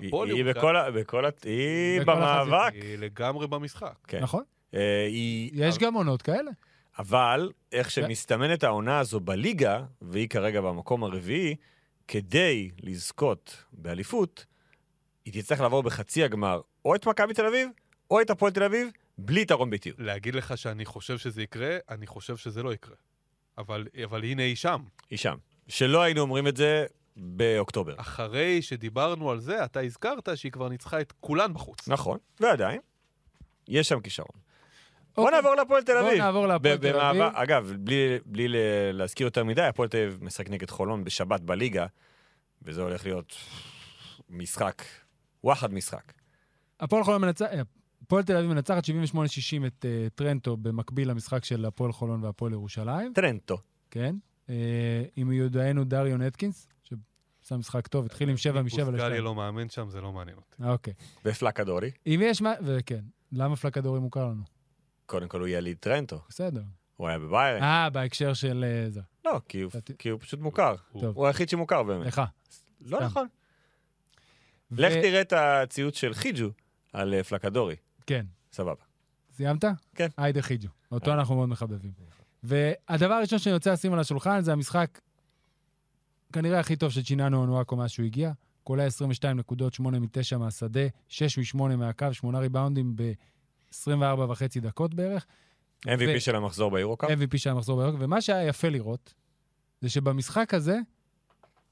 היא 0.00 0.10
היא 0.24 0.44
בכל 0.44 0.76
ה- 0.76 0.90
בכל. 0.90 1.24
היא 1.44 2.00
בכל 2.00 2.12
במאבק. 2.14 2.72
היא 2.72 2.98
לגמרי 2.98 3.46
במשחק. 3.46 3.94
כן. 4.08 4.20
נכון? 4.22 4.42
אה, 4.74 5.04
היא... 5.06 5.50
יש 5.54 5.78
גם 5.78 5.94
עונות 5.94 6.22
כאלה. 6.22 6.50
אבל 7.00 7.50
איך 7.72 7.90
שמסתמנת 7.90 8.64
העונה 8.64 8.98
הזו 8.98 9.20
בליגה, 9.20 9.84
והיא 10.02 10.28
כרגע 10.28 10.60
במקום 10.60 11.04
הרביעי, 11.04 11.56
כדי 12.08 12.70
לזכות 12.82 13.64
באליפות, 13.72 14.46
היא 15.24 15.42
תצטרך 15.42 15.60
לעבור 15.60 15.82
בחצי 15.82 16.24
הגמר 16.24 16.60
או 16.84 16.94
את 16.94 17.06
מכבי 17.06 17.34
תל 17.34 17.46
אביב, 17.46 17.68
או 18.10 18.20
את 18.20 18.30
הפועל 18.30 18.52
תל 18.52 18.62
אביב, 18.62 18.88
בלי 19.18 19.40
יתרון 19.40 19.70
ביתיות. 19.70 19.96
להגיד 19.98 20.34
לך 20.34 20.58
שאני 20.58 20.84
חושב 20.84 21.18
שזה 21.18 21.42
יקרה, 21.42 21.78
אני 21.88 22.06
חושב 22.06 22.36
שזה 22.36 22.62
לא 22.62 22.74
יקרה. 22.74 22.96
אבל, 23.58 23.86
אבל 24.04 24.24
הנה 24.24 24.42
היא 24.42 24.56
שם. 24.56 24.82
היא 25.10 25.18
שם. 25.18 25.36
שלא 25.68 26.02
היינו 26.02 26.20
אומרים 26.20 26.46
את 26.46 26.56
זה 26.56 26.86
באוקטובר. 27.16 27.94
אחרי 28.00 28.62
שדיברנו 28.62 29.30
על 29.30 29.40
זה, 29.40 29.64
אתה 29.64 29.80
הזכרת 29.80 30.28
שהיא 30.34 30.52
כבר 30.52 30.68
ניצחה 30.68 31.00
את 31.00 31.12
כולן 31.20 31.54
בחוץ. 31.54 31.88
נכון, 31.88 32.18
ועדיין, 32.40 32.80
יש 33.68 33.88
שם 33.88 34.00
כישרון. 34.00 34.49
בוא 35.16 35.24
אוקיי. 35.24 35.36
נעבור 35.40 35.54
להפועל 35.54 35.82
תל 35.82 35.92
בוא 36.00 36.08
אביב. 36.08 36.18
נעבור 36.22 36.46
להפועל 36.46 36.76
ב- 36.76 36.80
תל 36.80 36.88
אביב. 37.00 37.22
במעבר- 37.22 37.42
אגב, 37.42 37.72
בלי, 37.78 38.18
בלי 38.26 38.46
להזכיר 38.92 39.26
יותר 39.26 39.44
מדי, 39.44 39.62
הפועל 39.62 39.88
תל 39.88 39.96
אביב 39.98 40.18
משחק 40.24 40.50
נגד 40.50 40.70
חולון 40.70 41.04
בשבת 41.04 41.40
בליגה, 41.40 41.86
וזה 42.62 42.82
הולך 42.82 43.04
להיות 43.06 43.36
משחק, 44.28 44.82
וואחד 45.44 45.72
משחק. 45.74 46.12
הפועל 46.80 47.04
חולון 47.04 47.20
מנצח... 47.20 47.46
אה, 47.52 47.60
הפועל 48.02 48.22
תל 48.22 48.36
אביב 48.36 48.50
מנצחת 48.50 48.84
78-60 48.84 48.88
את 49.66 49.84
אה, 49.84 50.06
טרנטו 50.14 50.56
במקביל 50.56 51.10
למשחק 51.10 51.44
של 51.44 51.64
הפועל 51.64 51.92
חולון 51.92 52.24
והפועל 52.24 52.52
ירושלים, 52.52 53.12
טרנטו. 53.12 53.58
כן? 53.90 54.16
אה, 54.50 54.54
עם 55.16 55.28
מיודענו 55.28 55.84
דריון 55.84 56.22
אטקינס, 56.22 56.68
שעשה 56.82 57.56
משחק 57.56 57.86
טוב, 57.86 58.04
התחיל 58.04 58.28
עם 58.28 58.36
7 58.36 58.62
מ-7 58.62 58.70
פוסקליה 58.70 59.08
ל-2. 59.08 59.20
לא 59.20 59.34
מאמן 59.34 59.68
שם, 59.68 59.88
זה 59.90 60.00
לא 60.00 60.12
מעניין 60.12 60.36
אותי. 60.36 60.62
אוקיי. 60.64 60.92
ופלקדורי. 61.24 61.90
אם 62.06 62.20
יש 62.22 62.42
מה... 62.42 62.52
וכן, 62.64 63.00
למה 63.32 63.56
פלקדורי 63.56 64.00
מוכר 64.00 64.26
לנו? 64.26 64.42
קודם 65.10 65.28
כל 65.28 65.40
הוא 65.40 65.48
יליד 65.48 65.76
טרנטו. 65.80 66.20
בסדר. 66.28 66.62
הוא 66.96 67.08
היה 67.08 67.18
בביירן. 67.18 67.62
אה, 67.62 67.90
בהקשר 67.90 68.34
של 68.34 68.64
אה, 68.66 68.90
זה. 68.90 69.00
לא, 69.24 69.40
כי 69.48 69.60
הוא- 69.60 69.72
כי 69.98 70.08
הוא 70.08 70.20
פשוט 70.20 70.40
מוכר. 70.40 70.74
טוב. 71.00 71.16
הוא 71.16 71.26
היחיד 71.26 71.48
שמוכר 71.48 71.82
באמת. 71.82 72.06
לך. 72.06 72.22
לא. 72.80 73.00
נכון. 73.00 73.26
ו- 74.72 74.80
לך 74.82 74.92
תראה 74.92 75.20
את 75.20 75.32
הציוץ 75.32 75.96
של 75.96 76.14
חיג'ו 76.14 76.48
על 76.92 77.14
אה, 77.14 77.22
פלקדורי. 77.24 77.76
כן. 78.06 78.26
סבבה. 78.52 78.82
סיימת? 79.36 79.64
כן. 79.94 80.08
היידה 80.16 80.42
חיג'ו. 80.42 80.68
אותו. 80.92 81.12
אנחנו 81.14 81.34
מאוד 81.36 81.48
מחבבים. 81.48 81.92
והדבר 82.42 83.14
הראשון 83.14 83.38
שאני 83.38 83.54
רוצה 83.54 83.72
לשים 83.72 83.92
על 83.92 83.98
השולחן 83.98 84.40
זה 84.40 84.52
המשחק 84.52 85.00
כנראה 86.32 86.60
הכי 86.60 86.76
טוב 86.76 86.90
של 86.90 87.02
צ'יננו 87.02 87.40
אונואקו 87.40 87.76
מאז 87.76 87.90
שהוא 87.90 88.06
הגיע. 88.06 88.32
כולל 88.64 88.86
22 88.86 89.36
נקודות, 89.36 89.74
8 89.74 89.98
מ-9 89.98 90.36
מהשדה, 90.38 90.80
6 91.08 91.54
מ-8 91.54 91.76
מהקו, 91.76 92.06
8 92.12 92.38
ריבאונדים 92.38 92.96
ב-24 93.70 94.20
וחצי 94.20 94.60
דקות 94.60 94.94
בערך. 94.94 95.26
MVP 95.86 96.16
ו- 96.16 96.20
של 96.20 96.36
המחזור 96.36 96.70
ביורו-קאפ. 96.70 97.10
MVP 97.10 97.38
של 97.38 97.50
המחזור 97.50 97.82
ביורו-קאפ, 97.82 97.96
ומה 97.98 98.20
שהיה 98.20 98.48
יפה 98.48 98.68
לראות, 98.68 99.14
זה 99.80 99.88
שבמשחק 99.88 100.54
הזה 100.54 100.78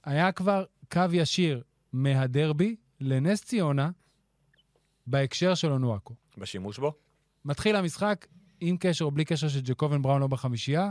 היה 0.04 0.32
כבר 0.32 0.64
קו 0.92 1.02
ישיר 1.12 1.62
מהדרבי 1.92 2.76
לנס 3.00 3.44
ציונה 3.44 3.90
בהקשר 5.06 5.54
של 5.54 5.70
אונואקו. 5.72 6.14
בשימוש 6.38 6.78
בו. 6.78 6.92
מתחיל 7.44 7.76
המשחק 7.76 8.26
עם 8.60 8.76
קשר 8.80 9.04
או 9.04 9.10
בלי 9.10 9.24
קשר 9.24 9.48
של 9.48 9.60
ג'קובן 9.60 10.02
בראון 10.02 10.20
לא 10.20 10.26
בחמישייה. 10.26 10.90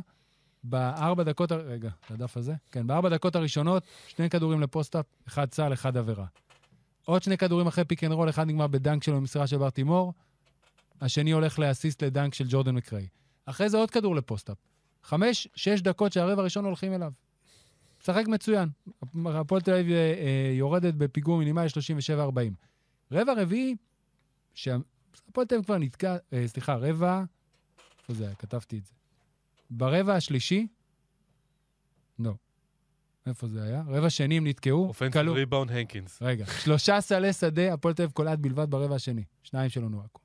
בארבע 0.63 1.23
דקות, 1.23 1.51
רגע, 1.51 1.89
הדף 2.09 2.37
הזה? 2.37 2.53
כן, 2.71 2.87
בארבע 2.87 3.09
דקות 3.09 3.35
הראשונות, 3.35 3.83
שני 4.07 4.29
כדורים 4.29 4.61
ל 4.61 4.66
post-up, 4.66 5.05
אחד 5.27 5.53
סל, 5.53 5.73
אחד 5.73 5.97
עבירה. 5.97 6.25
עוד 7.05 7.23
שני 7.23 7.37
כדורים 7.37 7.67
אחרי 7.67 7.85
pick 7.85 8.03
and 8.03 8.11
roll, 8.11 8.29
אחד 8.29 8.47
נגמר 8.47 8.67
ב 8.67 8.74
dunk 8.74 9.03
שלו 9.03 9.15
במסירה 9.15 9.47
של 9.47 9.57
בר 9.57 9.69
תימור, 9.69 10.13
השני 11.01 11.31
הולך 11.31 11.59
לאסיסט 11.59 12.03
לדנק 12.03 12.33
של 12.33 12.45
ג'ורדן 12.49 12.75
מקריי. 12.75 13.07
אחרי 13.45 13.69
זה 13.69 13.77
עוד 13.77 13.91
כדור 13.91 14.15
ל 14.15 14.20
post-up. 14.20 14.57
חמש, 15.03 15.47
שש 15.55 15.81
דקות 15.81 16.13
שהרבע 16.13 16.41
הראשון 16.41 16.65
הולכים 16.65 16.93
אליו. 16.93 17.11
משחק 18.01 18.27
מצוין. 18.27 18.69
הפועל 19.25 19.61
תל 19.61 19.71
אביב 19.73 19.91
אה, 19.91 19.95
אה, 19.97 20.51
יורדת 20.53 20.93
בפיגור 20.93 21.37
מינימלי 21.37 21.67
37-40. 22.17 22.53
רבע 23.11 23.33
רביעי, 23.37 23.75
שהפועל 24.53 25.47
תל 25.47 25.55
אביב 25.55 25.65
כבר 25.65 25.77
נתקע, 25.77 26.17
אה, 26.33 26.47
סליחה, 26.47 26.75
רבע, 26.75 27.23
איפה 28.01 28.13
זה 28.13 28.25
היה? 28.25 28.35
כתבתי 28.35 28.77
את 28.77 28.85
זה. 28.85 28.91
ברבע 29.69 30.13
השלישי, 30.15 30.67
לא. 32.19 32.33
איפה 33.25 33.47
זה 33.47 33.63
היה? 33.63 33.83
רבע 33.87 34.09
שני 34.09 34.37
הם 34.37 34.47
נתקעו, 34.47 34.87
offensive 34.87 35.21
כלו- 35.21 35.33
ריבאונד 35.33 35.71
הנקינס. 35.71 36.21
רגע, 36.21 36.45
שלושה 36.63 37.01
סלי 37.01 37.33
שדה, 37.33 37.73
הפועל 37.73 37.93
תל 37.93 38.03
אביב 38.03 38.13
קולעת 38.13 38.39
בלבד 38.39 38.69
ברבע 38.71 38.95
השני. 38.95 39.23
שניים 39.43 39.69
של 39.69 39.83
אונואקו. 39.83 40.21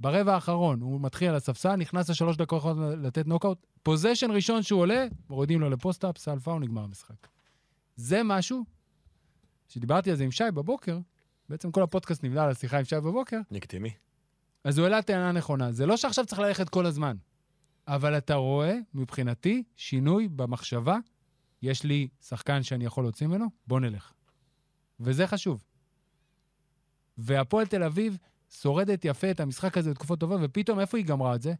ברבע 0.00 0.34
האחרון, 0.34 0.80
הוא 0.80 1.00
מתחיל 1.00 1.28
על 1.28 1.34
הספסל, 1.34 1.76
נכנס 1.76 2.10
לשלוש 2.10 2.36
דקות 2.36 2.76
לתת 3.02 3.26
נוקאוט. 3.26 3.66
possession 3.82 4.30
ראשון 4.30 4.62
שהוא 4.62 4.80
עולה, 4.80 5.06
מורידים 5.30 5.60
לו 5.60 5.70
ל 5.70 5.75
post-up, 5.75 6.18
סל 6.18 6.38
פאול, 6.38 6.62
נגמר 6.62 6.82
המשחק. 6.82 7.28
זה 7.96 8.22
משהו 8.24 8.64
שדיברתי 9.68 10.10
על 10.10 10.16
זה 10.16 10.24
עם 10.24 10.30
שי 10.30 10.44
בבוקר, 10.54 10.98
בעצם 11.48 11.70
כל 11.70 11.82
הפודקאסט 11.82 12.24
נבנה 12.24 12.44
על 12.44 12.50
השיחה 12.50 12.78
עם 12.78 12.84
שי 12.84 12.96
בבוקר, 12.96 13.40
לגיטימי. 13.50 13.90
אז 14.64 14.78
הוא 14.78 14.84
העלה 14.84 15.02
טענה 15.02 15.32
נכונה. 15.32 15.72
זה 15.72 15.86
לא 15.86 15.96
שעכשיו 15.96 16.26
צריך 16.26 16.38
ללכת 16.38 16.68
כל 16.68 16.86
הזמן, 16.86 17.16
אבל 17.88 18.18
אתה 18.18 18.34
רואה, 18.34 18.78
מבחינתי, 18.94 19.62
שינוי 19.76 20.28
במחשבה. 20.28 20.98
יש 21.62 21.84
לי 21.84 22.08
שחקן 22.20 22.62
שאני 22.62 22.84
יכול 22.84 23.04
להוציא 23.04 23.26
ממנו, 23.26 23.46
בוא 23.66 23.80
נלך. 23.80 24.12
וזה 25.00 25.26
חשוב. 25.26 25.64
והפועל 27.18 27.66
תל 27.66 27.82
אביב 27.82 28.18
שורדת 28.60 29.04
יפה 29.04 29.30
את 29.30 29.40
המשחק 29.40 29.78
הזה 29.78 29.90
בתקופות 29.90 30.20
טובות, 30.20 30.40
ופתאום 30.42 30.80
איפה 30.80 30.98
היא 30.98 31.06
גמרה 31.06 31.34
את 31.34 31.42
זה? 31.42 31.54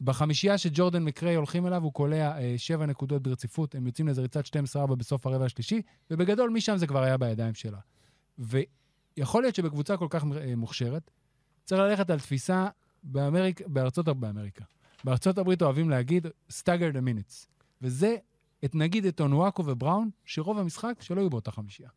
בחמישייה 0.00 0.58
שג'ורדן 0.58 1.04
מקריי 1.04 1.34
הולכים 1.34 1.66
אליו, 1.66 1.82
הוא 1.82 1.92
קולע 1.92 2.38
אה, 2.38 2.54
שבע 2.56 2.86
נקודות 2.86 3.22
ברציפות, 3.22 3.74
הם 3.74 3.86
יוצאים 3.86 4.06
לאיזה 4.06 4.22
ריצת 4.22 4.44
12-4 4.46 4.94
בסוף 4.94 5.26
הרבע 5.26 5.44
השלישי, 5.44 5.82
ובגדול 6.10 6.50
משם 6.50 6.76
זה 6.76 6.86
כבר 6.86 7.02
היה 7.02 7.16
בידיים 7.16 7.54
שלה. 7.54 7.78
ויכול 8.38 9.42
להיות 9.42 9.54
שבקבוצה 9.54 9.96
כל 9.96 10.06
כך 10.10 10.24
אה, 10.36 10.56
מוכשרת, 10.56 11.10
צריך 11.64 11.80
ללכת 11.80 12.10
על 12.10 12.18
תפיסה 12.18 12.68
באמריק, 13.02 13.60
בארצות, 13.66 14.08
באמריקה. 14.08 14.64
בארצות 15.04 15.38
הברית 15.38 15.62
אוהבים 15.62 15.90
להגיד 15.90 16.26
stagger 16.50 16.94
the 16.94 17.00
minutes. 17.00 17.46
וזה, 17.82 18.16
את, 18.64 18.74
נגיד 18.74 19.06
את 19.06 19.20
אונואקו 19.20 19.66
ובראון, 19.66 20.10
שרוב 20.24 20.58
המשחק 20.58 20.94
שלא 21.00 21.20
יהיו 21.20 21.30
באותה 21.30 21.50
חמישייה. 21.50 21.88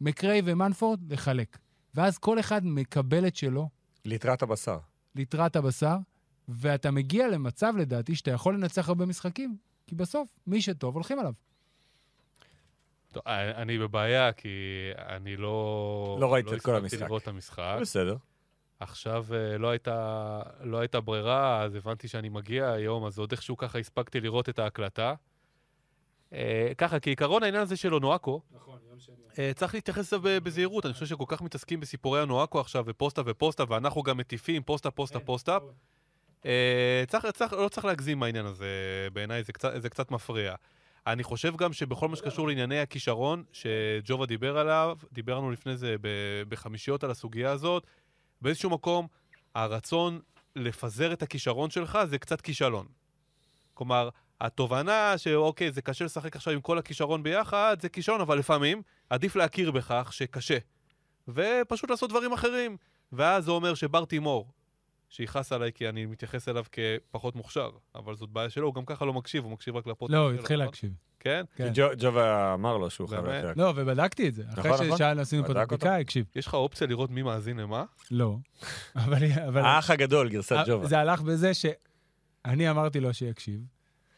מקריי 0.00 0.42
ומנפורד, 0.44 1.12
לחלק. 1.12 1.58
ואז 1.96 2.18
כל 2.18 2.40
אחד 2.40 2.66
מקבל 2.66 3.26
את 3.26 3.36
שלו, 3.36 3.68
ליטרת 4.04 4.42
הבשר. 4.42 4.78
ליטרת 5.14 5.56
הבשר, 5.56 5.96
ואתה 6.48 6.90
מגיע 6.90 7.28
למצב, 7.28 7.74
לדעתי, 7.78 8.14
שאתה 8.14 8.30
יכול 8.30 8.54
לנצח 8.54 8.88
הרבה 8.88 9.06
משחקים, 9.06 9.56
כי 9.86 9.94
בסוף, 9.94 10.28
מי 10.46 10.62
שטוב, 10.62 10.94
הולכים 10.94 11.18
עליו. 11.18 11.32
טוב, 13.12 13.22
אני 13.26 13.78
בבעיה, 13.78 14.32
כי 14.32 14.48
אני 14.96 15.36
לא... 15.36 16.18
לא 16.20 16.34
ראית 16.34 16.46
את 16.46 16.50
כל 16.50 16.56
הספקתי 16.56 16.76
המשחק. 16.76 17.00
לראות 17.00 17.22
את 17.22 17.28
המשחק. 17.28 17.78
בסדר. 17.80 18.16
עכשיו 18.80 19.26
אה, 19.34 19.58
לא 19.58 19.70
הייתה, 19.70 20.40
לא 20.60 20.78
הייתה 20.78 21.00
ברירה, 21.00 21.62
אז 21.62 21.74
הבנתי 21.74 22.08
שאני 22.08 22.28
מגיע 22.28 22.70
היום, 22.70 23.04
אז 23.04 23.18
עוד 23.18 23.32
איכשהו 23.32 23.56
ככה 23.56 23.78
הספקתי 23.78 24.20
לראות 24.20 24.48
את 24.48 24.58
ההקלטה. 24.58 25.14
אה, 26.32 26.72
ככה, 26.78 27.00
כעיקרון 27.00 27.42
העניין 27.42 27.62
הזה 27.62 27.76
של 27.76 27.94
אונואקו, 27.94 28.40
נכון. 28.50 28.78
אה, 29.38 29.52
צריך 29.54 29.74
להתייחס 29.74 30.12
ב- 30.12 30.38
בזהירות. 30.38 30.86
אני 30.86 30.92
חושב 30.92 31.06
שכל 31.06 31.24
כך 31.28 31.42
מתעסקים 31.42 31.80
בסיפורי 31.80 32.20
אונואקו 32.20 32.60
עכשיו, 32.60 32.84
ופוסטה 32.86 33.22
ופוסטה, 33.26 33.64
ואנחנו 33.68 34.02
גם 34.02 34.16
מטיפים 34.16 34.62
פוסטה, 34.62 34.90
פוסטה, 34.90 35.20
פוסטה. 35.20 35.58
אה, 36.46 37.04
צריך, 37.08 37.26
צריך, 37.26 37.52
לא 37.52 37.68
צריך 37.68 37.84
להגזים 37.84 38.18
מהעניין 38.18 38.46
הזה, 38.46 38.66
בעיניי 39.12 39.42
זה 39.76 39.88
קצת, 39.88 40.10
מפריע. 40.10 40.54
אני 41.06 41.22
חושב 41.22 41.56
גם 41.56 41.72
שבכל 41.72 42.08
מה 42.08 42.16
שקשור 42.16 42.48
לענייני 42.48 42.80
הכישרון, 42.80 43.44
שג'ובה 43.52 44.26
דיבר 44.26 44.58
עליו, 44.58 44.98
דיברנו 45.12 45.50
לפני 45.50 45.76
זה 45.76 45.96
בחמישיות 46.48 47.04
על 47.04 47.10
הסוגיה 47.10 47.50
הזאת, 47.50 47.86
באיזשהו 48.42 48.70
מקום, 48.70 49.06
הרצון 49.54 50.20
לפזר 50.56 51.12
את 51.12 51.22
הכישרון 51.22 51.70
שלך 51.70 51.98
זה 52.04 52.18
קצת 52.18 52.40
כישלון. 52.40 52.86
כלומר, 53.74 54.08
התובנה 54.40 55.18
שאוקיי, 55.18 55.72
זה 55.72 55.82
קשה 55.82 56.04
לשחק 56.04 56.36
עכשיו 56.36 56.52
עם 56.52 56.60
כל 56.60 56.78
הכישרון 56.78 57.22
ביחד, 57.22 57.76
זה 57.80 57.88
כישלון, 57.88 58.20
אבל 58.20 58.38
לפעמים 58.38 58.82
עדיף 59.10 59.36
להכיר 59.36 59.70
בכך 59.70 60.08
שקשה. 60.12 60.58
ופשוט 61.28 61.90
לעשות 61.90 62.10
דברים 62.10 62.32
אחרים. 62.32 62.76
ואז 63.12 63.44
זה 63.44 63.50
אומר 63.50 63.74
שבר 63.74 64.04
תימור, 64.04 64.50
שיכעס 65.08 65.52
עליי 65.52 65.72
כי 65.72 65.88
אני 65.88 66.06
מתייחס 66.06 66.48
אליו 66.48 66.64
כפחות 66.72 67.36
מוכשר, 67.36 67.70
אבל 67.94 68.16
זאת 68.16 68.28
בעיה 68.30 68.50
שלו, 68.50 68.66
הוא 68.66 68.74
גם 68.74 68.84
ככה 68.84 69.04
לא 69.04 69.12
מקשיב, 69.12 69.44
הוא 69.44 69.52
מקשיב 69.52 69.76
רק 69.76 69.86
לפודקאסט 69.86 70.14
לא, 70.18 70.30
הוא 70.30 70.32
התחיל 70.40 70.56
נכון? 70.56 70.66
להקשיב. 70.66 70.92
כן? 71.20 71.44
כן. 71.56 71.70
ג'ו- 71.74 71.90
ג'ובה 71.98 72.54
אמר 72.54 72.76
לו 72.76 72.90
שהוא 72.90 73.08
חייב 73.08 73.20
באמת? 73.24 73.44
להקשיב. 73.44 73.62
לא, 73.64 73.72
ובדקתי 73.76 74.28
את 74.28 74.34
זה. 74.34 74.42
אחרי 74.52 74.70
נכון, 74.70 74.86
נכון. 74.86 74.96
ששאלנו, 74.98 75.20
עשינו 75.20 75.44
פה 75.46 75.52
את? 75.52 75.56
הבדיקה, 75.56 75.96
הקשיב. 75.96 76.24
יש 76.36 76.46
לך 76.46 76.54
אופציה 76.54 76.86
לראות 76.86 77.10
מי 77.10 77.22
מאזין 77.22 77.56
למה? 77.60 77.84
לא. 78.10 78.36
אבל... 78.96 79.18
אבל- 79.48 79.64
האח 79.64 79.90
הגדול, 79.90 80.28
גרסת 80.28 80.52
אה, 80.52 80.64
ג'ובה. 80.66 80.86
זה 80.86 80.98
הלך 80.98 81.20
בזה 81.22 81.52
שאני 81.54 82.70
אמרתי 82.70 83.00
לו 83.00 83.14
שיקשיב, 83.14 83.60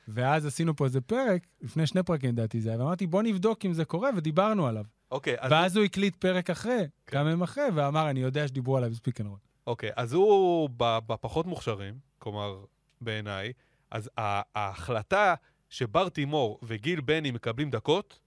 ואז 0.09 0.47
עשינו 0.47 0.77
פה 0.77 0.85
איזה 0.85 1.01
פרק, 1.01 1.47
לפני 1.61 1.87
שני 1.87 2.03
פרקים 2.03 2.31
לדעתי 2.31 2.61
זה 2.61 2.71
היה, 2.71 2.79
ואמרתי, 2.79 3.07
בוא 3.07 3.23
נבדוק 3.23 3.65
אם 3.65 3.73
זה 3.73 3.85
קורה, 3.85 4.11
ודיברנו 4.17 4.67
עליו. 4.67 4.85
אוקיי, 5.11 5.37
אז 5.39 5.53
ואז 5.53 5.77
הוא 5.77 5.85
הקליט 5.85 6.17
פרק 6.17 6.51
אחרי, 6.51 6.79
כן. 7.07 7.17
כמה 7.17 7.31
ימים 7.31 7.43
אחרי, 7.43 7.65
ואמר, 7.75 8.11
אני 8.11 8.21
יודע 8.21 8.49
שדיברו 8.49 8.77
עליו 8.77 8.91
ב 8.91 8.96
Speak 8.96 9.21
and 9.21 9.29
Roll. 9.29 9.39
אוקיי, 9.67 9.91
אז 9.97 10.13
הוא 10.13 10.71
בפחות 10.81 11.47
מוכשרים, 11.47 11.95
כלומר, 12.19 12.65
בעיניי, 13.01 13.53
אז 13.91 14.11
ההחלטה 14.17 15.35
שבר 15.69 16.09
תימור 16.09 16.59
וגיל 16.63 17.01
בני 17.01 17.31
מקבלים 17.31 17.71
דקות, 17.71 18.19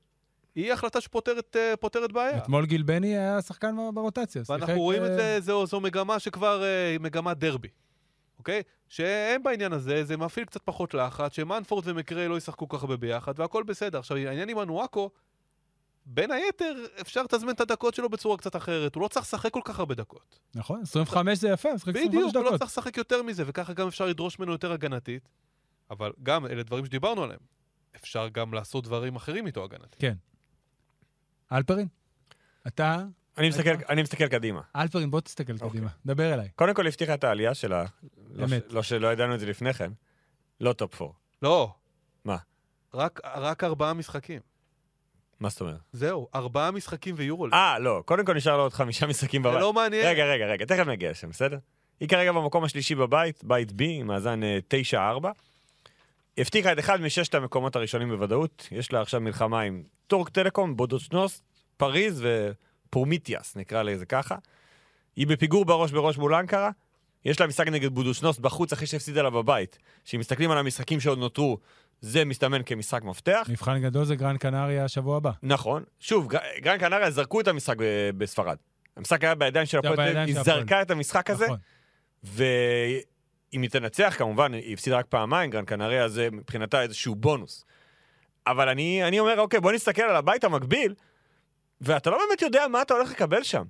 היא 0.56 0.74
החלטה 0.74 1.02
שפותרת 1.02 1.56
אה, 1.56 1.74
פותרת 1.80 2.12
בעיה. 2.12 2.38
אתמול 2.38 2.66
גיל 2.66 2.84
בני 2.84 3.18
היה 3.18 3.42
שחקן 3.42 3.76
ברוטציה. 3.94 4.42
ואנחנו 4.50 4.82
רואים 4.82 5.06
את 5.06 5.10
אה, 5.10 5.16
זה, 5.16 5.40
זו, 5.40 5.66
זו 5.66 5.80
מגמה 5.80 6.20
שכבר, 6.20 6.64
אה, 6.64 6.96
מגמת 7.00 7.38
דרבי, 7.38 7.68
אוקיי? 8.42 8.64
שהם 8.88 9.44
בעניין 9.44 9.74
הזה, 9.74 10.04
זה 10.04 10.18
מפעיל 10.18 10.46
קצת 10.46 10.62
פחות 10.66 10.94
לחץ, 10.94 11.34
שמנפורד 11.34 11.88
ומקריי 11.88 12.28
לא 12.28 12.38
ישחקו 12.38 12.70
כל 12.70 12.78
כך 12.78 12.84
הרבה 12.84 12.98
ביחד, 12.98 13.40
והכל 13.40 13.64
בסדר. 13.64 14.00
עכשיו, 14.00 14.18
העניין 14.18 14.50
עם 14.50 14.60
אנואקו, 14.60 15.10
בין 16.06 16.32
היתר, 16.32 16.86
אפשר 17.02 17.24
לתזמן 17.24 17.52
את 17.52 17.62
הדקות 17.62 17.94
שלו 17.94 18.10
בצורה 18.10 18.38
קצת 18.38 18.56
אחרת. 18.56 18.96
הוא 18.96 19.04
לא 19.04 19.08
צריך 19.08 19.26
לשחק 19.26 19.54
כל 19.54 19.62
כך 19.64 19.80
הרבה 19.80 19.96
דקות. 19.96 20.40
נכון, 20.56 20.82
25 20.82 21.38
זה 21.38 21.50
יפה, 21.50 21.74
משחק 21.74 21.90
25 21.90 22.08
בדיוק, 22.08 22.36
הוא 22.36 22.44
לא 22.44 22.50
דקות. 22.50 22.60
צריך 22.60 22.72
לשחק 22.72 22.98
יותר 22.98 23.24
מזה, 23.24 23.44
וככה 23.48 23.74
גם 23.74 23.88
אפשר 23.88 24.06
לדרוש 24.06 24.40
ממנו 24.40 24.52
יותר 24.52 24.72
הגנתית. 24.72 25.30
אבל 25.92 26.12
גם, 26.24 26.46
אלה 26.46 26.64
דברים 26.64 26.86
שדיברנו 26.86 27.24
עליהם. 27.24 27.40
אפשר 27.96 28.28
גם 28.30 28.54
לעשות 28.54 28.84
דברים 28.84 29.16
אחרים 29.16 29.48
איתו 29.48 29.64
הגנתית. 29.64 30.02
כן. 30.02 30.14
אלפרין? 31.52 31.88
אתה, 32.68 33.04
אני 33.38 33.50
מסתכל- 33.50 33.70
אני 33.90 34.02
מסתכל 34.02 34.28
קדימה. 34.28 34.62
אלפרין, 34.76 35.12
בוא 35.12 35.22
תסתכל 35.22 35.54
אוקיי. 35.54 35.70
קדימה, 35.70 35.90
דבר 36.06 36.34
אליי. 36.34 36.50
קודם 36.56 36.74
כל 36.74 36.88
הבטיחה 36.88 37.14
את 37.14 37.24
העלייה 37.24 37.54
שלה. 37.54 37.86
לא 38.34 38.48
ש-. 38.48 38.52
לא 38.70 38.84
שלא 38.84 39.14
ידענו 39.14 39.36
את 39.36 39.40
זה 39.40 39.46
לפני 39.46 39.74
כן. 39.74 39.92
לא 40.62 40.74
top 40.74 41.02
4. 41.02 41.14
לא. 41.42 41.74
מה? 42.26 42.38
רק, 42.94 43.20
רק 43.36 43.64
ארבעה 43.64 43.94
משחקים. 43.94 44.40
מה 45.40 45.50
זאת 45.50 45.62
אומרת? 45.62 45.76
זהו, 45.94 46.28
ארבעה 46.36 46.72
משחקים 46.72 47.16
ויורוליג. 47.18 47.54
אה, 47.54 47.80
לא. 47.80 48.04
קודם 48.06 48.26
כל 48.26 48.34
נשאר 48.34 48.58
לו 48.58 48.64
עוד 48.64 48.74
חמישה 48.74 49.08
משחקים 49.08 49.44
זה 49.44 49.50
בבית. 49.50 49.62
לא 49.62 49.74
מעניין. 49.74 50.06
רגע, 50.08 50.26
רגע, 50.26 50.46
רגע, 50.46 50.66
תכף 50.66 50.88
נגיע 50.88 51.12
לשם, 51.12 51.30
בסדר? 51.30 51.58
היא 52.00 52.10
כרגע 52.10 52.32
במקום 52.32 52.64
השלישי 52.64 52.96
בבית, 52.96 53.44
בית 53.44 53.70
B, 53.72 53.76
עם 53.84 54.08
מאזן 54.08 54.44
אה, 54.44 54.60
9-4. 55.24 55.28
הבטיחה 56.38 56.72
את 56.72 56.80
אחד 56.80 57.02
מששת 57.02 57.36
המקומות 57.36 57.76
הראשונים 57.76 58.10
בוודאות. 58.10 58.68
יש 58.72 58.94
לה 58.94 59.02
עכשיו 59.02 59.22
מלחמה 59.22 59.62
עם 59.62 59.84
טורק 60.08 60.30
טלקום, 60.30 60.78
בודוצ'נוס, 60.78 61.42
פריז 61.78 62.24
ופרומיטיאס, 62.92 63.56
נקרא 63.56 63.84
לזה 63.84 64.06
ככה. 64.06 64.36
היא 65.16 65.28
בפיגור 65.28 65.66
בראש 65.66 65.92
בראש 65.92 66.18
מול 66.18 66.34
אנקרה. 66.36 66.70
יש 67.26 67.40
לה 67.40 67.48
משחק 67.48 67.68
נגד 67.68 67.94
בודוצ'נוס 67.94 68.40
בחוץ 68.40 68.74
אחרי 68.74 68.88
שהפסידה 68.88 69.22
לה 69.22 69.30
בבית. 69.30 69.78
כשמסתכלים 70.06 70.52
על 70.52 70.58
המשחקים 70.58 71.00
שעוד 71.00 71.20
נותרו, 71.20 71.58
זה 72.02 72.26
מסתמן 72.26 72.62
כמשחק 72.66 73.04
מפתח. 73.04 73.48
מבחן 73.50 73.82
גדול 73.82 74.06
זה 74.06 74.16
גרן 74.16 74.38
קנריה 74.38 74.86
השבוע 74.86 75.18
הבא. 75.18 75.32
נכון. 75.44 75.84
שוב, 76.00 76.28
גר- 76.28 76.40
גרן 76.62 76.78
קנריה 76.78 77.12
זרקו 77.12 77.42
את 77.42 77.48
המשחק 77.48 77.76
בספרד. 78.18 78.58
המשחק 78.98 79.24
היה 79.24 79.36
בידיים 79.36 79.66
של 79.66 79.78
הפועל 79.78 79.96
תל 79.96 80.18
היא. 80.18 80.42
זרקה 80.42 80.82
את 80.82 80.92
המשחק 80.92 81.30
הזה, 81.30 81.46
נכון. 81.46 81.58
אם 83.54 83.62
היא 83.62 83.70
תנצח, 83.70 84.16
כמובן, 84.18 84.54
היא 84.54 84.74
הפסידה 84.74 84.98
רק 84.98 85.06
פעמיים, 85.10 85.50
גרן 85.52 85.66
קנריה 85.66 86.08
זה 86.08 86.28
מבחינתה 86.32 86.82
איזשהו 86.82 87.16
בונוס. 87.16 87.66
אבל 88.48 88.70
אני, 88.70 89.04
אני 89.08 89.20
אומר, 89.20 89.40
אוקיי, 89.40 89.60
בוא 89.60 89.72
נסתכל 89.72 90.02
על 90.02 90.16
הבית 90.16 90.44
המקביל, 90.44 90.94
ואתה 91.82 92.10
לא 92.10 92.18
באמת 92.28 92.42
יודע 92.42 92.68
מה 92.68 92.82
אתה 92.82 92.94
הולך 92.94 93.12
לקבל 93.12 93.44
שם. 93.44 93.64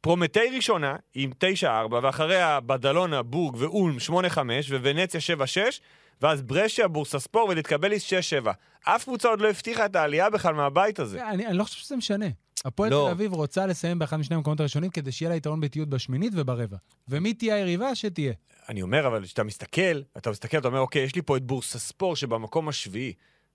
פרומטי 0.00 0.50
ראשונה 0.56 0.96
עם 1.14 1.30
9-4, 1.62 1.92
ואחריה 2.02 2.60
בדלונה, 2.60 3.22
בורג 3.22 3.56
ואולם 3.56 3.96
8-5, 4.08 4.38
וונציה 4.82 5.20
7-6, 5.36 5.80
ואז 6.22 6.42
ברשיה, 6.42 6.88
בורסספור 6.88 7.48
וליטקבליס 7.48 8.12
6-7. 8.44 8.50
אף 8.84 9.04
קבוצה 9.04 9.28
עוד 9.28 9.40
לא 9.40 9.50
הבטיחה 9.50 9.86
את 9.86 9.96
העלייה 9.96 10.30
בכלל 10.30 10.54
מהבית 10.54 10.98
הזה. 10.98 11.28
אני, 11.28 11.46
אני 11.46 11.58
לא 11.58 11.64
חושב 11.64 11.80
שזה 11.80 11.96
משנה. 11.96 12.26
הפועל 12.64 12.90
לא. 12.90 13.04
תל 13.06 13.12
אביב 13.12 13.32
רוצה 13.32 13.66
לסיים 13.66 13.98
באחד 13.98 14.16
משני 14.16 14.36
המקומות 14.36 14.60
הראשונים 14.60 14.90
כדי 14.90 15.12
שיהיה 15.12 15.28
לה 15.28 15.36
יתרון 15.36 15.60
ביתיות 15.60 15.88
בשמינית 15.88 16.32
וברבע. 16.36 16.76
ומי 17.08 17.34
תהיה 17.34 17.54
היריבה? 17.54 17.94
שתהיה. 17.94 18.32
אני 18.68 18.82
אומר, 18.82 19.06
אבל 19.06 19.24
כשאתה 19.24 19.44
מסתכל, 19.44 20.02
אתה 20.16 20.30
מסתכל, 20.30 20.58
אתה 20.58 20.68
אומר, 20.68 20.80
אוקיי, 20.80 21.02
יש 21.02 21.14
לי 21.14 21.22
פה 21.22 21.36
את 21.36 21.42
בורסספור 21.42 22.16
שבמקום 22.16 22.68
השביעי. 22.68 23.12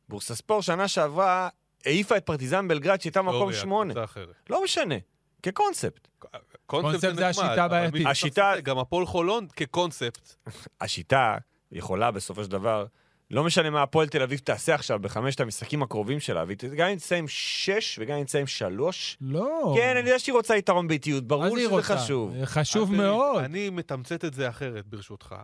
בורסספור 0.10 0.62
שנה 0.62 0.88
שעברה 0.88 1.50
העיפה 1.86 2.18
את 2.18 2.26
פרטיזן 2.26 2.68
בלגרד 2.68 3.02
שהייתה 3.02 3.22
מקום 3.22 3.34
תיאוריה, 3.38 3.58
שמונה. 3.60 3.94
לא 4.50 4.64
משנה, 4.64 4.96
כקונספט. 5.44 6.08
קונספט 6.66 7.00
זה 7.02 7.12
נחמד, 7.12 7.24
השיטה. 7.24 7.68
מי- 7.94 8.06
השיטה- 8.08 8.54
גם 8.64 8.78
הפועל 8.78 9.06
חולון 9.06 9.48
כקונספט. 9.56 10.36
השיטה 10.82 11.38
יכולה 11.72 12.12
בסופו 12.12 12.44
של 12.44 12.52
דבר, 12.52 12.86
לא 13.32 13.44
משנה 13.44 13.70
מה 13.70 13.84
הפועל 13.84 14.08
תל 14.08 14.22
אביב 14.22 14.40
תעשה 14.40 14.76
עכשיו 14.76 15.00
בחמשת 15.00 15.40
המשחקים 15.40 15.84
הקרובים 15.84 16.20
שלה, 16.20 16.44
והיא 16.48 16.58
גם 16.78 16.88
אם 16.90 16.96
תצא 16.96 17.16
עם 17.16 17.26
שש 17.28 18.00
וגם 18.02 18.18
אם 18.18 18.24
תצא 18.24 18.40
עם 18.40 18.48
שלוש, 18.48 19.18
לא. 19.22 19.74
כן, 19.78 19.98
אני 19.98 20.08
יודע 20.10 20.20
שהיא 20.20 20.34
רוצה 20.34 20.56
יתרון 20.56 20.88
באיטיות, 20.88 21.24
מה 21.24 21.28
ברור 21.28 21.58
שזה 21.60 21.68
רוצה? 21.70 21.98
חשוב. 21.98 22.34
חשוב 22.46 22.94
אז, 22.94 23.00
אה, 23.00 23.06
מאוד. 23.06 23.44
אני 23.44 23.70
מתמצת 23.70 24.26
את 24.26 24.34
זה 24.34 24.50
אחרת, 24.50 24.88
ברשותך. 24.88 25.36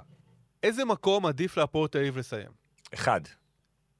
איזה 0.63 0.85
מקום 0.85 1.25
עדיף 1.25 1.57
להפועל 1.57 1.87
תל 1.87 1.97
אביב 1.97 2.17
לסיים? 2.17 2.49
אחד, 2.93 3.21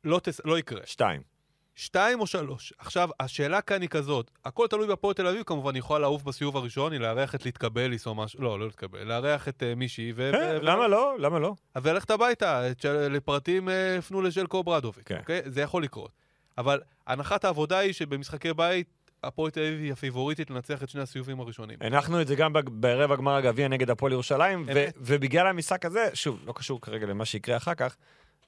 לא, 0.04 0.20
תס... 0.24 0.42
לא 0.46 0.60
יקרה. 0.60 0.82
שתיים. 0.86 1.31
שתיים 1.76 2.20
או 2.20 2.28
שלוש. 2.28 2.74
עכשיו, 2.78 3.10
השאלה 3.20 3.62
כאן 3.62 3.82
היא 3.82 3.90
כזאת, 3.90 4.32
הכל 4.46 4.68
תלוי 4.68 4.88
בהפועל 4.88 5.14
תל 5.14 5.28
אביב, 5.28 5.44
כמובן, 5.44 5.76
היא 5.76 5.80
יכולה 5.80 6.00
לעוף 6.00 6.24
בסיבוב 6.24 6.58
הראשון, 6.58 6.92
היא 6.92 7.00
לארח 7.02 7.36
את 7.36 7.46
להתקבליס 7.46 8.08
או 8.08 8.16
משהו, 8.16 8.44
לא, 8.44 8.60
לא 8.60 8.66
להתקבל, 8.66 9.04
לארח 9.04 9.48
את 9.48 9.64
uh, 9.64 9.76
מישהי, 9.76 10.14
ו... 10.16 10.32
אה, 10.34 10.58
ו- 10.58 10.62
למה 10.62 10.88
לא? 10.88 11.16
למה 11.20 11.40
לא? 11.40 11.54
וללכת 11.82 12.12
הביתה. 12.12 12.62
לפרטים 13.10 13.70
אה, 13.70 13.98
הפנו 13.98 14.22
לז'לקו 14.22 14.64
ברדוביק, 14.64 15.08
כן. 15.08 15.18
אוקיי? 15.20 15.42
זה 15.46 15.62
יכול 15.62 15.84
לקרות. 15.84 16.12
אבל 16.58 16.82
הנחת 17.08 17.46
העבודה 17.46 17.78
היא 17.78 17.94
שבמשחקי 17.94 18.54
בית, 18.54 18.88
הפועל 19.24 19.52
תל 19.52 19.60
אביב 19.60 19.80
היא 19.82 19.92
הפיבוריטית 19.94 20.50
לנצח 20.50 20.84
את 20.84 20.90
שני 20.90 21.02
הסיבובים 21.02 21.40
הראשונים. 21.40 21.78
הנחנו 21.82 22.22
את 22.22 22.28
זה 22.28 22.36
גם 22.36 22.54
בג- 22.54 22.70
ברבע 22.70 23.16
גמר 23.16 23.36
הגביע 23.36 23.68
נגד 23.68 23.90
הפועל 23.90 24.12
ירושלים. 24.12 24.66
ובגלל 24.98 25.48
המשחק 25.48 25.86
הזה, 25.86 26.10
שוב, 26.14 26.40
לא 26.46 26.54
קשור 26.54 26.82
כרגע 26.82 27.06
למה 27.08 27.26
שיקרה 27.26 27.58
אחר 27.58 27.74
כך, 27.76 27.96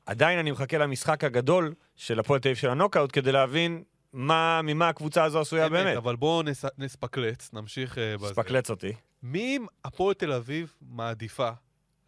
עדיין 0.06 0.39
אני 0.39 0.51
מחכה 0.51 0.78
למשחק 0.78 1.24
הגדול 1.24 1.74
של 1.95 2.20
הפועל 2.20 2.39
תל 2.39 2.47
אביב 2.47 2.58
של 2.58 2.70
הנוקאוט, 2.70 3.10
כדי 3.14 3.32
להבין 3.32 3.84
מה, 4.14 4.62
ממה 4.64 4.89
הקבוצה 4.89 5.24
הזו 5.24 5.39
עשויה 5.39 5.66
אמת, 5.66 5.72
באמת. 5.72 5.97
אבל 5.97 6.16
בואו 6.16 6.43
נס... 6.43 6.66
נספקלץ, 6.78 7.49
נמשיך 7.54 7.97
אה, 7.97 8.18
בזה. 8.18 8.28
ספקלץ 8.28 8.70
אותי. 8.70 8.93
מי 9.24 9.58
אם 9.58 9.66
הפועל 9.86 10.14
תל 10.14 10.32
אביב 10.32 10.74
מעדיפה 10.82 11.49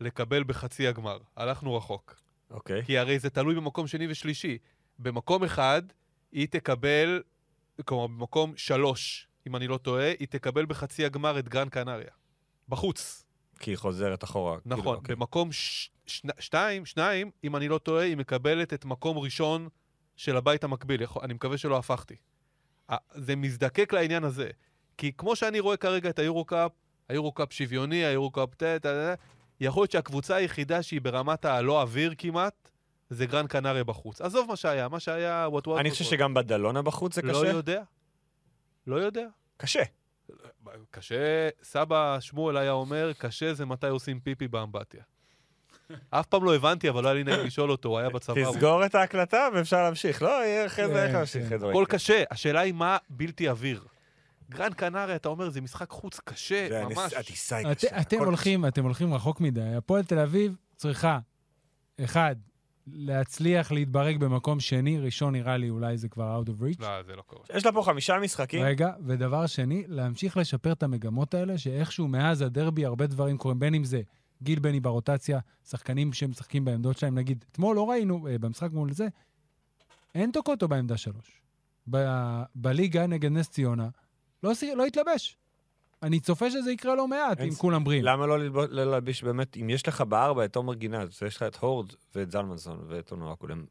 לקבל 0.02 0.44
בחצי 0.44 0.88
הגמר? 0.88 1.18
הלכנו 1.38 1.76
רחוק. 1.76 2.16
אוקיי. 2.52 2.84
כי 2.86 2.98
הרי 2.98 3.20
זה 3.20 3.30
תלוי 3.30 3.56
במקום 3.56 3.88
שני 3.88 4.08
ושלישי. 4.10 4.58
במקום 5.00 5.44
אחד, 5.44 5.82
היא 6.32 6.48
תקבל, 6.48 7.22
כלומר, 7.86 8.08
במקום 8.08 8.54
שלוש, 8.56 9.28
אם 9.48 9.56
אני 9.56 9.68
לא 9.68 9.78
טועה, 9.78 10.12
היא 10.20 10.28
תקבל 10.28 10.66
בחצי 10.66 11.06
הגמר 11.06 11.40
את 11.40 11.50
גרן 11.50 11.70
קנריה. 11.70 12.12
בחוץ. 12.70 13.25
כי 13.60 13.72
היא 13.72 13.78
חוזרת 13.78 14.24
אחורה. 14.24 14.60
כאילו, 14.60 14.76
נכון. 14.78 14.96
אוקיי. 14.96 15.16
במקום 15.16 15.52
ש... 15.52 15.90
שני... 16.06 16.32
שתיים, 16.40 16.86
שניים, 16.86 17.32
אם 17.44 17.56
אני 17.56 17.68
לא 17.68 17.78
טועה, 17.78 18.04
היא 18.04 18.18
מקבלת 18.18 18.74
את 18.74 18.86
מקום 18.86 19.18
ראשון 19.18 19.70
של 20.16 20.38
הבית 20.38 20.64
המקביל. 20.64 21.06
אני 21.22 21.34
מקווה 21.34 21.58
שלא 21.58 21.78
הפכתי. 21.78 22.16
זה 23.16 23.36
מזדקק 23.36 23.94
לעניין 23.94 24.24
הזה. 24.24 24.50
כי 24.98 25.12
כמו 25.18 25.36
שאני 25.36 25.60
רואה 25.60 25.78
כרגע 25.78 26.10
את 26.10 26.20
היורו-קאפ, 26.20 26.72
היורו-קאפ 27.10 27.54
שוויוני, 27.54 28.06
היורו-קאפ 28.06 28.56
טה, 28.56 29.16
יכול 29.60 29.82
להיות 29.82 29.92
שהקבוצה 29.92 30.36
היחידה 30.36 30.84
שהיא 30.84 31.02
ברמת 31.02 31.46
הלא 31.46 31.82
אוויר 31.82 32.14
כמעט, 32.18 32.70
זה 33.10 33.26
גרן 33.26 33.48
קנריה 33.48 33.84
בחוץ. 33.84 34.22
עזוב 34.22 34.48
מה 34.48 34.56
שהיה, 34.56 34.88
מה 34.88 35.00
שהיה, 35.00 35.48
אני 35.78 35.92
חושב. 35.92 36.04
שגם 36.04 36.34
בדלונה 36.34 36.82
בחוץ 36.82 37.16
זה 37.16 37.22
לא 37.22 37.34
קשה. 37.34 37.48
יודע. 37.48 37.84
לא 38.88 38.96
יודע. 38.96 39.26
קשה. 39.58 39.84
קשה, 40.92 41.50
סבא 41.64 42.18
שמואל 42.20 42.58
היה 42.58 42.72
אומר, 42.72 43.12
קשה 43.18 43.54
זה 43.54 43.66
מתי 43.66 43.88
עושים 43.88 44.20
פיפי 44.20 44.48
באמבטיה. 44.48 45.04
אף 46.10 46.26
פעם 46.26 46.44
לא 46.44 46.56
הבנתי, 46.56 46.90
אבל 46.90 47.04
לא 47.04 47.08
היה 47.08 47.14
לי 47.14 47.24
נעים 47.24 47.46
לשאול 47.46 47.72
אותו, 47.72 47.90
הוא 47.90 48.00
היה 48.00 48.10
בצבא. 48.16 48.52
תסגור 48.52 48.86
את 48.86 48.96
ההקלטה 48.96 49.48
ואפשר 49.54 49.84
להמשיך. 49.84 50.22
לא, 50.22 50.30
יהיה 50.30 50.66
אחרי 50.66 50.88
זה 50.88 50.94
כן, 50.94 51.00
איך 51.00 51.14
להמשיך. 51.14 51.42
כן. 51.42 51.46
אחרי 51.46 51.60
זה 51.60 51.70
הכל 51.70 51.86
קשה, 51.90 52.24
השאלה 52.32 52.60
היא 52.60 52.74
מה 52.74 52.98
בלתי 53.10 53.48
עביר. 53.48 53.86
גרן 54.50 54.74
קנריה, 54.74 55.16
אתה 55.16 55.30
אומר, 55.30 55.50
זה 55.50 55.62
משחק 55.62 55.90
חוץ 55.90 56.20
קשה, 56.20 56.84
ממש. 56.86 57.14
הטיסה 57.14 57.56
היא 57.56 57.74
קשה. 57.74 58.02
אתם 58.68 58.84
הולכים 58.84 59.14
רחוק 59.14 59.42
מדי. 59.42 59.76
הפועל 59.78 60.04
תל 60.04 60.20
אביב 60.20 60.56
צריכה, 60.76 61.20
אחד, 62.04 62.36
להצליח 62.88 63.72
להתברג 63.72 64.18
במקום 64.18 64.60
שני, 64.60 65.00
ראשון 65.00 65.34
נראה 65.34 65.58
לי 65.58 65.70
אולי 65.70 65.98
זה 65.98 66.10
כבר 66.10 66.42
out 66.42 66.50
of 66.50 66.62
reach. 66.62 66.82
לא, 66.82 67.04
זה 67.04 67.16
לא 67.16 67.22
קורה. 67.22 67.44
יש 67.56 67.66
לה 67.66 67.72
פה 67.72 67.82
חמישה 67.86 68.20
משחקים. 68.20 68.64
רגע, 68.64 68.92
ודבר 69.06 69.46
שני, 69.48 69.84
להמשיך 69.88 70.38
לשפר 70.38 70.72
את 70.72 70.84
המגמות 70.84 71.34
האלה, 71.34 71.58
שאיכשהו 71.58 72.08
מאז 72.08 72.42
הדרבי 72.42 72.86
הרבה 72.86 73.08
דברים 73.08 73.38
קורים, 73.38 73.60
בין 73.60 73.74
אם 73.74 73.84
זה 73.84 74.02
גיל 74.44 74.60
בני 74.60 74.80
ברוטציה, 74.80 75.40
שחקנים 75.70 76.14
שמשחקים 76.14 76.66
בעמדות 76.66 76.98
שלהם, 76.98 77.16
נגיד, 77.16 77.46
אתמול 77.52 77.76
לא 77.76 77.90
ראינו, 77.90 78.28
אה, 78.28 78.38
במשחק 78.38 78.72
מול 78.72 78.92
זה, 78.92 79.08
אין 80.16 80.32
טוקוטו 80.32 80.68
בעמדה 80.68 80.98
שלוש. 80.98 81.42
ב- 81.90 82.44
בליגה 82.56 83.08
נגד 83.08 83.32
נס 83.32 83.50
ציונה, 83.50 83.90
לא, 84.44 84.52
לא 84.76 84.86
התלבש. 84.86 85.38
אני 86.06 86.20
צופה 86.20 86.52
שזה 86.52 86.72
יקרה 86.72 86.96
לא 86.96 87.08
מעט, 87.08 87.42
אם 87.42 87.52
כולם 87.52 87.84
בריאים. 87.84 88.04
למה 88.04 88.26
לא 88.26 88.50
לא 88.50 88.68
להלביש 88.70 89.24
באמת, 89.24 89.58
אם 89.58 89.70
יש 89.70 89.88
לך 89.88 90.02
בארבע 90.02 90.46
את 90.46 90.54
תומר 90.54 90.74
גינת, 90.74 91.10
ויש 91.22 91.36
לך 91.36 91.44
את 91.44 91.56
הורד 91.56 91.94
ואת 92.16 92.32
זלמנסון 92.32 92.86
ואת 92.90 93.12
אונואקו 93.12 93.32
קודם, 93.32 93.66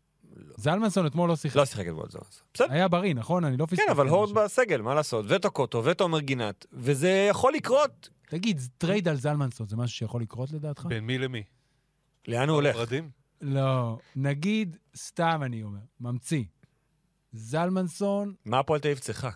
זלמנסון 0.57 1.07
אתמול 1.07 1.29
לא 1.29 1.37
שיחק. 1.37 1.57
לא 1.57 1.65
שיחק 1.65 1.89
את 1.89 1.93
בועז 1.93 2.13
זלמנסון. 2.13 2.43
בסדר. 2.55 2.73
היה 2.73 2.89
בריא, 2.89 3.15
נכון? 3.15 3.45
אני 3.45 3.57
לא 3.57 3.67
פספסתי. 3.67 3.85
כן, 3.87 3.91
אבל 3.91 4.09
הורד. 4.09 4.35
בסגל, 4.35 4.83
מה 4.83 4.95
לעשות? 4.95 5.25
וטוקוטו 5.29 5.85
ותומר 5.85 6.21
גינת, 6.21 6.67
וזה 6.73 7.27
יכול 7.31 7.53
לקרות. 7.53 8.09
תגיד, 8.29 8.61
trade 8.79 9.09
על 9.09 9.17
זלמנסון 9.17 9.69
זה 9.69 9.77
משהו 9.77 9.97
שיכול 9.97 10.23
לקרות 10.23 10.53
לדעתך? 10.53 10.87
בין 10.87 11.05
מי 11.05 11.19
למי? 11.19 11.43
לאן 12.29 12.49
הוא 12.49 12.55
הולך? 12.55 12.77
לא. 13.41 13.99
נגיד, 14.17 14.77
סתם 14.97 15.41
אני 15.45 15.63
אומר, 15.63 15.79
ממציא. 16.01 16.45
זלמנסון, 17.33 18.35
מה 18.45 18.59
הפועל 18.59 18.81
תל 18.81 18.89
אביב 18.89 18.99
צריכה? 18.99 19.31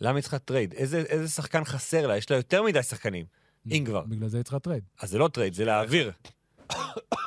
למה 0.00 0.16
היא 0.16 0.22
צריכה 0.22 0.38
trade? 0.38 0.72
איזה 0.72 0.98
איזה 0.98 1.28
שחקן 1.28 1.64
חסר 1.64 2.06
לה? 2.06 2.16
יש 2.16 2.30
לה 2.30 2.36
יותר 2.36 2.62
מדי 2.62 2.82
שחקנים. 2.82 3.26
אם 3.70 3.84
כבר. 3.86 4.00
בגלל 4.00 4.28
זה 4.28 4.36
היא 4.36 4.44
צריכה 4.44 4.58
trade. 4.58 4.84
אז 5.00 5.10
זה 5.10 5.18
לא 5.18 5.28
trade, 5.28 5.54
זה 5.54 5.64
להעביר. 5.64 6.12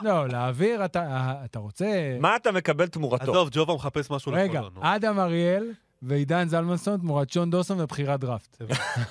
לא, 0.02 0.28
להעביר, 0.28 0.86
אתה, 0.86 1.34
אתה 1.46 1.60
רוצה... 1.60 2.18
מה 2.20 2.36
אתה 2.36 2.52
מקבל 2.52 2.88
תמורתו? 2.88 3.32
עזוב, 3.32 3.50
ג'ובה 3.52 3.76
מחפש 3.76 4.12
משהו 4.12 4.32
רגע, 4.36 4.54
לחולון. 4.54 4.74
נו. 4.74 4.82
אדם 4.84 5.20
אריאל 5.20 5.74
ועידן 6.02 6.48
זלמנסון 6.48 7.00
תמורת 7.00 7.30
שון 7.30 7.50
דוסון 7.50 7.82
ובחירת 7.82 8.20
דראפט. 8.20 8.62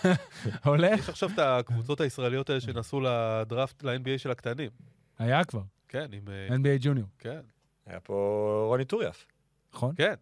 הולך? 0.64 1.00
יש 1.00 1.08
עכשיו 1.08 1.30
את 1.34 1.38
הקבוצות 1.38 2.00
הישראליות 2.00 2.50
האלה 2.50 2.60
שנסעו 2.60 3.00
לדראפט, 3.00 3.82
ל-NBA 3.82 4.18
של 4.18 4.30
הקטנים. 4.30 4.70
היה 5.18 5.44
כבר, 5.44 5.62
כן, 5.88 6.06
עם... 6.12 6.22
אה, 6.28 6.56
NBA 6.56 6.78
Junior, 6.80 7.08
כן, 7.18 7.40
היה 7.86 8.00
פה 8.00 8.64
רוני 8.68 8.84
טוריאף. 8.84 9.26
נכון? 9.74 9.94
כן. 9.96 10.14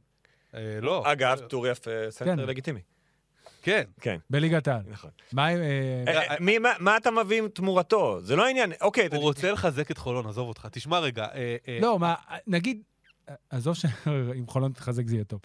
אה, 0.54 0.78
לא. 0.82 1.12
אגב, 1.12 1.40
טוריאף 1.48 1.88
אה, 1.88 2.04
כן. 2.04 2.10
סנטר 2.10 2.44
לגיטימי. 2.44 2.80
כן. 3.62 3.82
כן, 4.00 4.16
בליגת 4.30 4.68
העל. 4.68 4.82
נכון. 4.88 5.10
מה 5.32 5.46
עם... 5.46 5.58
אה, 5.58 6.04
אה, 6.14 6.34
אה, 6.52 6.58
מה- 6.58 6.68
מה 6.80 6.96
אתה 6.96 7.10
מביא 7.10 7.38
עם 7.42 7.48
תמורתו? 7.48 8.20
זה 8.20 8.36
לא 8.36 8.46
העניין. 8.46 8.72
אוקיי, 8.80 9.08
הוא 9.12 9.18
רוצה 9.22 9.52
לחזק 9.52 9.90
את 9.90 9.98
חולון, 9.98 10.26
עזוב 10.26 10.48
אותך. 10.48 10.68
תשמע 10.72 10.98
רגע, 10.98 11.24
אה, 11.34 11.56
אה, 11.68 11.78
לא, 11.82 11.98
מה, 11.98 12.14
נגיד, 12.46 12.82
עזוב 13.50 13.74
שאם 13.74 14.46
חולון 14.52 14.72
תתחזק 14.72 15.06
זה 15.06 15.14
יהיה 15.14 15.24
טוב. 15.24 15.40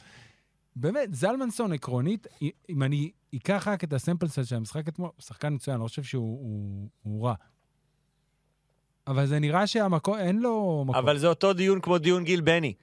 באמת, 0.75 1.13
זלמנסון 1.13 1.73
עקרונית, 1.73 2.27
אם 2.69 2.83
אני 2.83 3.11
אקח 3.35 3.67
רק 3.67 3.83
את 3.83 3.93
ה 3.93 3.98
sample 3.98 4.27
size 4.27 4.43
של 4.43 4.55
המשחק 4.55 4.87
אתמול, 4.87 5.09
הוא 5.15 5.21
שחקן 5.23 5.53
מצוין, 5.53 5.75
אני 5.75 5.83
לא 5.83 5.87
חושב 5.87 6.03
שהוא 6.03 6.39
הוא, 6.39 6.87
הוא 7.03 7.25
רע. 7.25 7.33
אבל 9.07 9.25
זה 9.25 9.39
נראה 9.39 9.67
שהמקום, 9.67 10.17
אין 10.17 10.39
לו 10.39 10.83
מקום. 10.87 10.95
אבל 11.03 11.17
זה 11.17 11.27
אותו 11.27 11.53
דיון 11.53 11.81
כמו 11.81 11.97
דיון 11.97 12.23
גיל 12.23 12.41
בני. 12.41 12.73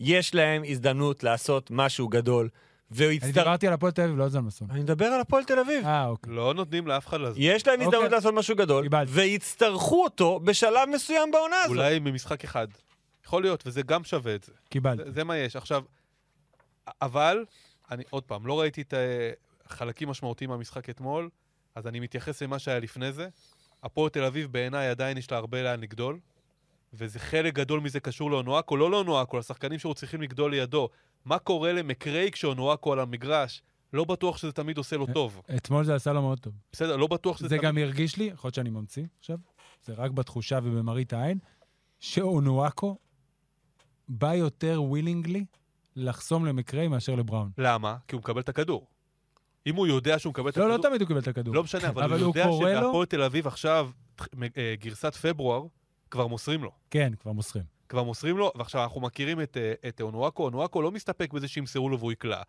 יש 0.00 0.34
להם 0.34 0.62
הזדמנות 0.68 1.24
לעשות 1.24 1.70
משהו 1.70 2.08
גדול, 2.08 2.48
והוא 2.90 3.10
אני. 3.22 3.32
דיברתי 3.32 3.66
על 3.66 3.72
הפועל 3.72 3.92
תל 3.92 4.02
אביב, 4.02 4.16
לא 4.16 4.24
על 4.24 4.30
זלמנסון. 4.30 4.70
אני 4.70 4.80
מדבר 4.80 5.06
על 5.06 5.20
הפועל 5.20 5.44
תל 5.44 5.58
אביב. 5.58 5.84
אה, 5.84 6.06
אוקיי. 6.06 6.32
לא 6.32 6.54
נותנים 6.54 6.86
לאף 6.86 7.06
אחד 7.06 7.20
לזה. 7.20 7.40
יש 7.40 7.66
להם 7.66 7.80
הזדמנות 7.80 8.04
אוקיי. 8.04 8.10
לעשות 8.16 8.34
משהו 8.34 8.56
גדול. 8.56 8.88
ויצטרכו 9.08 10.04
אותו 10.04 10.40
בשלב 10.40 10.88
מסוים 10.94 11.30
בעונה 11.30 11.56
הזאת. 11.62 11.76
אולי 11.76 11.98
ממשחק 11.98 12.44
אחד. 12.44 12.66
יכול 13.26 13.42
להיות, 13.42 13.66
וזה 13.66 13.82
גם 13.82 14.04
שווה 14.04 14.34
את 14.34 14.44
זה. 14.44 14.52
קיבלתי. 14.68 15.04
זה, 15.04 15.10
זה 15.10 15.24
מה 15.24 15.36
יש. 15.36 15.56
עכשיו, 15.56 15.82
אבל, 17.02 17.44
אני 17.90 18.04
עוד 18.10 18.22
פעם, 18.22 18.46
לא 18.46 18.60
ראיתי 18.60 18.82
את 18.82 18.94
החלקים 19.66 20.08
משמעותיים 20.08 20.50
מהמשחק 20.50 20.90
אתמול, 20.90 21.28
אז 21.74 21.86
אני 21.86 22.00
מתייחס 22.00 22.42
למה 22.42 22.58
שהיה 22.58 22.78
לפני 22.78 23.12
זה. 23.12 23.28
הפועל 23.82 24.10
תל 24.10 24.24
אביב 24.24 24.52
בעיניי 24.52 24.88
עדיין 24.88 25.18
יש 25.18 25.30
לה 25.30 25.36
הרבה 25.36 25.62
לאן 25.62 25.80
לגדול, 25.80 26.18
וזה 26.94 27.18
חלק 27.18 27.54
גדול 27.54 27.80
מזה 27.80 28.00
קשור 28.00 28.30
לאונואקו, 28.30 28.76
לא 28.76 28.90
לאונואקו, 28.90 29.38
לשחקנים 29.38 29.78
שהיו 29.78 29.94
צריכים 29.94 30.22
לגדול 30.22 30.50
לידו. 30.50 30.88
מה 31.24 31.38
קורה 31.38 31.72
למקריי 31.72 32.30
כשאונואקו 32.30 32.92
על 32.92 33.00
המגרש? 33.00 33.62
לא 33.92 34.04
בטוח 34.04 34.36
שזה 34.36 34.52
תמיד 34.52 34.78
עושה 34.78 34.96
לו 34.96 35.06
טוב. 35.06 35.42
אתמול 35.56 35.84
זה 35.84 35.94
עשה 35.94 36.12
לו 36.12 36.22
מאוד 36.22 36.40
טוב. 36.40 36.52
בסדר, 36.72 36.96
לא 36.96 37.06
בטוח 37.06 37.38
שזה 37.38 37.48
זה. 37.48 37.58
גם 37.58 37.78
הרגיש 37.78 38.16
לי, 38.16 38.24
יכול 38.24 38.48
להיות 38.48 38.54
שאני 38.54 38.70
ממציא 38.70 39.04
עכשיו, 39.18 39.38
זה 39.84 39.94
רק 39.96 40.10
בתחושה 40.10 40.58
ובמראית 40.62 41.12
העין, 41.12 41.38
שאונואקו 42.00 42.96
בא 44.08 44.34
יותר 44.34 44.82
ווילינגלי 44.82 45.44
לחסום 45.96 46.46
למקריי 46.46 46.88
מאשר 46.88 47.14
לבראון. 47.14 47.50
למה? 47.58 47.96
כי 48.08 48.14
הוא 48.14 48.20
מקבל 48.20 48.40
את 48.40 48.48
הכדור. 48.48 48.86
אם 49.66 49.74
הוא 49.74 49.86
יודע 49.86 50.18
שהוא 50.18 50.30
מקבל 50.30 50.50
את 50.50 50.56
לא, 50.56 50.62
הכדור... 50.62 50.76
לא 50.76 50.82
תמיד 50.82 51.00
הוא 51.00 51.08
קיבל 51.08 51.20
את 51.20 51.28
הכדור. 51.28 51.54
לא 51.54 51.62
משנה, 51.62 51.88
אבל, 51.88 52.12
הוא 52.12 52.18
יודע 52.18 52.44
שבהפועל 52.52 53.06
תל 53.06 53.22
אביב 53.22 53.46
עכשיו, 53.46 53.90
אה, 54.56 54.74
גרסת 54.80 55.14
פברואר, 55.14 55.66
כבר 56.10 56.26
מוסרים 56.26 56.64
לו. 56.64 56.70
כן, 56.90 57.12
כבר 57.20 57.32
מוסרים. 57.32 57.79
כבר 57.90 58.02
מוסרים 58.02 58.36
לו, 58.36 58.52
ועכשיו 58.56 58.82
אנחנו 58.82 59.00
מכירים 59.00 59.40
את, 59.40 59.56
אה, 59.56 59.88
את 59.88 60.00
אונואקו, 60.00 60.44
אונואקו 60.44 60.82
לא 60.82 60.90
מסתפק 60.90 61.32
בזה 61.32 61.48
שימסרו 61.48 61.88
לו 61.88 61.98
והוא 61.98 62.12
יקלע. 62.12 62.42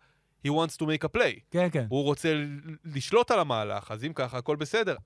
He 0.46 0.50
wants 0.50 0.76
to 0.76 0.82
make 0.82 1.04
a 1.04 1.16
play. 1.16 1.40
כן, 1.50 1.68
כן. 1.72 1.86
הוא 1.88 2.02
רוצה 2.02 2.44
לשלוט 2.84 3.30
על 3.30 3.40
המהלך, 3.40 3.90
אז 3.90 4.04
אם 4.04 4.12
ככה, 4.12 4.38
הכל 4.38 4.56
בסדר. 4.56 4.96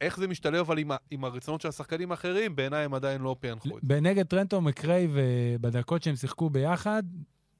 איך 0.00 0.16
זה 0.16 0.28
משתלב 0.28 0.60
אבל 0.60 0.78
עם, 0.78 0.90
עם 1.10 1.24
הרצונות 1.24 1.60
של 1.60 1.68
השחקנים 1.68 2.10
האחרים, 2.10 2.56
בעיניי 2.56 2.84
הם 2.84 2.94
עדיין 2.94 3.20
לא 3.20 3.36
פענחו 3.40 3.68
את 3.68 3.82
זה. 3.82 3.88
בנגד 3.88 4.26
טרנטו 4.26 4.60
מקריי 4.60 5.08
ובדקות 5.12 6.02
שהם 6.02 6.16
שיחקו 6.16 6.50
ביחד, 6.50 7.02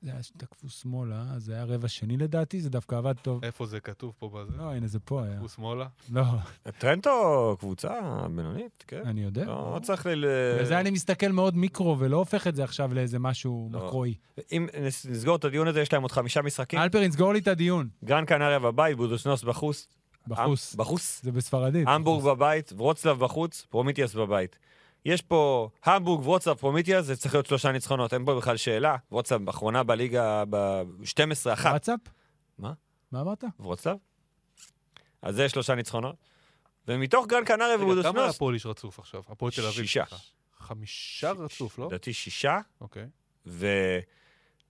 זה 0.05 0.11
היה 0.13 0.23
שתקפו 0.23 0.69
שמאלה, 0.69 1.25
אז 1.35 1.45
זה 1.45 1.55
היה 1.55 1.65
רבע 1.65 1.89
שני 1.89 2.17
לדעתי, 2.17 2.61
זה 2.61 2.71
דווקא 2.71 2.95
עבד 2.95 3.15
טוב. 3.23 3.45
איפה 3.45 3.67
זה 3.67 3.81
כתוב 3.81 4.13
פה 4.19 4.29
בזה? 4.35 4.57
לא, 4.57 4.63
הנה, 4.63 4.87
זה 4.87 4.99
פה 5.01 5.25
היה. 5.25 5.39
הוא 5.41 5.49
שמאלה? 5.49 5.87
לא, 6.13 6.23
טרנטו 6.79 7.11
קבוצה 7.61 8.01
בינונית, 8.37 8.85
כן. 8.87 9.03
אני 9.05 9.23
יודע. 9.23 9.45
לא 9.45 9.81
צריך 9.83 10.07
ל... 10.07 10.25
בגלל 10.65 10.75
אני 10.79 10.91
מסתכל 10.91 11.29
מאוד 11.29 11.57
מיקרו, 11.57 11.97
ולא 11.99 12.17
הופך 12.17 12.47
את 12.47 12.55
זה 12.55 12.65
עכשיו 12.65 12.95
לאיזה 12.95 13.19
משהו 13.19 13.69
לא. 13.73 13.87
מקרואי. 13.87 14.15
אם 14.53 14.67
נס- 14.87 15.07
נסגור 15.07 15.37
את 15.37 15.45
הדיון 15.45 15.69
הזה, 15.69 15.81
יש 15.81 15.93
להם 15.93 16.03
עוד 16.03 16.13
חמישה 16.13 16.43
משחקים. 16.43 16.79
אלפרין, 16.79 17.11
סגור 17.11 17.33
לי 17.33 17.39
את 17.39 17.49
הדיון. 17.49 17.89
גרן 18.05 18.25
קנריה 18.25 18.59
בבית, 18.59 18.97
בודוסנוס 18.97 19.43
בחוץ. 19.45 19.87
בחוס. 20.27 20.75
אמ- 20.75 20.79
בחוץ. 20.79 21.21
זה 21.23 21.33
בספרדית. 21.33 21.89
המבורג 21.89 22.25
בבית, 22.25 22.73
ורוצלב 22.77 23.19
בחוץ, 23.19 23.67
פרומיטיאס 23.71 24.15
בבית. 24.15 24.59
יש 25.05 25.23
פה 25.23 25.69
המבורג, 25.85 26.27
ורוצלב, 26.27 26.57
פרומיטיאס, 26.57 27.05
זה 27.07 27.17
צריך 27.17 27.35
להיות 27.35 27.47
שלושה 27.47 27.73
ניצחונות, 27.73 28.15
אין 28.15 28.25
פה 28.25 28.37
בכלל 28.37 28.57
שאלה. 28.57 28.97
ורוצלב 29.13 29.49
אחרונה 29.49 29.83
בליגה 29.83 30.45
ב-12-1. 30.51 31.67
What's 31.67 31.89
up? 31.89 32.01
מה? 32.59 32.73
מה 33.13 33.21
אמרת? 33.21 33.45
ורוצלב? 33.61 33.97
אז 35.23 35.35
זה 35.35 35.49
שלושה 35.49 35.75
ניצחונות. 35.75 36.17
ומתוך 36.89 37.27
גרן 37.27 37.45
קנריה 37.45 37.69
רגע, 37.69 37.77
כמה 37.77 37.85
ובודוסנוס, 37.85 38.17
להפועל 38.17 38.55
יש 38.55 38.67
רצוף 38.67 38.99
עכשיו? 38.99 39.23
הפועל 39.29 39.53
תל 39.53 39.61
אביב. 39.61 39.73
שישה. 39.73 40.05
חמישה 40.59 41.31
רצוף, 41.31 41.79
לא? 41.79 41.87
לדעתי 41.87 42.13
שישה, 42.13 42.61
אוקיי. 42.81 43.07
ו... 43.47 43.67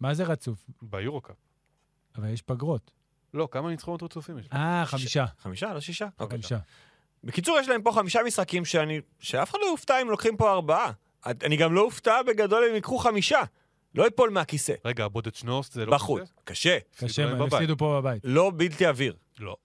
מה 0.00 0.14
זה 0.14 0.24
רצוף? 0.24 0.64
ביורו-קאפ. 0.82 1.36
אבל 2.16 2.28
יש 2.28 2.42
פגרות. 2.42 2.90
לא, 3.34 3.48
כמה 3.50 3.70
ניצחונות 3.70 4.02
רצופים 4.02 4.38
יש? 4.38 4.46
אה, 4.52 4.82
חמישה. 4.86 5.24
חמישה? 5.38 5.74
לא 5.74 5.80
שישה? 5.80 6.08
אוקיי. 6.18 6.38
חמישה. 6.38 6.58
בקיצור, 7.24 7.58
יש 7.58 7.68
להם 7.68 7.82
פה 7.82 7.92
חמישה 7.92 8.20
משחקים 8.26 8.64
שאני... 8.64 9.00
שאף 9.20 9.50
אחד 9.50 9.58
לא 9.62 9.66
יופתע 9.66 10.02
אם 10.02 10.10
לוקחים 10.10 10.36
פה 10.36 10.52
ארבעה. 10.52 10.90
אני 11.26 11.56
גם 11.56 11.72
לא 11.74 11.80
אופתע 11.80 12.22
בגדול 12.26 12.64
אם 12.70 12.74
ייקחו 12.74 12.98
חמישה. 12.98 13.40
לא 13.94 14.04
ייפול 14.04 14.30
מהכיסא. 14.30 14.74
רגע, 14.84 15.04
הבודד 15.04 15.34
שנוסט 15.34 15.72
זה 15.72 15.86
לא 15.86 15.92
בחוץ. 15.94 16.32
קשה. 16.44 16.78
קשה, 16.96 17.28
הם. 17.30 17.42
הפסידו 17.42 17.76
פה 17.76 18.00
בבית. 18.00 18.22
לא 18.24 18.52
בלתי 18.56 18.86
עביר. 18.86 19.14
לא. 19.40 19.56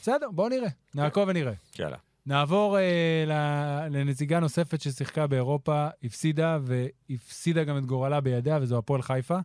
בסדר, 0.00 0.30
בואו 0.30 0.48
נראה. 0.48 0.68
נעקוב 0.94 1.28
ונראה. 1.28 1.52
יאללה. 1.78 1.96
נעבור 2.26 2.78
אה, 2.78 3.24
ל- 3.26 3.96
לנציגה 3.96 4.40
נוספת 4.40 4.80
ששיחקה 4.80 5.26
באירופה, 5.26 5.88
הפסידה, 6.04 6.58
והפסידה 6.62 7.64
גם 7.64 7.78
את 7.78 7.86
גורלה 7.86 8.20
בידיה, 8.20 8.58
וזו 8.62 8.78
הפועל 8.78 9.02
חיפה. 9.02 9.38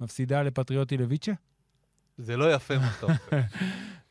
מפסידה 0.00 0.42
לפטריוטי 0.42 0.96
לויצ'ה. 0.96 1.32
זה 2.18 2.36
לא 2.36 2.54
יפה 2.54 2.78
מה 2.78 2.90
שאתה 2.94 3.06
עושה. 3.06 3.40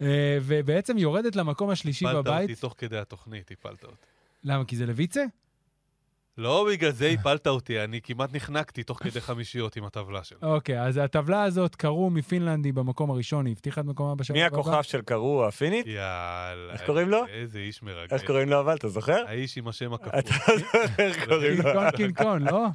אה, 0.02 0.38
ובעצם 0.42 0.98
יורדת 0.98 1.36
למקום 1.36 1.70
השלישי 1.70 2.06
הפלת 2.06 2.26
בבית. 2.26 2.50
אותי 2.50 2.62
תוך 2.62 2.76
כדי 2.78 2.98
התוכנית, 2.98 3.52
הפלת 3.52 3.84
אותי. 3.84 3.96
למה? 4.44 4.66
כי 4.66 4.76
זה 4.76 4.86
לויצה? 4.86 5.24
לא 6.38 6.68
בגלל 6.72 6.92
זה 6.92 7.08
הפלת 7.10 7.48
אותי, 7.48 7.84
אני 7.84 8.02
כמעט 8.02 8.36
נחנקתי 8.36 8.84
תוך 8.84 9.04
כדי 9.04 9.22
חמישיות 9.22 9.76
עם 9.76 9.86
הטבלה 9.86 10.24
שלי. 10.24 10.38
אוקיי, 10.42 10.82
אז 10.82 10.98
הטבלה 10.98 11.44
הזאת, 11.44 11.76
קרו 11.76 12.10
מפינלנד, 12.10 12.66
היא 12.66 12.74
במקום 12.74 13.12
הראשון, 13.12 13.46
היא 13.46 13.52
הבטיחה 13.52 13.82
את 13.82 13.86
מקומה 13.86 14.16
בשלב 14.16 14.38
מי 14.38 14.44
הבא. 14.44 14.58
הכוכב 14.60 14.82
של 14.82 15.02
קראו 15.02 15.48
הפינית? 15.48 15.88
יאללה. 15.88 16.74
איך 16.74 16.86
קוראים 16.86 17.10
לו? 17.10 17.26
איזה 17.28 17.60
איש 17.60 17.84
מרגש. 17.84 18.14
איך 18.14 18.26
קוראים 18.26 18.50
לו 18.50 18.60
אבל? 18.60 18.76
אתה 18.76 18.90
זוכר? 18.90 19.24
האיש 19.28 19.58
עם 19.58 19.68
השם 19.68 19.94
אתה 19.96 20.18
הכפול. 20.18 20.58
זוכר 20.58 20.80
איך 21.00 21.26
קוראים 21.28 21.58
לו? 21.58 21.64
קינקון 21.64 21.92
קינקון, 21.92 22.44
לא? 22.44 22.66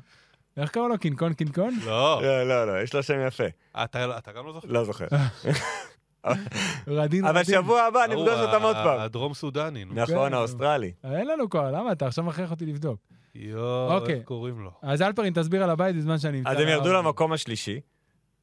איך 0.57 0.71
קראו 0.71 0.89
לו? 0.89 0.99
קינקון 0.99 1.33
קינקון? 1.35 1.75
לא, 1.85 2.23
לא, 2.23 2.49
לא, 2.49 2.67
לא, 2.67 2.83
יש 2.83 2.95
לו 2.95 3.03
שם 3.03 3.27
יפה. 3.27 3.45
אתה 3.85 4.19
אתה 4.19 4.33
גם 4.33 4.47
לא 4.47 4.53
זוכר. 4.53 4.69
לא 4.69 4.85
זוכר. 4.85 5.07
רדין 6.87 7.25
אבל. 7.25 7.45
שבוע 7.45 7.83
הבא 7.83 8.07
נפגוש 8.07 8.29
אותם 8.29 8.63
עוד 8.63 8.77
פעם. 8.77 9.01
הדרום 9.01 9.35
סודני. 9.35 9.85
נכון, 9.85 10.29
כן. 10.29 10.35
האוסטרלי. 10.35 10.93
אין 11.05 11.27
לנו 11.27 11.51
כבר, 11.51 11.71
למה? 11.71 11.93
אתה 11.93 12.07
עכשיו 12.07 12.25
מכריח 12.25 12.51
אותי 12.51 12.67
לבדוק. 12.67 12.99
יואו, 13.35 13.95
אוקיי. 13.95 14.15
איך 14.15 14.25
קוראים 14.25 14.61
לו? 14.61 14.71
אז 14.83 15.03
אלפרין, 15.03 15.33
תסביר 15.33 15.63
על 15.63 15.71
הבית 15.71 15.97
בזמן 15.97 16.19
שאני 16.19 16.37
נמצא. 16.39 16.51
אז 16.51 16.59
הם 16.61 16.69
ירדו. 16.69 16.93
למקום 16.93 17.33
השלישי, 17.33 17.81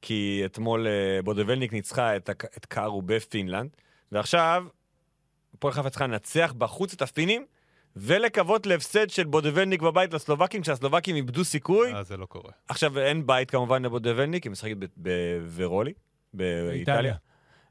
כי 0.02 0.42
אתמול 0.46 0.88
אה, 0.88 1.22
בודבלניק 1.24 1.74
ניצחה 1.74 2.16
את 2.16 2.66
קארו 2.68 3.02
בפינלנד, 3.02 3.70
ועכשיו 4.12 4.66
הפועל 5.54 5.74
חיפה 5.74 5.90
צריכה 5.90 6.08
לנצח 6.08 6.54
בחוץ 6.58 6.94
את 6.94 7.02
הפינים, 7.02 7.46
ולקוות 7.96 8.66
להפסד 8.66 9.10
של 9.10 9.24
בודבלניק 9.24 9.82
בבית 9.82 10.14
לסלובקים, 10.14 10.62
כשהסלובקים 10.62 11.16
איבדו 11.16 11.44
סיכוי. 11.44 11.94
אה, 11.94 12.04
זה 12.04 12.18
לא 12.18 12.26
קורה. 12.26 12.52
עכשיו, 12.68 13.00
אין 13.00 13.28
בית 13.28 13.52
כמובן 13.52 13.84
לבודבלניק, 13.84 14.44
היא 14.44 14.52
משחקת 14.52 14.78
בוורולי, 14.98 15.94
באיטליה. 16.34 17.16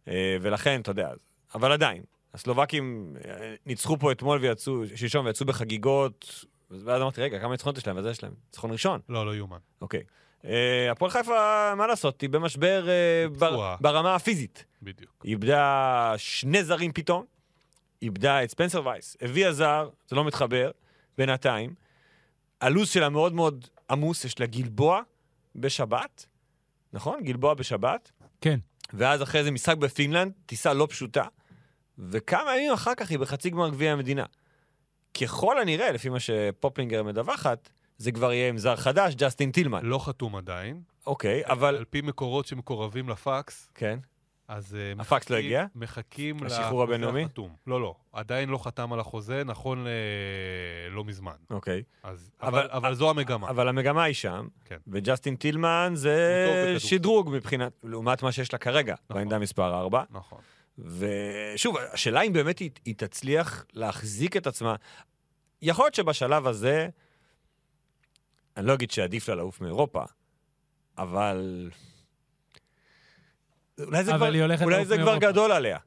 אה, 0.09 0.37
ולכן, 0.41 0.81
אתה 0.81 0.91
יודע, 0.91 1.11
אבל 1.55 1.73
עדיין, 1.73 2.03
הסלובקים 2.35 3.17
אה, 3.25 3.55
ניצחו 3.67 3.99
פה 3.99 4.13
אתמול 4.13 4.39
ויצאו, 4.39 4.83
שלשום 4.95 5.27
ויצאו 5.27 5.47
בחגיגות, 5.47 6.45
ואז 6.71 7.01
אמרתי, 7.03 7.23
רגע, 7.23 7.41
כמה 7.41 7.51
ניצחונות 7.51 7.79
יש 7.79 7.87
להם? 7.87 7.97
וזה 7.97 8.11
יש 8.11 8.23
להם. 8.23 8.33
ניצחון 8.47 8.73
ראשון. 8.73 9.01
לא, 9.09 9.27
לא 9.27 9.37
יאומן. 9.37 9.59
אוקיי. 9.81 10.03
אה, 10.45 10.91
הפועל 10.91 11.11
חיפה, 11.11 11.75
מה 11.75 11.87
לעשות, 11.87 12.21
היא 12.21 12.31
במשבר. 12.31 12.89
ברמה 13.81 14.15
הפיזית. 14.15 14.65
בדיוק. 14.83 15.13
היא 15.23 15.31
איבדה 15.31 16.15
שני 16.17 16.65
זרים 16.65 16.93
פתאום, 16.93 17.25
איבדה 18.03 18.45
את 18.45 18.51
ספנסר 18.51 18.87
וייס, 18.87 19.17
הביאה 19.21 19.53
זר, 19.53 19.89
זה 20.09 20.17
לא 20.17 20.25
מתחבר, 20.25 20.71
בינתיים. 21.19 21.75
הלו"ז 22.61 22.89
שלה 22.91 23.09
מאוד 23.09 23.33
מאוד 23.33 23.69
עמוס, 23.91 24.25
יש 24.25 24.41
לה 24.41 24.47
גלבוע 24.47 25.03
בשבת, 25.57 26.27
נכון? 26.93 27.25
גלבוע 27.25 27.55
בשבת. 27.55 28.11
כן. 28.41 28.59
ואז 28.93 29.23
אחרי 29.23 29.45
זה 29.45 29.51
משחק 29.51 29.77
בפינלנד, 29.77 30.33
טיסה 30.47 30.73
לא 30.73 30.87
פשוטה, 30.91 31.25
וכמה 31.99 32.57
ימים 32.57 32.73
אחר 32.73 32.95
כך 32.95 33.11
היא 33.11 33.19
בחצי 33.19 33.51
גמר 33.51 33.71
גביע 33.71 33.93
המדינה. 33.93 34.25
ככל 35.23 35.61
הנראה, 35.61 35.93
לפי 35.93 36.09
מה 36.09 36.21
שפופלינגר 36.21 37.03
מדווחת, 37.03 37.69
זה 37.99 38.13
כבר 38.13 38.33
יהיה 38.33 38.49
עם 38.49 38.59
זר 38.59 38.77
חדש, 38.77 39.15
ג'סטין 39.15 39.53
טילמן. 39.53 39.85
לא 39.85 39.99
חתום 39.99 40.37
עדיין. 40.37 40.83
אוקיי, 41.07 41.43
אבל... 41.45 41.77
על 41.77 41.85
פי 41.85 42.01
מקורות 42.01 42.47
שמקורבים 42.47 43.09
לפקס, 43.09 43.71
כן. 43.75 43.99
אז... 44.49 44.75
אה, 44.75 44.93
הפקס 44.99 45.31
לא 45.31 45.37
הגיע? 45.37 45.67
מחכים 45.75 46.45
לשחרור 46.45 46.83
הבינלאומי? 46.83 47.23
החתום. 47.25 47.57
לא, 47.67 47.81
לא. 47.81 47.95
עדיין 48.13 48.49
לא 48.49 48.59
חתם 48.65 48.93
על 48.93 49.01
החוזה, 49.01 49.43
נכון 49.45 49.85
ל... 49.85 49.89
לא 50.91 51.05
מזמן. 51.05 51.33
אוקיי. 51.51 51.83
אז... 52.03 52.31
אבל- 52.43 52.59
אבל 52.59 52.69
אבל 52.71 52.95
זו 52.95 53.11
המגמה. 53.11 53.49
אבל 53.51 53.69
המגמה 53.69 54.03
היא 54.05 54.15
שם, 54.15 54.49
כן. 54.65 54.77
וג'סטין 54.87 55.37
טילמן 55.37 55.93
זה. 55.95 56.75
שדרוג 56.79 57.31
מבחינת, 57.33 57.73
לעומת 57.85 58.23
מה 58.23 58.33
שיש 58.33 58.53
לה 58.53 58.59
כרגע, 58.59 58.95
נכון. 59.05 59.17
בעמדה 59.23 59.39
מספר 59.39 59.75
4. 59.81 60.03
נכון. 60.11 60.41
ושוב, 60.79 61.77
השאלה 61.93 62.21
אם 62.23 62.33
באמת 62.33 62.59
היא, 62.59 62.71
היא 62.85 62.95
תצליח 62.99 63.65
להחזיק 63.73 64.37
את 64.37 64.47
עצמה. 64.47 64.75
יכול 65.63 65.85
להיות 65.85 65.95
שבשלב 65.95 66.47
הזה, 66.47 66.89
אני 68.57 68.67
לא 68.67 68.75
אגיד 68.75 68.91
שעדיף 68.91 69.29
לה 69.29 69.35
לעוף 69.35 69.61
מאירופה, 69.61 70.03
אבל... 70.99 71.71
אולי 73.87 74.05
זה 74.05 74.13
כבר, 74.13 74.29
אולי 74.65 74.85
זה 74.85 74.99
כבר. 74.99 75.17
גדול 75.19 75.53
עליה. 75.53 75.79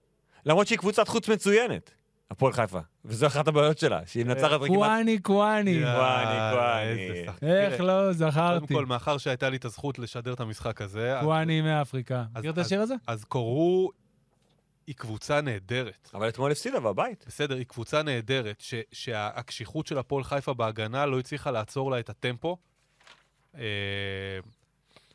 למרות 0.46 0.68
שהיא 0.68 0.78
קבוצת 0.80 1.08
חוץ 1.08 1.30
מצוינת, 1.30 1.92
הפועל 2.32 2.54
חיפה. 2.54 2.80
וזו 3.06 3.28
אחת 3.28 3.48
הבעיות 3.48 3.78
שלה, 3.78 4.02
שהיא 4.06 4.26
מנצחת 4.26 4.44
רק 4.52 4.58
כמעט... 4.60 4.70
קוואני 4.70 5.20
קוואני. 5.20 5.80
קוואני, 5.80 6.38
קוואני. 6.52 7.26
איך 7.52 7.82
לא 7.82 8.02
קודם 8.02 8.12
זכרתי. 8.14 8.74
כל, 8.74 8.86
מאחר 8.86 9.18
שהייתה 9.18 9.50
לי 9.50 9.58
את 9.58 9.66
הזכות 9.66 10.00
לשדר 10.00 10.34
את 10.34 10.40
המשחק 10.40 10.82
הזה, 10.82 11.18
קוואני 11.22 11.62
מאפריקה. 11.62 12.24
מכיר 12.36 12.52
את 12.52 12.58
השיר 12.58 12.82
הזה? 12.82 12.94
אז 13.08 13.24
קורו 13.24 13.92
היא 14.88 14.96
קבוצה 14.96 15.42
נהדרת. 15.42 16.10
אבל 16.14 16.30
אתמול 16.30 16.52
הפסידה 16.52 16.80
בבית. 16.80 17.24
בסדר, 17.28 17.56
היא 17.56 17.66
קבוצה 17.66 18.04
נהדרת, 18.04 18.64
שהקשיחות 18.92 19.88
של 19.88 19.98
הפועל 19.98 20.24
חיפה 20.24 20.54
בהגנה 20.54 21.06
לא 21.06 21.20
הצליחה 21.20 21.52
לעצור 21.52 21.92
לה 21.92 22.00
את 22.00 22.10
הטמפו. 22.10 22.58
אה, 23.58 23.62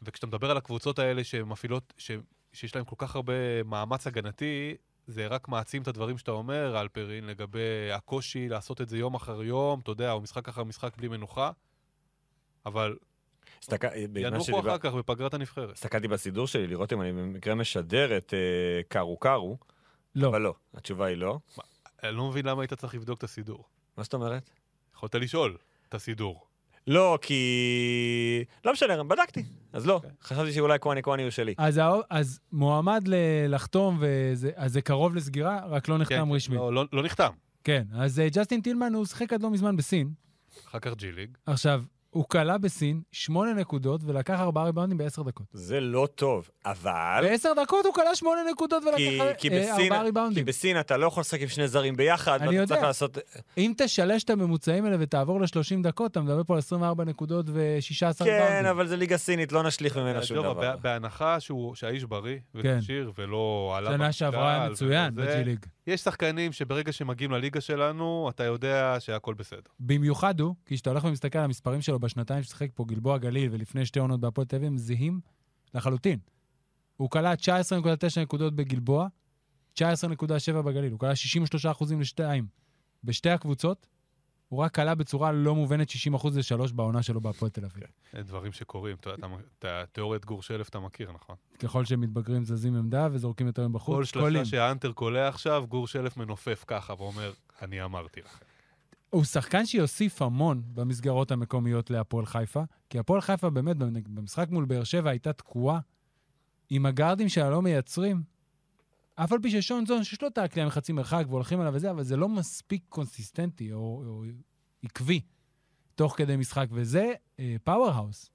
וכשאתה 0.02 0.26
מדבר 0.26 0.50
על 0.50 0.56
הקבוצות 0.56 0.98
האלה 0.98 1.24
שמפעילות, 1.24 1.92
ש- 1.98 2.10
שיש 2.56 2.76
להן 2.76 2.84
כל 2.84 2.96
כך 2.98 3.16
הרבה 3.16 3.62
מאמץ 3.64 4.06
הגנתי, 4.06 4.74
זה 5.06 5.26
רק 5.26 5.48
מעצים 5.48 5.82
את 5.82 5.88
הדברים 5.88 6.18
שאתה 6.18 6.30
אומר, 6.30 6.80
אלפרין, 6.80 7.26
לגבי 7.26 7.90
הקושי 7.92 8.48
לעשות 8.48 8.80
את 8.80 8.88
זה 8.88 8.98
יום 8.98 9.14
אחר 9.14 9.42
יום, 9.42 9.80
אתה 9.80 9.90
יודע, 9.90 10.12
או 10.12 10.20
משחק 10.20 10.48
אחר 10.48 10.64
משחק 10.64 10.96
בלי 10.96 11.08
מנוחה, 11.08 11.50
אבל 12.66 12.96
בזמן 13.68 13.88
ינוחו 14.16 14.44
שדיבר- 14.44 14.60
אחר 14.60 14.78
כך 14.78 14.94
בפגרת 14.94 15.34
הנבחרת. 15.34 15.70
הסתכלתי 15.74 16.08
בסידור 16.08 16.46
שלי 16.46 16.66
לראות 16.66 16.92
אם 16.92 17.00
אני 17.02 17.12
במקרה 17.12 17.54
משדר 17.54 18.16
את 18.16 18.34
אה, 18.34 18.82
קארו 18.88 19.16
קארו, 19.16 19.58
לא. 20.14 20.28
אבל 20.28 20.40
לא, 20.42 20.54
התשובה 20.74 21.06
היא 21.06 21.16
לא. 21.16 21.38
אני 22.02 22.16
לא 22.16 22.28
מבין 22.28 22.46
למה 22.46 22.62
היית 22.62 22.72
צריך 22.74 22.94
לבדוק 22.94 23.18
את 23.18 23.24
הסידור. 23.24 23.64
מה 23.96 24.02
זאת 24.02 24.14
אומרת? 24.14 24.50
יכולת 24.94 25.14
לשאול 25.14 25.56
את 25.88 25.94
הסידור. 25.94 26.45
לא, 26.86 27.18
כי... 27.22 28.44
לא 28.64 28.72
משנה, 28.72 29.02
בדקתי, 29.04 29.42
אז 29.72 29.86
לא. 29.86 29.92
אוקיי. 29.94 30.10
חשבתי 30.22 30.52
שאולי 30.52 30.78
קוואני 30.78 31.02
קוואני 31.02 31.22
הוא 31.22 31.30
שלי. 31.30 31.54
אז, 31.58 31.78
הא- 31.78 32.00
אז 32.10 32.40
מועמד 32.52 33.08
ל- 33.08 33.14
לחתום, 33.54 33.98
וזה, 34.00 34.50
אז 34.56 34.72
זה 34.72 34.82
קרוב 34.82 35.14
לסגירה, 35.16 35.60
רק 35.68 35.88
לא 35.88 35.98
נחתם 35.98 36.24
כן, 36.28 36.32
רשמית. 36.34 36.58
לא, 36.58 36.72
לא, 36.72 36.84
לא 36.92 37.02
נחתם. 37.02 37.30
כן, 37.64 37.82
אז 37.94 38.20
אה, 38.20 38.28
ג'סטין 38.32 38.60
טילמן, 38.60 38.94
הוא 38.94 39.04
שיחק 39.06 39.32
עד 39.32 39.42
לא 39.42 39.50
מזמן 39.50 39.76
בסין. 39.76 40.10
אחר 40.68 40.78
כך 40.78 40.94
ג'י 40.96 41.12
ליג. 41.12 41.30
עכשיו, 41.46 41.82
הוא 42.16 42.24
כלה 42.28 42.58
בסין 42.58 43.00
שמונה 43.12 43.52
נקודות 43.54 44.00
ולקח 44.04 44.40
ארבעה 44.40 44.64
ריבאונדים 44.64 44.98
בעשר 44.98 45.22
דקות. 45.22 45.46
זה 45.52 45.80
לא 45.80 46.08
טוב, 46.14 46.50
אבל... 46.66 47.18
בעשר 47.22 47.52
דקות 47.62 47.86
הוא 47.86 47.94
כלה 47.94 48.14
שמונה 48.14 48.40
נקודות 48.52 48.82
כי, 48.96 49.18
ולקח 49.20 49.38
כי, 49.40 49.48
אה, 49.48 49.58
בסין, 49.72 49.82
ארבעה 49.84 49.98
כי 50.00 50.04
ריבאונדים. 50.04 50.44
בסין 50.44 50.80
אתה 50.80 50.96
לא 50.96 51.06
יכול 51.06 51.20
לשחק 51.20 51.40
עם 51.40 51.48
שני 51.48 51.68
זרים 51.68 51.96
ביחד, 51.96 52.38
אני 52.40 52.48
ואתה 52.48 52.56
יודע. 52.56 52.66
צריך 52.74 52.82
לעשות... 52.82 53.18
אם 53.58 53.72
תשלש 53.76 54.24
את 54.24 54.30
הממוצעים 54.30 54.84
האלה 54.84 54.96
ותעבור 55.00 55.40
ל-30 55.40 55.46
דקות, 55.82 56.10
אתה 56.10 56.20
מדבר 56.20 56.44
פה 56.44 56.54
על 56.54 56.58
24 56.58 57.04
נקודות 57.04 57.46
ו-16 57.48 58.18
כן, 58.18 58.24
ריבאונדים. 58.24 58.66
אבל 58.66 58.86
זה 58.86 58.96
ליגה 58.96 59.16
סינית, 59.16 59.52
לא 59.52 59.62
נשליך 59.62 59.96
ממנה 59.96 60.22
שום 60.22 60.36
דבר. 60.38 60.54
בה- 60.54 60.76
בהנחה 60.76 61.40
שהוא- 61.40 61.74
שהאיש 61.74 62.04
בריא 62.04 62.36
כן. 62.62 62.76
וכשיר 62.78 63.12
ולא 63.18 63.74
עלה 63.76 63.90
שנה 63.90 64.12
שעברה 64.12 64.68
מצוין 64.68 65.14
בג'י 65.14 65.44
ליג. 65.44 65.58
יש 65.86 66.00
שחקנים 66.00 66.52
שברגע 66.52 66.92
שמגיעים 66.92 67.30
לליגה 67.32 67.60
שלנו, 67.60 68.30
אתה 68.34 68.44
יודע 68.44 68.96
שהכל 68.98 69.34
בסדר. 69.34 69.60
במיוחד 69.80 70.40
הוא, 70.40 70.54
כי 70.66 70.74
כשאתה 70.74 70.90
הולך 70.90 71.04
ומסתכל 71.04 71.38
על 71.38 71.44
המספרים 71.44 71.82
שלו 71.82 71.98
בשנתיים 72.06 72.42
ששיחק 72.42 72.68
פה 72.74 72.84
גלבוע 72.84 73.18
גליל 73.18 73.48
ולפני 73.52 73.86
שתי 73.86 73.98
עונות 73.98 74.20
בהפועל 74.20 74.46
תל 74.46 74.56
אביב, 74.56 74.68
הם 74.68 74.78
זהים 74.78 75.20
לחלוטין. 75.74 76.18
הוא 76.96 77.10
כלה 77.10 77.34
19.9 77.34 77.38
נקודות 78.22 78.54
בגלבוע, 78.56 79.06
19.7 79.78 79.82
בגליל. 80.64 80.92
הוא 80.92 81.00
כלה 81.00 81.16
63 81.16 81.66
אחוזים 81.66 82.00
לשתיים. 82.00 82.46
בשתי 83.04 83.30
הקבוצות, 83.30 83.86
הוא 84.48 84.60
רק 84.60 84.74
כלה 84.74 84.94
בצורה 84.94 85.32
לא 85.32 85.54
מובנת 85.54 85.88
60 85.90 86.14
אחוז 86.14 86.38
לשלוש 86.38 86.72
בעונה 86.72 87.02
שלו 87.02 87.20
בהפועל 87.20 87.50
תל 87.50 87.64
אביב. 87.64 87.84
זה 88.12 88.22
דברים 88.22 88.52
שקורים. 88.52 88.96
אתה- 89.00 89.14
אתה- 89.14 89.26
אתה- 89.58 89.84
תיאוריית 89.92 90.24
גור 90.24 90.42
שלף 90.42 90.68
אתה 90.68 90.80
מכיר, 90.80 91.12
נכון? 91.12 91.36
ככל 91.58 91.84
שהם 91.84 92.00
מתבגרים 92.00 92.44
זזים 92.44 92.76
עמדה 92.76 93.08
וזורקים 93.12 93.46
יותר 93.46 93.68
בחוץ. 93.68 93.94
כל 93.94 94.04
שלושה. 94.04 94.44
שהאנטר 94.44 94.92
קולע 94.92 95.28
עכשיו, 95.28 95.64
גור 95.68 95.86
שלף 95.86 96.16
מנופף 96.16 96.64
ככה 96.66 96.94
ואומר, 96.98 97.32
אני 97.62 97.84
אמרתי 97.84 98.20
לכם. 98.20 98.45
הוא 99.16 99.24
שחקן 99.24 99.66
שיוסיף 99.66 100.22
המון 100.22 100.62
במסגרות 100.74 101.30
המקומיות 101.30 101.90
להפועל 101.90 102.26
חיפה, 102.26 102.62
כי 102.90 102.98
הפועל 102.98 103.20
חיפה 103.20 103.50
באמת 103.50 103.76
במשחק 103.76 104.48
מול 104.50 104.64
באר 104.64 104.84
שבע 104.84 105.10
הייתה 105.10 105.32
תקועה 105.32 105.80
עם 106.70 106.86
הגארדים 106.86 107.28
שלה 107.28 107.50
לא 107.50 107.62
מייצרים. 107.62 108.22
אף 109.14 109.32
על 109.32 109.38
פי 109.42 109.50
ששון 109.50 109.86
זון, 109.86 110.04
שיש 110.04 110.22
לו 110.22 110.28
את 110.28 110.38
הקליעה 110.38 110.68
מחצי 110.68 110.92
מרחק 110.92 111.24
והולכים 111.28 111.60
עליו 111.60 111.74
וזה, 111.74 111.90
אבל 111.90 112.02
זה 112.02 112.16
לא 112.16 112.28
מספיק 112.28 112.82
קונסיסטנטי 112.88 113.72
או, 113.72 114.02
או 114.06 114.24
עקבי 114.82 115.20
תוך 115.94 116.14
כדי 116.16 116.36
משחק, 116.36 116.66
וזה 116.70 117.12
powerhouse. 117.64 118.30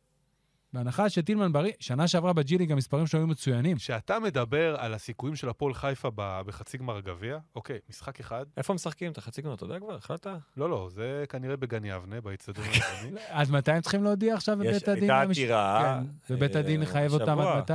בהנחה 0.74 1.10
שטילמן 1.10 1.52
בריא, 1.54 1.72
שנה 1.80 2.08
שעברה 2.08 2.34
ב 2.34 2.46
G 2.46 2.58
League 2.58 2.72
המספרים 2.72 3.08
שלו 3.08 3.20
היו 3.20 3.28
מצוינים. 3.28 3.78
כשאתה 3.78 4.20
מדבר 4.20 4.76
על 4.80 4.94
הסיכויים 4.94 5.36
של 5.36 5.50
הפועל 5.50 5.74
חיפה 5.74 6.10
ב- 6.16 6.42
בחצי 6.46 6.78
גמר 6.78 6.98
הגביע, 6.98 7.38
אוקיי, 7.56 7.80
משחק 7.90 8.20
אחד, 8.20 8.46
איפה 8.58 8.74
משחקים? 8.74 9.12
אתה 9.12 9.22
חצי 9.22 9.42
גמר, 9.42 9.54
אתה 9.54 9.64
יודע 9.64 9.80
כבר? 9.80 9.96
החלטת? 9.96 10.30
לא, 10.58 10.70
לא, 10.70 10.88
זה 10.92 11.24
כנראה 11.30 11.58
בגן 11.58 11.86
יבנה, 11.86 12.22
באיצטדיון 12.22 12.68
העירוני. 12.84 13.20
עד 13.30 13.52
מתי 13.52 13.72
הם 13.72 13.82
צריכים 13.82 14.04
להודיע 14.04 14.34
עכשיו 14.36 14.64
יש- 14.64 14.70
בבית 14.70 14.88
הדין? 14.88 15.12
הייתה 15.12 15.22
עתירה, 15.32 16.00
כן, 16.28 16.34
ובית 16.34 16.56
אה, 16.56 16.60
הדין 16.62 16.84
יחייב 16.84 17.14
אותם. 17.14 17.40
עד 17.40 17.58
מתי? 17.58 17.74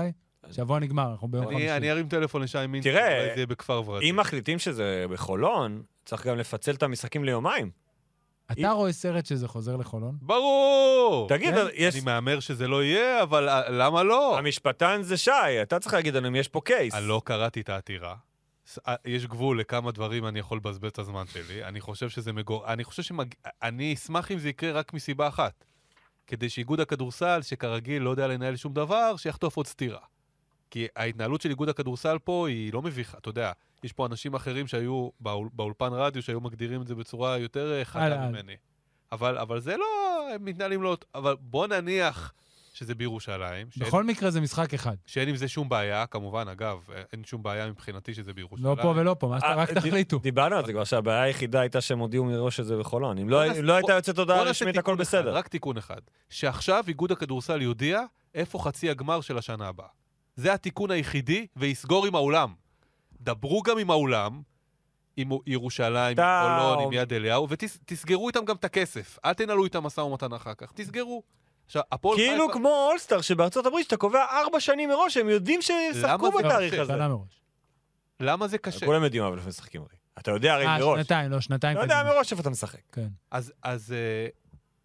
שבוע 0.52 0.78
נגמר, 0.80 1.10
אנחנו 1.12 1.28
ביום 1.28 1.44
חמישי. 1.46 1.62
אני 1.70 1.76
אני 1.76 1.90
ארים 1.90 2.08
טלפון 2.08 2.42
לשי 2.42 2.58
תראה, 2.82 3.18
אולי 3.18 3.28
זה 3.28 3.32
יהיה 3.36 3.46
בכפר 3.46 3.82
ורדים. 3.86 4.08
אם 4.14 4.20
מחליטים 4.20 4.58
שזה 4.58 5.04
בחולון, 5.10 5.82
צריך 6.04 6.26
גם 6.26 6.36
לפצל 6.38 6.74
את 6.74 6.82
המשחקים 6.82 7.24
ליומיים. 7.24 7.70
אתה 8.52 8.70
רואה 8.70 8.92
סרט 8.92 9.26
שזה 9.26 9.48
חוזר 9.48 9.76
לחולון? 9.76 10.16
ברור! 10.22 11.28
תגיד, 11.28 11.54
כן? 11.54 11.66
יש... 11.74 11.94
אני 11.94 12.04
מהמר 12.04 12.40
שזה 12.40 12.68
לא 12.68 12.84
יהיה, 12.84 13.22
אבל 13.22 13.48
אה, 13.48 13.70
למה 13.70 14.02
לא? 14.02 14.38
המשפטן 14.38 15.02
זה 15.02 15.16
שי, 15.16 15.62
אתה 15.62 15.78
צריך 15.78 15.94
להגיד 15.94 16.14
לנו 16.14 16.28
אם 16.28 16.36
יש 16.36 16.48
פה 16.48 16.60
קייס. 16.64 16.94
אני 16.94 17.08
לא 17.08 17.22
קראתי 17.24 17.60
את 17.60 17.68
העתירה. 17.68 18.14
אה, 18.88 18.94
יש 19.04 19.26
גבול 19.26 19.60
לכמה 19.60 19.92
דברים 19.92 20.26
אני 20.26 20.38
יכול 20.38 20.58
לבזבז 20.58 20.88
את 20.88 20.98
הזמן 20.98 21.24
שלי. 21.26 21.64
אני 21.64 21.80
חושב 21.80 22.08
שזה 22.08 22.32
מגור... 22.32 22.72
אני 22.72 22.84
חושב 22.84 23.02
שמג... 23.02 23.34
אני 23.62 23.94
אשמח 23.94 24.32
אם 24.32 24.38
זה 24.38 24.48
יקרה 24.48 24.72
רק 24.72 24.94
מסיבה 24.94 25.28
אחת. 25.28 25.64
כדי 26.26 26.48
שאיגוד 26.48 26.80
הכדורסל, 26.80 27.42
שכרגיל 27.42 28.02
לא 28.02 28.10
יודע 28.10 28.26
לנהל 28.26 28.56
שום 28.56 28.72
דבר, 28.72 29.16
שיחטוף 29.16 29.56
עוד 29.56 29.66
סטירה. 29.66 30.00
כי 30.70 30.86
ההתנהלות 30.96 31.40
של 31.40 31.50
איגוד 31.50 31.68
הכדורסל 31.68 32.18
פה 32.24 32.48
היא 32.48 32.72
לא 32.72 32.82
מביכה. 32.82 33.18
אתה 33.18 33.28
יודע, 33.28 33.52
יש 33.84 33.92
פה 33.92 34.06
אנשים 34.06 34.34
אחרים 34.34 34.66
שהיו 34.66 35.08
באול... 35.20 35.48
באולפן 35.52 35.92
רדיו, 35.92 36.22
שהיו 36.22 36.40
מגדירים 36.40 36.82
את 36.82 36.86
זה 36.86 36.94
בצורה 36.94 37.38
יותר 37.38 37.84
חדה 37.84 38.02
ממני. 38.28 38.56
אבל, 39.12 39.38
אבל 39.38 39.60
זה 39.60 39.76
לא... 39.76 39.84
הם 40.34 40.44
מתנהלים 40.44 40.82
לא... 40.82 40.96
אבל 41.14 41.36
בוא 41.40 41.66
נניח 41.66 42.32
שזה 42.74 42.94
בירושלים. 42.94 43.66
שאין- 43.70 43.86
בכל 43.86 44.04
מקרה 44.04 44.30
זה 44.30 44.40
משחק 44.40 44.74
אחד. 44.74 44.94
שאין 45.06 45.28
עם 45.28 45.36
זה 45.36 45.48
שום 45.48 45.68
בעיה, 45.68 46.06
כמובן, 46.06 46.48
אגב, 46.48 46.78
אין 47.12 47.24
שום 47.24 47.42
בעיה 47.42 47.66
מבחינתי 47.70 48.14
שזה 48.14 48.32
בירושלים. 48.34 48.66
לא 48.76 48.82
פה 48.82 48.92
ולא 48.96 49.16
פה, 49.18 49.28
מה 49.28 49.40
שאתה 49.40 49.50
אה, 49.50 49.54
רק 49.54 49.70
ד- 49.70 49.74
תחליטו. 49.74 50.18
דיברנו 50.18 50.56
על 50.56 50.66
זה 50.66 50.72
כבר, 50.72 50.84
שהבעיה 50.84 51.22
היחידה 51.22 51.60
הייתה 51.60 51.80
שהם 51.80 51.98
הודיעו 51.98 52.24
מראש 52.24 52.56
שזה 52.56 52.76
בחולון. 52.76 53.18
אם 53.18 53.28
לא- 53.28 53.44
אם 53.58 53.64
לא 53.64 53.72
הייתה 53.72 53.92
יוצאת 53.92 54.18
הודעה 54.18 54.42
רשמית, 54.42 54.76
הכל 54.76 54.94
בסדר. 54.96 55.34
רק 55.36 55.48
תיקון 55.48 55.76
אחד. 55.76 56.00
שעכשיו 56.30 56.84
איגוד 56.88 57.12
הכדורסל 57.12 57.62
יודיע 57.62 58.02
איפה 58.34 58.58
חצי 58.58 58.90
הגמר 58.90 59.20
של 59.20 59.38
השנה 59.38 59.68
הבאה. 59.68 59.86
זה 60.36 60.52
התיקון 60.54 60.90
היחידי, 60.90 61.46
ויסגור 61.56 62.06
עם 62.06 62.14
האולם. 62.14 62.54
דברו 63.20 63.62
גם 63.62 63.78
עם 63.78 63.90
האולם, 63.90 64.42
עם 65.16 65.30
ירושלים, 65.46 66.16
חולון, 66.16 66.80
עם 66.84 66.92
יד 66.92 67.12
אליהו, 67.12 67.48
ותסגרו 67.48 68.28
איתם 68.28 68.44
גם 68.44 68.56
את 68.56 68.64
הכסף. 68.64 69.18
אל 69.24 69.32
תנהלו 69.32 69.64
איתם 69.64 69.82
משא 69.82 70.00
ומתן 70.00 70.32
אחר 70.32 70.54
כך, 70.54 70.72
תסגרו. 70.74 71.22
עכשיו, 71.66 71.82
הפועל 71.92 72.18
כאילו 72.18 72.46
חיפה... 72.46 72.52
כמו 72.52 72.88
אולסטאר 72.90 73.20
שבארצות 73.20 73.66
הברית, 73.66 73.84
שאתה 73.84 73.96
קובע 73.96 74.24
ארבע 74.30 74.60
שנים 74.60 74.88
מראש, 74.88 75.16
הם 75.16 75.28
יודעים 75.28 75.62
שישחקו 75.62 76.26
למה 76.26 76.36
זה 76.36 76.42
בתאריך 76.42 76.74
קשה? 76.74 76.82
הזה. 76.82 76.94
למה 78.20 78.48
זה 78.48 78.58
קשה? 78.58 78.86
כולם 78.86 79.04
יודעים 79.04 79.22
אבל 79.22 79.38
איפה 79.38 79.48
משחקים 79.48 79.80
הרי. 79.80 79.96
אתה 80.18 80.30
יודע 80.30 80.54
הרי 80.54 80.66
אה, 80.66 80.78
מראש. 80.78 81.00
שנתיים, 81.00 81.30
לא, 81.30 81.40
שנתיים 81.40 81.76
אתה 81.76 81.84
יודע. 81.84 82.02
מראש 82.02 82.32
איפה 82.32 82.42
אתה 82.42 82.50
משחק. 82.50 82.80
כן. 82.92 83.08
אז, 83.30 83.52
אז 83.62 83.92
אה, 83.92 84.28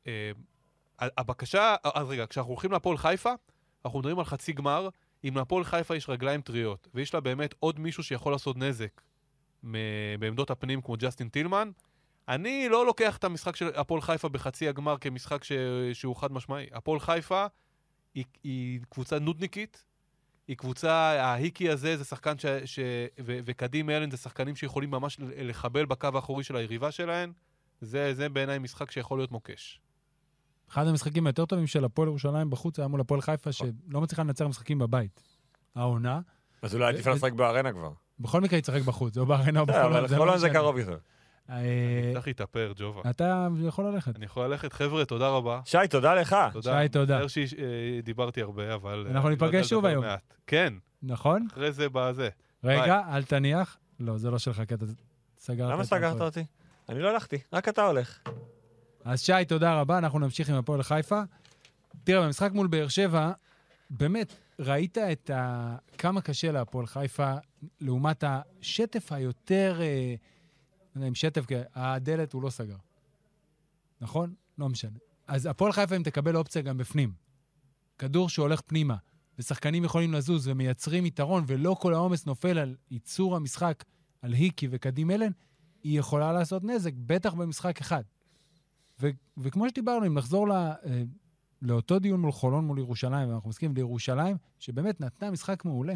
אה, 0.07 1.07
הבקשה, 1.17 1.75
אז 1.83 2.07
רגע, 2.09 2.25
כשאנחנו 2.29 2.51
הולכים 2.51 2.71
להפועל 2.71 2.97
חיפה, 2.97 3.33
אנחנו 3.85 3.99
מדברים 3.99 4.19
על 4.19 4.25
חצי 4.25 4.53
גמר, 4.53 4.89
אם 5.23 5.37
להפועל 5.37 5.63
חיפה 5.63 5.95
יש 5.95 6.09
רגליים 6.09 6.41
טריות, 6.41 6.87
ויש 6.93 7.13
לה 7.13 7.19
באמת 7.19 7.55
עוד 7.59 7.79
מישהו 7.79 8.03
שיכול 8.03 8.31
לעשות 8.31 8.57
נזק 8.57 9.01
בעמדות 10.19 10.51
הפנים 10.51 10.81
כמו 10.81 10.95
ג'סטין 10.99 11.29
טילמן, 11.29 11.71
אני 12.27 12.69
לא 12.69 12.85
לוקח 12.85 13.17
את 13.17 13.23
המשחק 13.23 13.55
של 13.55 13.69
הפועל 13.75 14.01
חיפה 14.01 14.29
בחצי 14.29 14.67
הגמר 14.67 14.97
כמשחק 14.97 15.43
ש... 15.43 15.51
שהוא 15.93 16.15
חד 16.15 16.31
משמעי. 16.31 16.67
הפועל 16.71 16.99
חיפה 16.99 17.45
היא, 18.15 18.25
היא 18.43 18.79
קבוצה 18.89 19.19
נודניקית, 19.19 19.83
היא 20.47 20.57
קבוצה, 20.57 20.93
ההיקי 21.21 21.69
הזה 21.69 21.97
זה 21.97 22.03
שחקן 22.03 22.37
ש... 22.37 22.45
ש... 22.45 22.79
ו... 23.19 23.39
וקדים 23.45 23.89
אלן 23.89 24.11
זה 24.11 24.17
שחקנים 24.17 24.55
שיכולים 24.55 24.91
ממש 24.91 25.17
לחבל 25.19 25.85
בקו 25.85 26.09
האחורי 26.13 26.43
של 26.43 26.55
היריבה 26.55 26.91
שלהם. 26.91 27.33
זה, 27.81 28.13
זה 28.13 28.29
בעיניי 28.29 28.59
משחק 28.59 28.91
שיכול 28.91 29.19
להיות 29.19 29.31
מוקש. 29.31 29.81
אחד 30.71 30.87
המשחקים 30.87 31.27
היותר 31.27 31.45
טובים 31.45 31.67
של 31.67 31.85
הפועל 31.85 32.07
ירושלים 32.07 32.49
בחוץ 32.49 32.79
היה 32.79 32.87
מול 32.87 33.01
הפועל 33.01 33.21
חיפה, 33.21 33.51
שלא 33.51 34.01
מצליחה 34.01 34.23
לנצח 34.23 34.45
משחקים 34.45 34.79
בבית. 34.79 35.21
העונה, 35.75 36.19
אז 36.61 36.75
אולי 36.75 36.85
עדיף 36.85 37.07
לה 37.07 37.13
לשחק 37.13 37.33
בארנה 37.33 37.71
כבר. 37.71 37.91
בכל 38.19 38.41
מקרה 38.41 38.59
יצחק 38.59 38.81
בחוץ, 38.81 39.17
או 39.17 39.25
בארנה 39.25 39.59
או 39.59 39.65
בחולון. 39.65 39.93
אבל 39.93 40.07
זה 40.07 40.15
לא 40.15 40.19
חולון 40.19 40.37
זה 40.37 40.47
משנה. 40.47 40.59
קרוב 40.59 40.77
יותר. 40.77 40.97
אה, 41.49 42.11
צריך 42.13 42.27
להתאפר, 42.27 42.73
ג'ובה. 42.75 43.01
אתה 43.09 43.47
יכול 43.63 43.85
ללכת. 43.85 44.15
אני 44.15 44.25
יכול 44.25 44.45
ללכת. 44.45 44.73
חבר'ה, 44.73 45.05
תודה 45.05 45.29
רבה. 45.29 45.59
שי, 45.65 45.77
תודה 45.89 46.13
לך. 46.13 46.35
תודה. 46.53 46.81
שי, 46.83 46.89
תודה. 46.89 47.25
מצטער 47.25 47.45
שדיברתי 47.47 48.41
הרבה, 48.41 48.73
אבל... 48.73 49.07
אנחנו 49.09 49.27
אה, 49.27 49.33
ניפגש 49.33 49.69
שוב 49.69 49.79
דבר 49.79 49.87
היום. 49.87 50.05
כן, 50.47 50.73
נכון? 51.03 51.47
אחרי 51.51 51.71
זה 51.71 51.87
בזה. 51.91 52.29
רגע, 52.63 53.01
אל 53.11 53.23
תניח. 53.23 53.77
לא, 53.99 54.17
זה 54.17 54.31
לא 54.31 54.39
שלך, 54.39 54.61
כי 54.67 54.73
אתה 54.73 54.85
סגרת 55.37 55.71
למה 55.71 55.83
סגרת. 55.83 56.21
אותי? 56.21 56.45
אני 56.89 56.99
לא 56.99 57.09
הלכתי, 57.09 57.37
רק 57.53 57.69
אתה 57.69 57.85
הולך. 57.85 58.19
אז 59.05 59.21
שי, 59.21 59.45
תודה 59.47 59.79
רבה, 59.79 59.97
אנחנו 59.97 60.19
נמשיך 60.19 60.49
עם 60.49 60.55
הפועל 60.55 60.83
חיפה. 60.83 61.21
תראה, 62.03 62.25
במשחק 62.25 62.51
מול 62.51 62.67
באר 62.67 62.87
שבע, 62.87 63.31
באמת, 63.89 64.33
ראית 64.59 64.97
את 64.97 65.29
ה... 65.29 65.75
כמה 65.97 66.21
קשה 66.21 66.51
להפועל 66.51 66.85
חיפה 66.85 67.33
לעומת 67.81 68.23
השטף 68.27 69.11
היותר... 69.11 69.77
אה, 69.81 70.15
לא 70.95 70.99
יודע 70.99 71.07
אם 71.07 71.15
שטף, 71.15 71.45
כי 71.45 71.55
הדלת 71.75 72.33
הוא 72.33 72.43
לא 72.43 72.49
סגר. 72.49 72.75
נכון? 74.01 74.33
לא 74.57 74.69
משנה. 74.69 74.97
אז 75.27 75.45
הפועל 75.45 75.71
חיפה, 75.71 75.95
אם 75.95 76.03
תקבל 76.03 76.35
אופציה 76.35 76.61
גם 76.61 76.77
בפנים, 76.77 77.13
כדור 77.97 78.29
שהולך 78.29 78.61
פנימה, 78.61 78.95
ושחקנים 79.39 79.83
יכולים 79.83 80.13
לזוז 80.13 80.47
ומייצרים 80.47 81.05
יתרון, 81.05 81.43
ולא 81.47 81.75
כל 81.79 81.93
העומס 81.93 82.25
נופל 82.25 82.57
על 82.57 82.75
ייצור 82.91 83.35
המשחק 83.35 83.83
על 84.21 84.33
היקי 84.33 84.67
וקדים 84.71 85.11
אלן, 85.11 85.31
היא 85.83 85.99
יכולה 85.99 86.33
לעשות 86.33 86.63
נזק, 86.63 86.91
בטח 86.95 87.33
במשחק 87.33 87.81
אחד. 87.81 88.03
ו- 89.01 89.09
וכמו 89.37 89.69
שדיברנו, 89.69 90.05
אם 90.07 90.13
נחזור 90.17 90.47
ל- 90.47 90.51
אה, 90.51 91.03
לאותו 91.61 91.99
דיון 91.99 92.19
מול 92.21 92.31
חולון 92.31 92.65
מול 92.65 92.79
ירושלים, 92.79 93.29
ואנחנו 93.29 93.49
מסכימים 93.49 93.75
לירושלים, 93.75 94.37
שבאמת 94.59 95.01
נתנה 95.01 95.31
משחק 95.31 95.65
מעולה. 95.65 95.93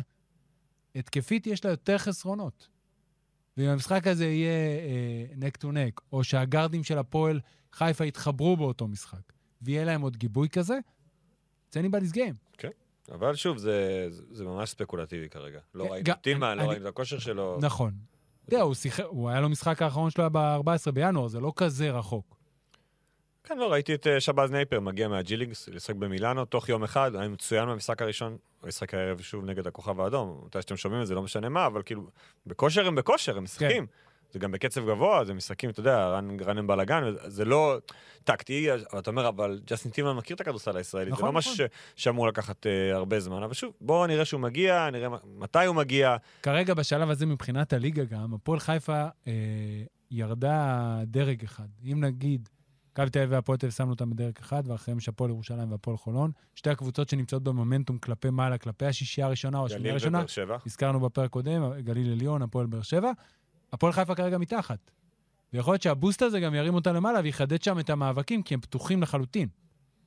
התקפית 0.96 1.48
יש 1.48 1.66
לה 1.66 1.72
יותר 1.72 1.98
חסרונות. 1.98 2.68
ואם 3.58 3.68
המשחק 3.70 4.08
הזה 4.08 4.26
יהיה 4.26 4.52
נק 5.38 5.58
טו 5.58 5.72
נק, 5.72 6.02
או 6.12 6.24
שהגארדים 6.24 6.84
של 6.84 6.98
הפועל 6.98 7.40
חיפה 7.74 8.06
יתחברו 8.06 8.58
באותו 8.58 8.88
משחק, 8.88 9.34
ויהיה 9.62 9.84
להם 9.86 10.02
עוד 10.02 10.18
גיבוי 10.18 10.50
כזה, 10.50 10.78
it's 11.70 11.78
anybody's 11.78 12.14
game. 12.16 12.66
אבל 13.12 13.36
שוב, 13.36 13.58
זה, 13.58 14.08
זה, 14.10 14.44
ממש 14.46 14.70
ספקולטיבי 14.70 15.30
כרגע. 15.30 15.60
לא 15.74 15.88
כן, 16.06 16.14
ראינו 16.26 16.52
אני- 16.52 16.60
לא 16.60 16.70
ראינו 16.70 16.86
את 16.88 16.90
הכושר 16.90 17.20
שלו. 17.20 17.58
נכון. 17.62 17.94
תראה, 18.50 18.62
הוא 18.62 18.74
שיחק, 18.74 19.04
הוא 19.04 19.30
היה 19.30 19.42
לו 19.42 19.50
משחק 19.50 19.82
האחרון 19.82 20.10
שלו 20.10 20.30
ב-14 20.32 20.92
בינואר, 20.94 21.28
זה 21.28 21.40
לא 21.40 21.54
כזה 21.56 21.92
רחוק. 21.92 22.35
כן, 23.46 23.58
לא, 23.58 23.72
ראיתי 23.72 23.94
את 23.94 24.08
אה, 24.08 24.20
שבאז 24.20 24.52
נאפייר 24.52 24.80
מגיע 24.80 25.08
מה 25.08 25.20
G 25.20 25.26
League, 25.26 25.70
לשחק 25.70 25.96
במילאנו, 25.96 26.46
תוך 26.46 26.70
יום 26.70 26.84
אחד, 26.84 27.16
היה 27.16 27.28
מצוין 27.28 27.70
במשחק 27.70 28.02
הראשון, 28.02 28.38
הוא 28.62 28.70
ישחק 28.70 28.94
הערב 28.94 29.22
שוב 29.22 29.46
נגד 29.46 29.68
הכוכב 29.68 30.00
האדום, 30.00 30.42
מתי 30.46 30.62
שאתם 30.62 30.78
שומעים 30.78 31.02
את 31.02 31.08
זה, 31.08 31.16
לא 31.16 31.22
משנה 31.22 31.50
מה, 31.50 31.66
אבל 31.66 31.82
כאילו, 31.86 32.08
בכושר 32.48 32.88
הם 32.88 32.96
בכושר, 32.96 33.38
הם 33.38 33.44
משחקים. 33.44 33.86
זה 34.32 34.40
גם 34.40 34.52
בקצב 34.52 34.86
גבוה, 34.90 35.26
זה 35.26 35.34
משחקים, 35.34 35.70
אתה 35.70 35.80
יודע, 35.80 36.08
רן, 36.08 36.38
רן 36.46 36.58
הם 36.58 36.68
בלאגן, 36.68 37.04
זה 37.26 37.46
לא 37.46 37.78
טקטי, 38.24 38.74
אבל 38.74 39.00
אתה 39.00 39.10
אומר, 39.10 39.28
אבל 39.28 39.60
ג'סטין 39.68 39.92
טימן 39.92 40.14
מכיר 40.14 40.36
את 40.36 40.42
הכדורסל 40.42 40.78
הישראלי, 40.78 41.06
זה 41.06 41.12
נכון, 41.12 41.26
לא 41.26 41.32
משהו 41.32 41.54
נכון. 41.54 41.66
שאמור 41.96 42.28
לקחת 42.28 42.68
אה, 42.68 42.96
הרבה 42.96 43.20
זמן, 43.20 43.44
אבל 43.44 43.54
שוב, 43.54 43.74
בואו 43.82 44.08
נראה 44.08 44.26
שהוא 44.26 44.42
מגיע, 44.42 44.90
נראה 44.92 45.10
מתי 45.38 45.66
הוא 45.66 45.76
מגיע. 45.76 46.16
כרגע, 46.44 46.74
בשלב 46.74 47.10
הזה, 47.10 47.26
מבחינת 47.26 47.74
הליגה 47.74 48.04
גם, 48.04 48.34
הפועל 48.34 48.60
חיפה 48.60 49.04
אה, 49.28 49.34
ירדה 50.12 51.00
דרג 51.06 51.44
אחד. 51.44 51.68
אם 51.84 52.04
נגיד, 52.04 52.50
מכבי 52.96 53.10
תל 53.10 53.20
אביב 53.20 53.32
והפועל 53.32 53.58
תל 53.58 53.66
אביב 53.66 53.76
שמנו 53.76 53.90
אותם 53.90 54.10
בדרג 54.10 54.34
אחד, 54.40 54.64
ואחריהם 54.68 54.98
יש 54.98 55.10
הפועל 55.10 55.30
ירושלים 55.30 55.72
והפועל 55.72 55.98
חולון, 55.98 56.32
שתי 56.56 56.70
הקבוצות 56.70 57.10
שנמצאות 57.10 57.44
במומנטום 57.44 57.98
כלפי 57.98 58.30
מעלה, 58.30 58.58
כלפי 58.58 58.86
השישייה 58.86 59.28
הראשונה 59.28 59.60
או 59.60 59.66
השמינייה 59.66 59.98
גליל 59.98 60.16
הראשונה. 60.16 60.56
הזכרנו 60.66 61.00
בפרק 61.00 61.32
קודם, 61.32 61.80
גליל 61.80 62.12
עליון, 62.12 62.42
הפועל 62.42 62.66
באר 62.66 62.82
שבע. 62.82 63.12
הפועל 63.74 63.94
חיפה 63.94 64.16
כרגע 64.16 64.38
מתחת. 64.38 64.92
ויכול 65.54 65.74
להיות 65.74 65.82
שהבוסט 65.82 66.22
הזה 66.22 66.40
גם 66.40 66.56
ירים 66.56 66.76
אותה 66.76 66.92
למעלה 66.92 67.20
ויחדד 67.24 67.62
שם 67.62 67.80
את 67.80 67.90
המאבקים, 67.90 68.44
כי 68.44 68.54
הם 68.54 68.62
פתוחים 68.62 69.02
לחלוטין. 69.02 69.48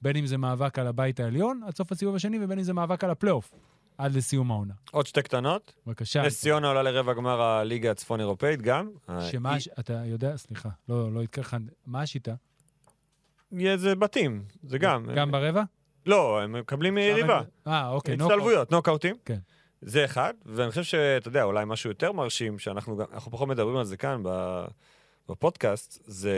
בין 0.02 0.16
אם 0.16 0.26
זה 0.26 0.38
מאבק 0.38 0.78
על 0.78 0.86
הבית 0.86 1.20
העליון 1.20 1.60
עד 1.66 1.76
סוף 1.76 1.92
הסיבוב 1.92 2.14
השני, 2.14 2.38
ובין 2.44 2.58
אם 2.58 2.64
זה 2.64 2.72
מאבק 2.72 3.04
על 3.04 3.10
הפלייאוף 3.10 3.54
עד 3.98 4.14
לסיום 4.14 4.50
העונה. 4.50 4.74
עוד 4.90 5.06
שתי 5.06 5.22
קטנות, 5.22 5.74
בבקשה. 5.86 6.22
נס 6.22 6.40
ציונה 6.40 6.68
עולה 6.68 6.82
לרבע 6.82 7.12
גמר 7.14 7.42
הליגה 7.42 7.90
הצפון 7.90 8.20
אירופאית 8.20 8.62
גם. 8.62 8.90
שמה, 9.20 9.52
אה, 9.52 9.58
אתה 9.78 9.92
יודע, 9.92 10.36
סליחה, 10.36 10.68
לא, 10.88 11.12
לא 11.12 11.22
יתקר 11.22 11.40
לך, 11.40 11.56
מה 11.86 12.02
השיטה? 12.02 12.34
זה 13.76 13.94
בתים, 13.94 14.42
זה 14.62 14.78
גם. 14.78 15.06
גם 15.14 15.30
ברבע? 15.30 15.62
לא, 16.06 16.40
הם 16.40 16.52
מקבלים 16.52 16.98
יריבה. 16.98 17.40
אה, 17.66 17.88
אוקיי. 17.88 18.16
נוקאוט. 18.16 18.32
הצטלבויות, 18.32 18.70
נוקאוטים. 18.70 19.16
כן. 19.24 19.38
זה 19.82 20.04
אחד, 20.04 20.34
ואני 20.46 20.70
חושב 20.70 20.82
שאתה 20.82 21.28
יודע, 21.28 21.42
אולי 21.42 21.64
משהו 21.64 21.90
יותר 21.90 22.12
מרשים, 22.12 22.58
שאנחנו 22.58 22.98
אנחנו 23.12 23.32
פחות 23.32 23.48
מדברים 23.48 23.76
על 23.76 23.84
זה 23.84 23.96
כאן 23.96 24.22
בפודקאסט, 25.28 26.02
זה, 26.06 26.34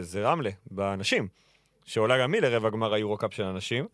זה 0.00 0.22
רמלה, 0.22 0.50
בנשים, 0.70 1.28
שעולה 1.84 2.18
גם 2.18 2.34
היא 2.34 2.42
לרבע 2.42 2.70
גמר 2.70 2.94
היורו-קאפ 2.94 3.34
של 3.34 3.42
הנשים, 3.42 3.86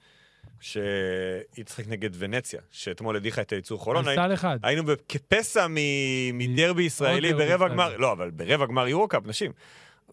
שהיא 0.61 1.65
תשחק 1.65 1.89
נגד 1.89 2.11
ונציה, 2.13 2.61
שאתמול 2.71 3.17
הדיחה 3.17 3.43
את 3.43 3.53
הייצור 3.53 3.79
חולון. 3.79 4.09
על 4.09 4.15
סל 4.17 4.35
אחד. 4.35 4.59
היינו 4.63 4.83
כפסע 5.09 5.67
מדרבי 6.33 6.83
ישראלי 6.83 7.33
דרבי 7.33 7.47
ברבע. 7.47 7.69
גמר, 7.69 7.97
לא, 7.97 8.13
אבל 8.13 8.31
ברבע 8.31 8.67
גמר 8.67 8.89
יורו-קאפ 8.89 9.27
נשים. 9.27 9.53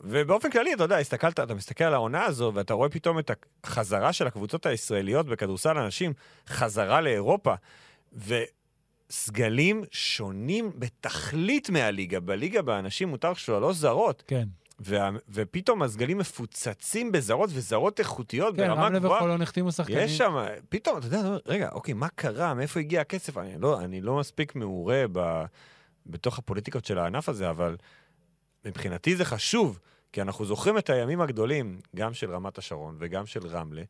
ובאופן 0.07 0.49
כללי, 0.49 0.73
אתה 0.73 0.83
יודע, 0.83 0.97
הסתכלת, 0.97 1.39
אתה 1.39 1.53
מסתכל 1.53 1.83
על 1.83 1.93
העונה 1.93 2.23
הזו, 2.23 2.51
ואתה 2.55 2.73
רואה 2.73 2.89
פתאום 2.89 3.19
את 3.19 3.31
החזרה 3.63 4.13
של 4.13 4.27
הקבוצות 4.27 4.65
הישראליות 4.65 5.25
בכדורסל 5.25 5.77
הנשים, 5.77 6.13
חזרה 6.47 7.01
לאירופה, 7.01 7.53
וסגלים 9.09 9.83
שונים 9.91 10.71
בתכלית 10.75 11.69
מהליגה. 11.69 12.19
בליגה 12.19 12.61
באנשים 12.61 13.07
מותר 13.07 13.33
שלוש 13.33 13.77
זרות, 13.77 14.23
כן. 14.27 14.47
וה, 14.79 15.09
ופתאום 15.29 15.83
הסגלים 15.83 16.17
מפוצצים 16.17 17.11
בזרות 17.11 17.49
וזרות 17.53 17.99
איכותיות 17.99 18.55
כן, 18.55 18.67
ברמה 18.67 18.85
רמלה 18.85 18.99
גבוהה. 18.99 19.17
וחולון 19.17 19.41
החתימו 19.41 19.71
שחקנים. 19.71 19.97
יש 19.97 20.17
שם, 20.17 20.45
פתאום, 20.69 20.97
אתה 20.97 21.07
יודע, 21.07 21.21
רגע, 21.45 21.69
אוקיי, 21.71 21.93
מה 21.93 22.07
קרה? 22.15 22.53
מאיפה 22.53 22.79
הגיע 22.79 23.01
הכסף? 23.01 23.37
אני 23.37 23.61
לא, 23.61 23.79
אני 23.79 24.01
לא 24.01 24.17
מספיק 24.17 24.55
מעורה 24.55 25.03
ב, 25.11 25.43
בתוך 26.05 26.39
הפוליטיקות 26.39 26.85
של 26.85 26.97
הענף 26.97 27.29
הזה, 27.29 27.49
אבל 27.49 27.77
מבחינתי 28.65 29.15
זה 29.15 29.25
חשוב, 29.25 29.79
כי 30.15 30.21
אנחנו 30.21 30.45
זוכרים 30.45 30.77
את 30.77 30.89
הימים 30.89 31.21
הגדולים, 31.21 31.79
גם 31.95 32.13
של 32.13 32.31
רמת 32.31 32.57
השרון 32.57 32.95
וגם 32.99 33.25
של 33.25 33.47
רמלה, 33.47 33.81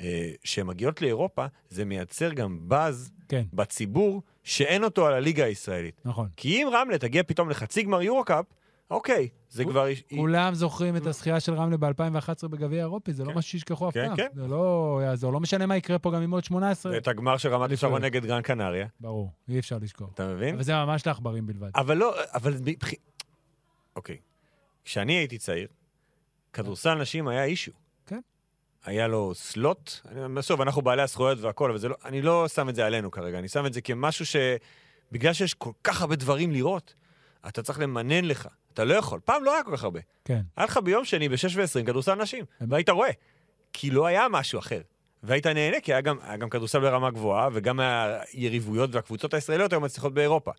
אה, 0.00 0.30
שהן 0.44 0.66
מגיעות 0.66 1.02
לאירופה, 1.02 1.46
זה 1.68 1.84
מייצר 1.84 2.32
גם 2.32 2.58
באז 2.62 3.10
כן, 3.28 3.44
בציבור 3.52 4.22
שאין 4.42 4.84
אותו 4.84 5.06
על 5.06 5.14
הליגה 5.14 5.44
הישראלית. 5.44 6.00
נכון. 6.04 6.28
כי 6.36 6.62
אם 6.62 6.68
רמלה 6.72 6.98
תגיע 6.98 7.22
פתאום 7.22 7.50
לחצי 7.50 7.82
גמר 7.82 8.02
יורו-קאפ, 8.02 8.44
אוקיי, 8.90 9.28
זה 9.50 9.64
כבר... 9.64 9.86
כולם 10.16 10.54
זוכרים 10.54 10.96
את 10.96 11.06
הזכייה 11.06 11.40
של 11.40 11.54
רמלה 11.54 11.76
ב-2011 11.76 12.48
בגביע 12.48 12.82
האירופי, 12.82 13.12
זה 13.12 13.24
לא 13.24 13.32
כן. 13.32 13.38
משהו 13.38 13.50
שישכחו 13.50 13.88
אף 13.88 13.94
כן, 13.94 14.06
פעם. 14.06 14.16
כן. 14.16 14.28
זה 14.34 14.46
לא 14.46 15.00
יעזור, 15.04 15.32
לא 15.32 15.40
משנה 15.40 15.66
מה 15.66 15.76
יקרה 15.76 15.98
פה 15.98 16.10
גם 16.10 16.22
עם 16.22 16.30
עוד 16.30 16.44
18. 16.44 16.96
את 16.96 17.08
הגמר 17.08 17.36
של 17.36 17.48
רמת. 17.48 17.72
השרון 17.72 18.04
נגד 18.04 18.26
גרן 18.26 18.42
קנריה, 18.42 18.86
ברור, 19.00 19.32
אי 19.48 19.58
אפשר 19.58 19.78
לשכוח. 19.82 20.10
אתה 20.14 20.34
מבין? 20.34 20.54
אבל 20.54 20.62
זה 20.62 20.74
ממש 20.74 21.06
לעכברים 21.06 21.46
בלבד. 21.46 21.70
אבל 21.74 21.96
לא, 21.96 22.14
אבל... 22.34 22.54
אוקיי. 23.96 24.16
כשאני 24.88 25.12
הייתי 25.12 25.38
צעיר, 25.38 25.68
כדורסל 26.52 26.94
נשים 26.94 27.28
היה 27.28 27.44
אישו. 27.44 27.72
כן. 28.06 28.20
היה 28.84 29.08
לו 29.08 29.34
סלוט, 29.34 29.90
בסוף 30.34 30.60
אנחנו 30.60 30.82
בעלי 30.82 31.02
הזכויות 31.02 31.38
והכל, 31.40 31.70
אבל 31.70 31.88
לא, 31.88 31.96
אני 32.04 32.22
לא 32.22 32.48
שם 32.48 32.68
את 32.68 32.74
זה 32.74 32.86
עלינו 32.86 33.10
כרגע, 33.10 33.38
אני 33.38 33.48
שם 33.48 33.66
את 33.66 33.72
זה 33.72 33.80
כמשהו 33.80 34.26
ש... 34.26 34.36
בגלל 35.12 35.32
שיש 35.32 35.54
כל 35.54 35.70
כך 35.84 36.00
הרבה 36.00 36.16
דברים 36.16 36.52
לראות, 36.52 36.94
אתה 37.48 37.62
צריך 37.62 37.80
למנן 37.80 38.24
לך. 38.24 38.48
אתה 38.74 38.84
לא 38.84 38.94
יכול. 38.94 39.20
פעם 39.24 39.44
לא 39.44 39.54
היה 39.54 39.62
כל 39.62 39.76
כך 39.76 39.84
הרבה. 39.84 40.00
כן. 40.24 40.40
היה 40.56 40.66
לך 40.66 40.76
ביום 40.76 41.04
שני 41.04 41.28
ב-6 41.28 41.48
ו-20 41.54 41.86
כדורסל 41.86 42.14
נשים, 42.14 42.44
והיית 42.60 42.88
רואה. 42.88 43.10
כי 43.72 43.90
לא 43.90 44.06
היה 44.06 44.26
משהו 44.30 44.58
אחר. 44.58 44.80
והיית 45.22 45.46
נהנה, 45.46 45.80
כי 45.80 45.92
היה 45.92 46.00
גם, 46.00 46.18
היה 46.22 46.36
גם 46.36 46.50
כדורסל 46.50 46.80
ברמה 46.80 47.10
גבוהה, 47.10 47.48
וגם 47.52 47.80
היריבויות 47.80 48.94
והקבוצות 48.94 49.34
הישראליות 49.34 49.72
היו 49.72 49.80
מצליחות 49.80 50.14
באירופה. 50.14 50.50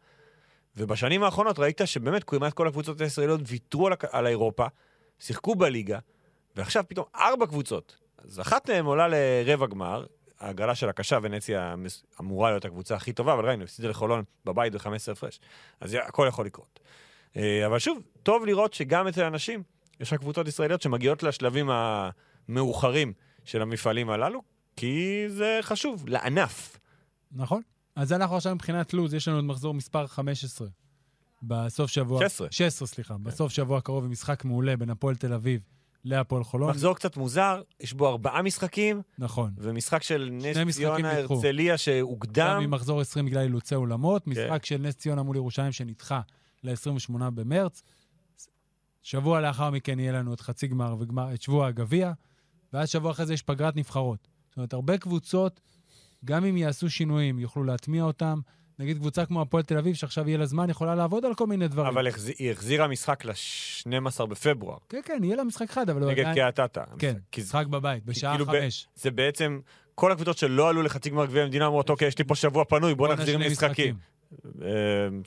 ובשנים 0.80 1.23
האחרונות 1.23 1.59
ראית 1.59 1.82
שבאמת 1.86 2.23
כמעט 2.23 2.53
כל 2.53 2.67
הקבוצות 2.67 3.01
הישראליות 3.01 3.41
ויתרו 3.47 3.88
על, 3.88 3.93
על 4.11 4.25
האירופה, 4.25 4.65
שיחקו 5.19 5.55
בליגה, 5.55 5.99
ועכשיו 6.55 6.84
פתאום 6.88 7.05
ארבע 7.15 7.47
קבוצות. 7.47 7.97
אז 8.17 8.39
אחת 8.39 8.69
מהן 8.69 8.86
עולה 8.86 9.07
לרבע 9.07 9.67
גמר, 9.67 10.05
ההגרלה 10.39 10.75
של 10.75 10.89
הקשה, 10.89 11.19
ונציה 11.21 11.75
אמורה 12.19 12.49
להיות 12.49 12.65
הקבוצה 12.65 12.95
הכי 12.95 13.13
טובה, 13.13 13.34
אבל 13.34 13.45
ראינו, 13.45 13.63
הפסידה 13.63 13.89
לחולון 13.89 14.23
בבית 14.45 14.73
ב-15 14.73 15.11
הפרש. 15.11 15.39
אז 15.82 15.97
הכל 16.03 16.25
יכול 16.30 16.45
לקרות. 16.45 16.80
אה, 17.38 17.65
אבל 17.65 17.80
שוב, 17.80 18.01
טוב 18.23 18.45
לראות 18.45 18.73
שגם 18.73 19.07
אצל 19.07 19.23
אנשים 19.23 19.63
יש 19.99 20.13
לך 20.13 20.19
קבוצות 20.19 20.47
ישראליות 20.47 20.82
שמגיעות 20.82 21.23
לשלבים 21.23 21.69
המאוחרים 21.69 23.13
של 23.45 23.61
המפעלים 23.61 24.09
הללו, 24.09 24.41
כי 24.75 25.25
זה 25.27 25.59
חשוב, 25.61 26.07
לענף. 26.07 26.77
נכון. 27.32 27.61
אז 27.96 28.14
אנחנו 28.14 28.36
עכשיו 28.36 28.56
מבחינת 28.56 28.94
לו"ז, 28.94 29.14
יש 29.14 29.28
לנו 29.28 29.40
את 29.40 29.44
מחזור 29.44 29.74
מספר 29.74 30.08
15. 30.08 30.68
בסוף 31.44 31.92
שבוע... 31.92 32.20
16. 32.20 32.48
16, 32.52 32.88
סליחה. 32.88 33.18
בסוף 33.18 33.52
שבוע 33.52 33.78
הקרוב 33.78 34.04
עם 34.06 34.12
משחק 34.12 34.46
מעולה 34.46 34.78
בין 34.78 34.90
הפועל 34.90 35.16
תל 35.16 35.34
אביב 35.34 35.62
להפועל 36.06 36.44
חולון. 36.44 36.70
מחזור 36.70 36.96
קצת 36.96 37.18
מוזר, 37.18 37.62
יש 37.80 37.94
בו 37.94 38.08
ארבעה 38.08 38.42
משחקים, 38.42 39.02
נכון. 39.18 39.54
ומשחק 39.58 40.04
של 40.04 40.30
נס 40.32 40.76
ציונה. 40.76 41.12
הרצליה 41.12 41.72
גם 41.72 41.78
שהוקדם. 41.78 42.60
עם 42.64 42.72
מחזור 42.72 43.02
20 43.02 43.26
בגלל 43.26 43.42
אילוצי 43.42 43.76
אולמות, 43.76 44.26
כן. 44.26 44.32
משחק 44.32 44.66
של 44.66 44.78
נס 44.78 44.96
ציונה 44.96 45.24
מול 45.24 45.36
ירושלים 45.36 45.72
שנדחה 45.72 46.22
ל-28 46.64 47.30
במרץ. 47.34 47.84
שבוע 49.04 49.42
לאחר 49.42 49.70
מכן 49.70 50.00
יהיה 50.00 50.12
לנו 50.12 50.34
את 50.34 50.42
חצי 50.42 50.68
גמר 50.68 50.96
וגמר, 51.00 51.34
את 51.34 51.42
שבוע 51.42 51.68
הגביע, 51.68 52.12
ואז 52.74 52.90
שבוע 52.90 53.12
אחרי 53.12 53.26
זה 53.26 53.34
יש 53.34 53.42
פגרת 53.42 53.76
נבחרות. 53.76 54.28
זאת 54.50 54.58
אומרת, 54.58 54.74
הרבה 54.74 54.98
קבוצות, 54.98 55.62
גם 56.26 56.45
אם 56.45 56.57
יעשו 56.57 56.89
שינויים, 56.89 57.39
יוכלו 57.39 57.63
להטמיע 57.63 58.03
אותם. 58.03 58.39
נגיד 58.80 58.97
קבוצה 58.97 59.26
כמו 59.26 59.41
הפועל 59.41 59.63
תל 59.63 59.78
אביב, 59.78 59.95
שעכשיו 59.95 60.28
יהיה 60.28 60.38
לה 60.38 60.45
זמן, 60.45 60.70
יכולה 60.70 60.95
לעבוד 60.95 61.26
על 61.26 61.36
כל 61.36 61.47
מיני 61.47 61.67
דברים. 61.67 61.88
אבל 61.88 62.07
החז- 62.07 62.32
היא 62.39 62.51
החזירה 62.51 62.88
משחק 62.88 63.26
ל-12 63.26 64.26
בפברואר, 64.26 64.78
כן, 64.89 64.99
כן, 65.05 65.20
יהיה 65.24 65.36
לה 65.36 65.43
משחק 65.43 65.70
אחד, 65.70 65.89
אבל 65.89 66.01
הוא 66.03 66.11
נגד 66.11 66.20
עדיין... 66.20 66.36
קריית 66.36 66.59
אתא. 66.59 66.84
כן, 66.99 67.13
כי 67.32 67.41
משחק 67.41 67.65
בבית, 67.67 68.05
בשעה 68.05 68.32
כאילו 68.34 68.45
ב- 68.45 68.49
חמש. 68.61 68.88
זה 68.95 69.11
בעצם, 69.11 69.59
כל 69.95 70.11
הקבוצות 70.11 70.38
שלא 70.38 70.70
עלו 70.70 70.82
לחצי 70.82 71.09
גמר 71.09 71.26
גביע 71.26 71.43
המדינה 71.43 71.65
אומרות, 71.65 71.89
אוקיי, 71.89 72.07
יש 72.07 72.17
לי 72.17 72.24
פה 72.24 72.36
שבוע 72.36 72.65
פנוי, 72.65 72.95
בוא 72.95 73.07
בוא 73.07 73.13
נחזיר 73.15 73.38
משחקים. 73.38 73.95
אה, 74.61 74.67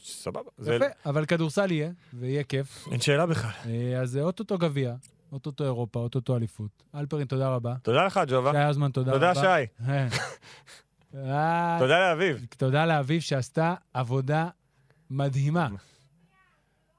סבבה. 0.05 0.41
יפה, 0.63 0.85
אבל 1.07 1.25
כדורסל 1.27 1.71
יהיה, 1.73 1.91
ויהיה 2.15 2.45
כיף. 2.45 2.89
אין 2.93 3.01
שאלה 3.01 3.27
בכלל. 3.27 3.51
אה, 3.67 4.01
אז 4.01 4.11
זה 4.11 4.23
אוטוטו 4.23 4.59
גביע, 4.59 4.95
אוטוטו 5.33 5.65
אירופה, 5.65 6.01
אוטוטו 6.01 6.37
אליפות. 6.37 6.83
אלפרין, 6.95 7.27
תודה 7.27 7.49
רבה. 7.49 7.75
תודה 7.83 8.07
לך, 8.07 8.21
ג'ובה. 8.29 8.53
שי 8.53 8.59
הזמן, 8.59 8.91
תודה 8.91 9.13
רבה. 9.13 9.35
תודה, 9.35 9.41
שי. 9.41 9.87
אה. 9.89 10.09
אה, 11.35 11.77
תודה 11.81 11.99
לאביב. 11.99 12.47
תודה 12.57 12.87
לאביב 12.87 13.21
שעשתה 13.21 13.75
עבודה 13.95 14.49
מדהימה. 15.11 15.69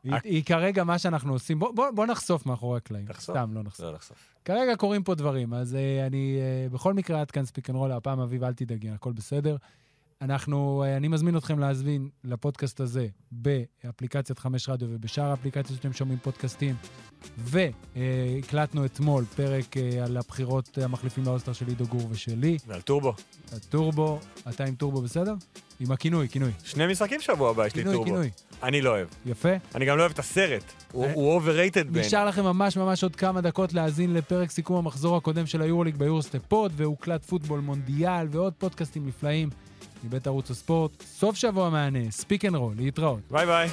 היא, 0.03 0.13
היא 0.23 0.43
כרגע 0.43 0.83
מה 0.83 0.99
שאנחנו 0.99 1.33
עושים. 1.33 1.59
בוא, 1.59 1.75
בוא, 1.75 1.91
בוא 1.91 2.05
נחשוף 2.05 2.45
מאחורי 2.45 2.77
הקלעים. 2.77 3.05
תחשוף. 3.05 3.35
סתם, 3.35 3.53
לא 3.53 3.63
נחשוף. 3.63 3.85
לא 3.85 3.93
לחשוף. 3.93 4.17
כרגע 4.45 4.75
קורים 4.75 5.03
פה 5.03 5.15
דברים, 5.15 5.53
אז 5.53 5.73
uh, 5.73 6.07
אני 6.07 6.39
uh, 6.69 6.73
בכל 6.73 6.93
מקרה 6.93 7.21
עד 7.21 7.31
כאן 7.31 7.45
Speak 7.45 7.69
and 7.69 7.77
Roll, 7.77 7.91
הפעם 7.91 8.19
אביב, 8.19 8.43
אל 8.43 8.53
תדאגי, 8.53 8.89
הכל 8.89 9.11
בסדר. 9.11 9.55
אנחנו, 10.23 10.83
uh, 10.85 10.97
אני 10.97 11.07
מזמין 11.07 11.37
אתכם 11.37 11.59
להזמין 11.59 12.09
לפודקאסט 12.23 12.79
הזה 12.79 13.07
באפליקציית 13.31 14.39
חמש 14.39 14.69
רדיו 14.69 14.87
ובשאר 14.91 15.23
האפליקציות 15.23 15.77
שאתם 15.77 15.93
שומעים 15.93 16.19
פודקאסטים. 16.19 16.75
והקלטנו 17.37 18.85
אתמול 18.85 19.25
פרק 19.25 19.77
uh, 19.77 20.05
על 20.05 20.17
הבחירות 20.17 20.77
המחליפים 20.77 21.23
ל 21.23 21.27
All-Star 21.27 21.53
של 21.53 21.67
עידו 21.67 21.85
גור 21.87 22.07
ושלי. 22.11 22.57
ועל 22.67 22.81
טורבו. 22.81 23.13
הטורבו, 23.51 24.19
אתה 24.49 24.63
עם 24.63 24.75
טורבו 24.75 25.01
בסדר? 25.01 25.33
עם 25.79 25.91
הכינוי, 25.91 26.29
כינוי. 26.29 26.51
שני 26.63 26.87
משחקים 26.87 27.21
שבוע 27.21 27.49
הבא 27.49 27.65
יש 27.67 27.75
לי 27.75 27.81
כינוי, 27.81 27.95
טורבו. 27.95 28.09
כינוי. 28.09 28.29
אני 28.63 28.81
לא 28.81 28.89
אוהב. 28.89 29.07
יפה. 29.25 29.49
אני 29.75 29.85
גם 29.85 29.97
לא 29.97 30.01
אוהב 30.01 30.11
את 30.11 30.19
הסרט. 30.19 30.63
הוא 30.91 31.05
אה, 31.05 31.13
הוא 31.13 31.41
overrated 31.41 31.83
בעיניי. 31.83 32.05
נשאר 32.05 32.25
לכם 32.25 32.43
ממש 32.43 32.77
ממש 32.77 33.03
עוד 33.03 33.15
כמה 33.15 33.41
דקות 33.41 33.73
להאזין 33.73 34.13
לפרק 34.13 34.51
סיכום 34.51 34.77
המחזור 34.77 35.17
הקודם 35.17 35.45
של 35.45 35.61
היורוליג 35.61 35.95
ב 35.95 36.01
Eurostep 36.01 36.45
Pod, 36.47 36.71
והוקלט 36.75 37.25
פוטבול 37.25 37.59
מונדיאל 37.59 38.27
ועוד 38.31 38.53
פודקאסטים 38.53 39.07
נפלאים 39.07 39.49
מבית 40.03 40.27
ערוץ 40.27 40.51
הספורט. 40.51 40.91
סוף 41.01 41.35
שבוע 41.35 41.69
מהנה, 41.69 42.11
Speak 42.11 42.45
and 42.45 42.55
Roll, 42.55 42.73
להתראות. 42.77 43.19
ביי 43.31 43.45
ביי. 43.45 43.69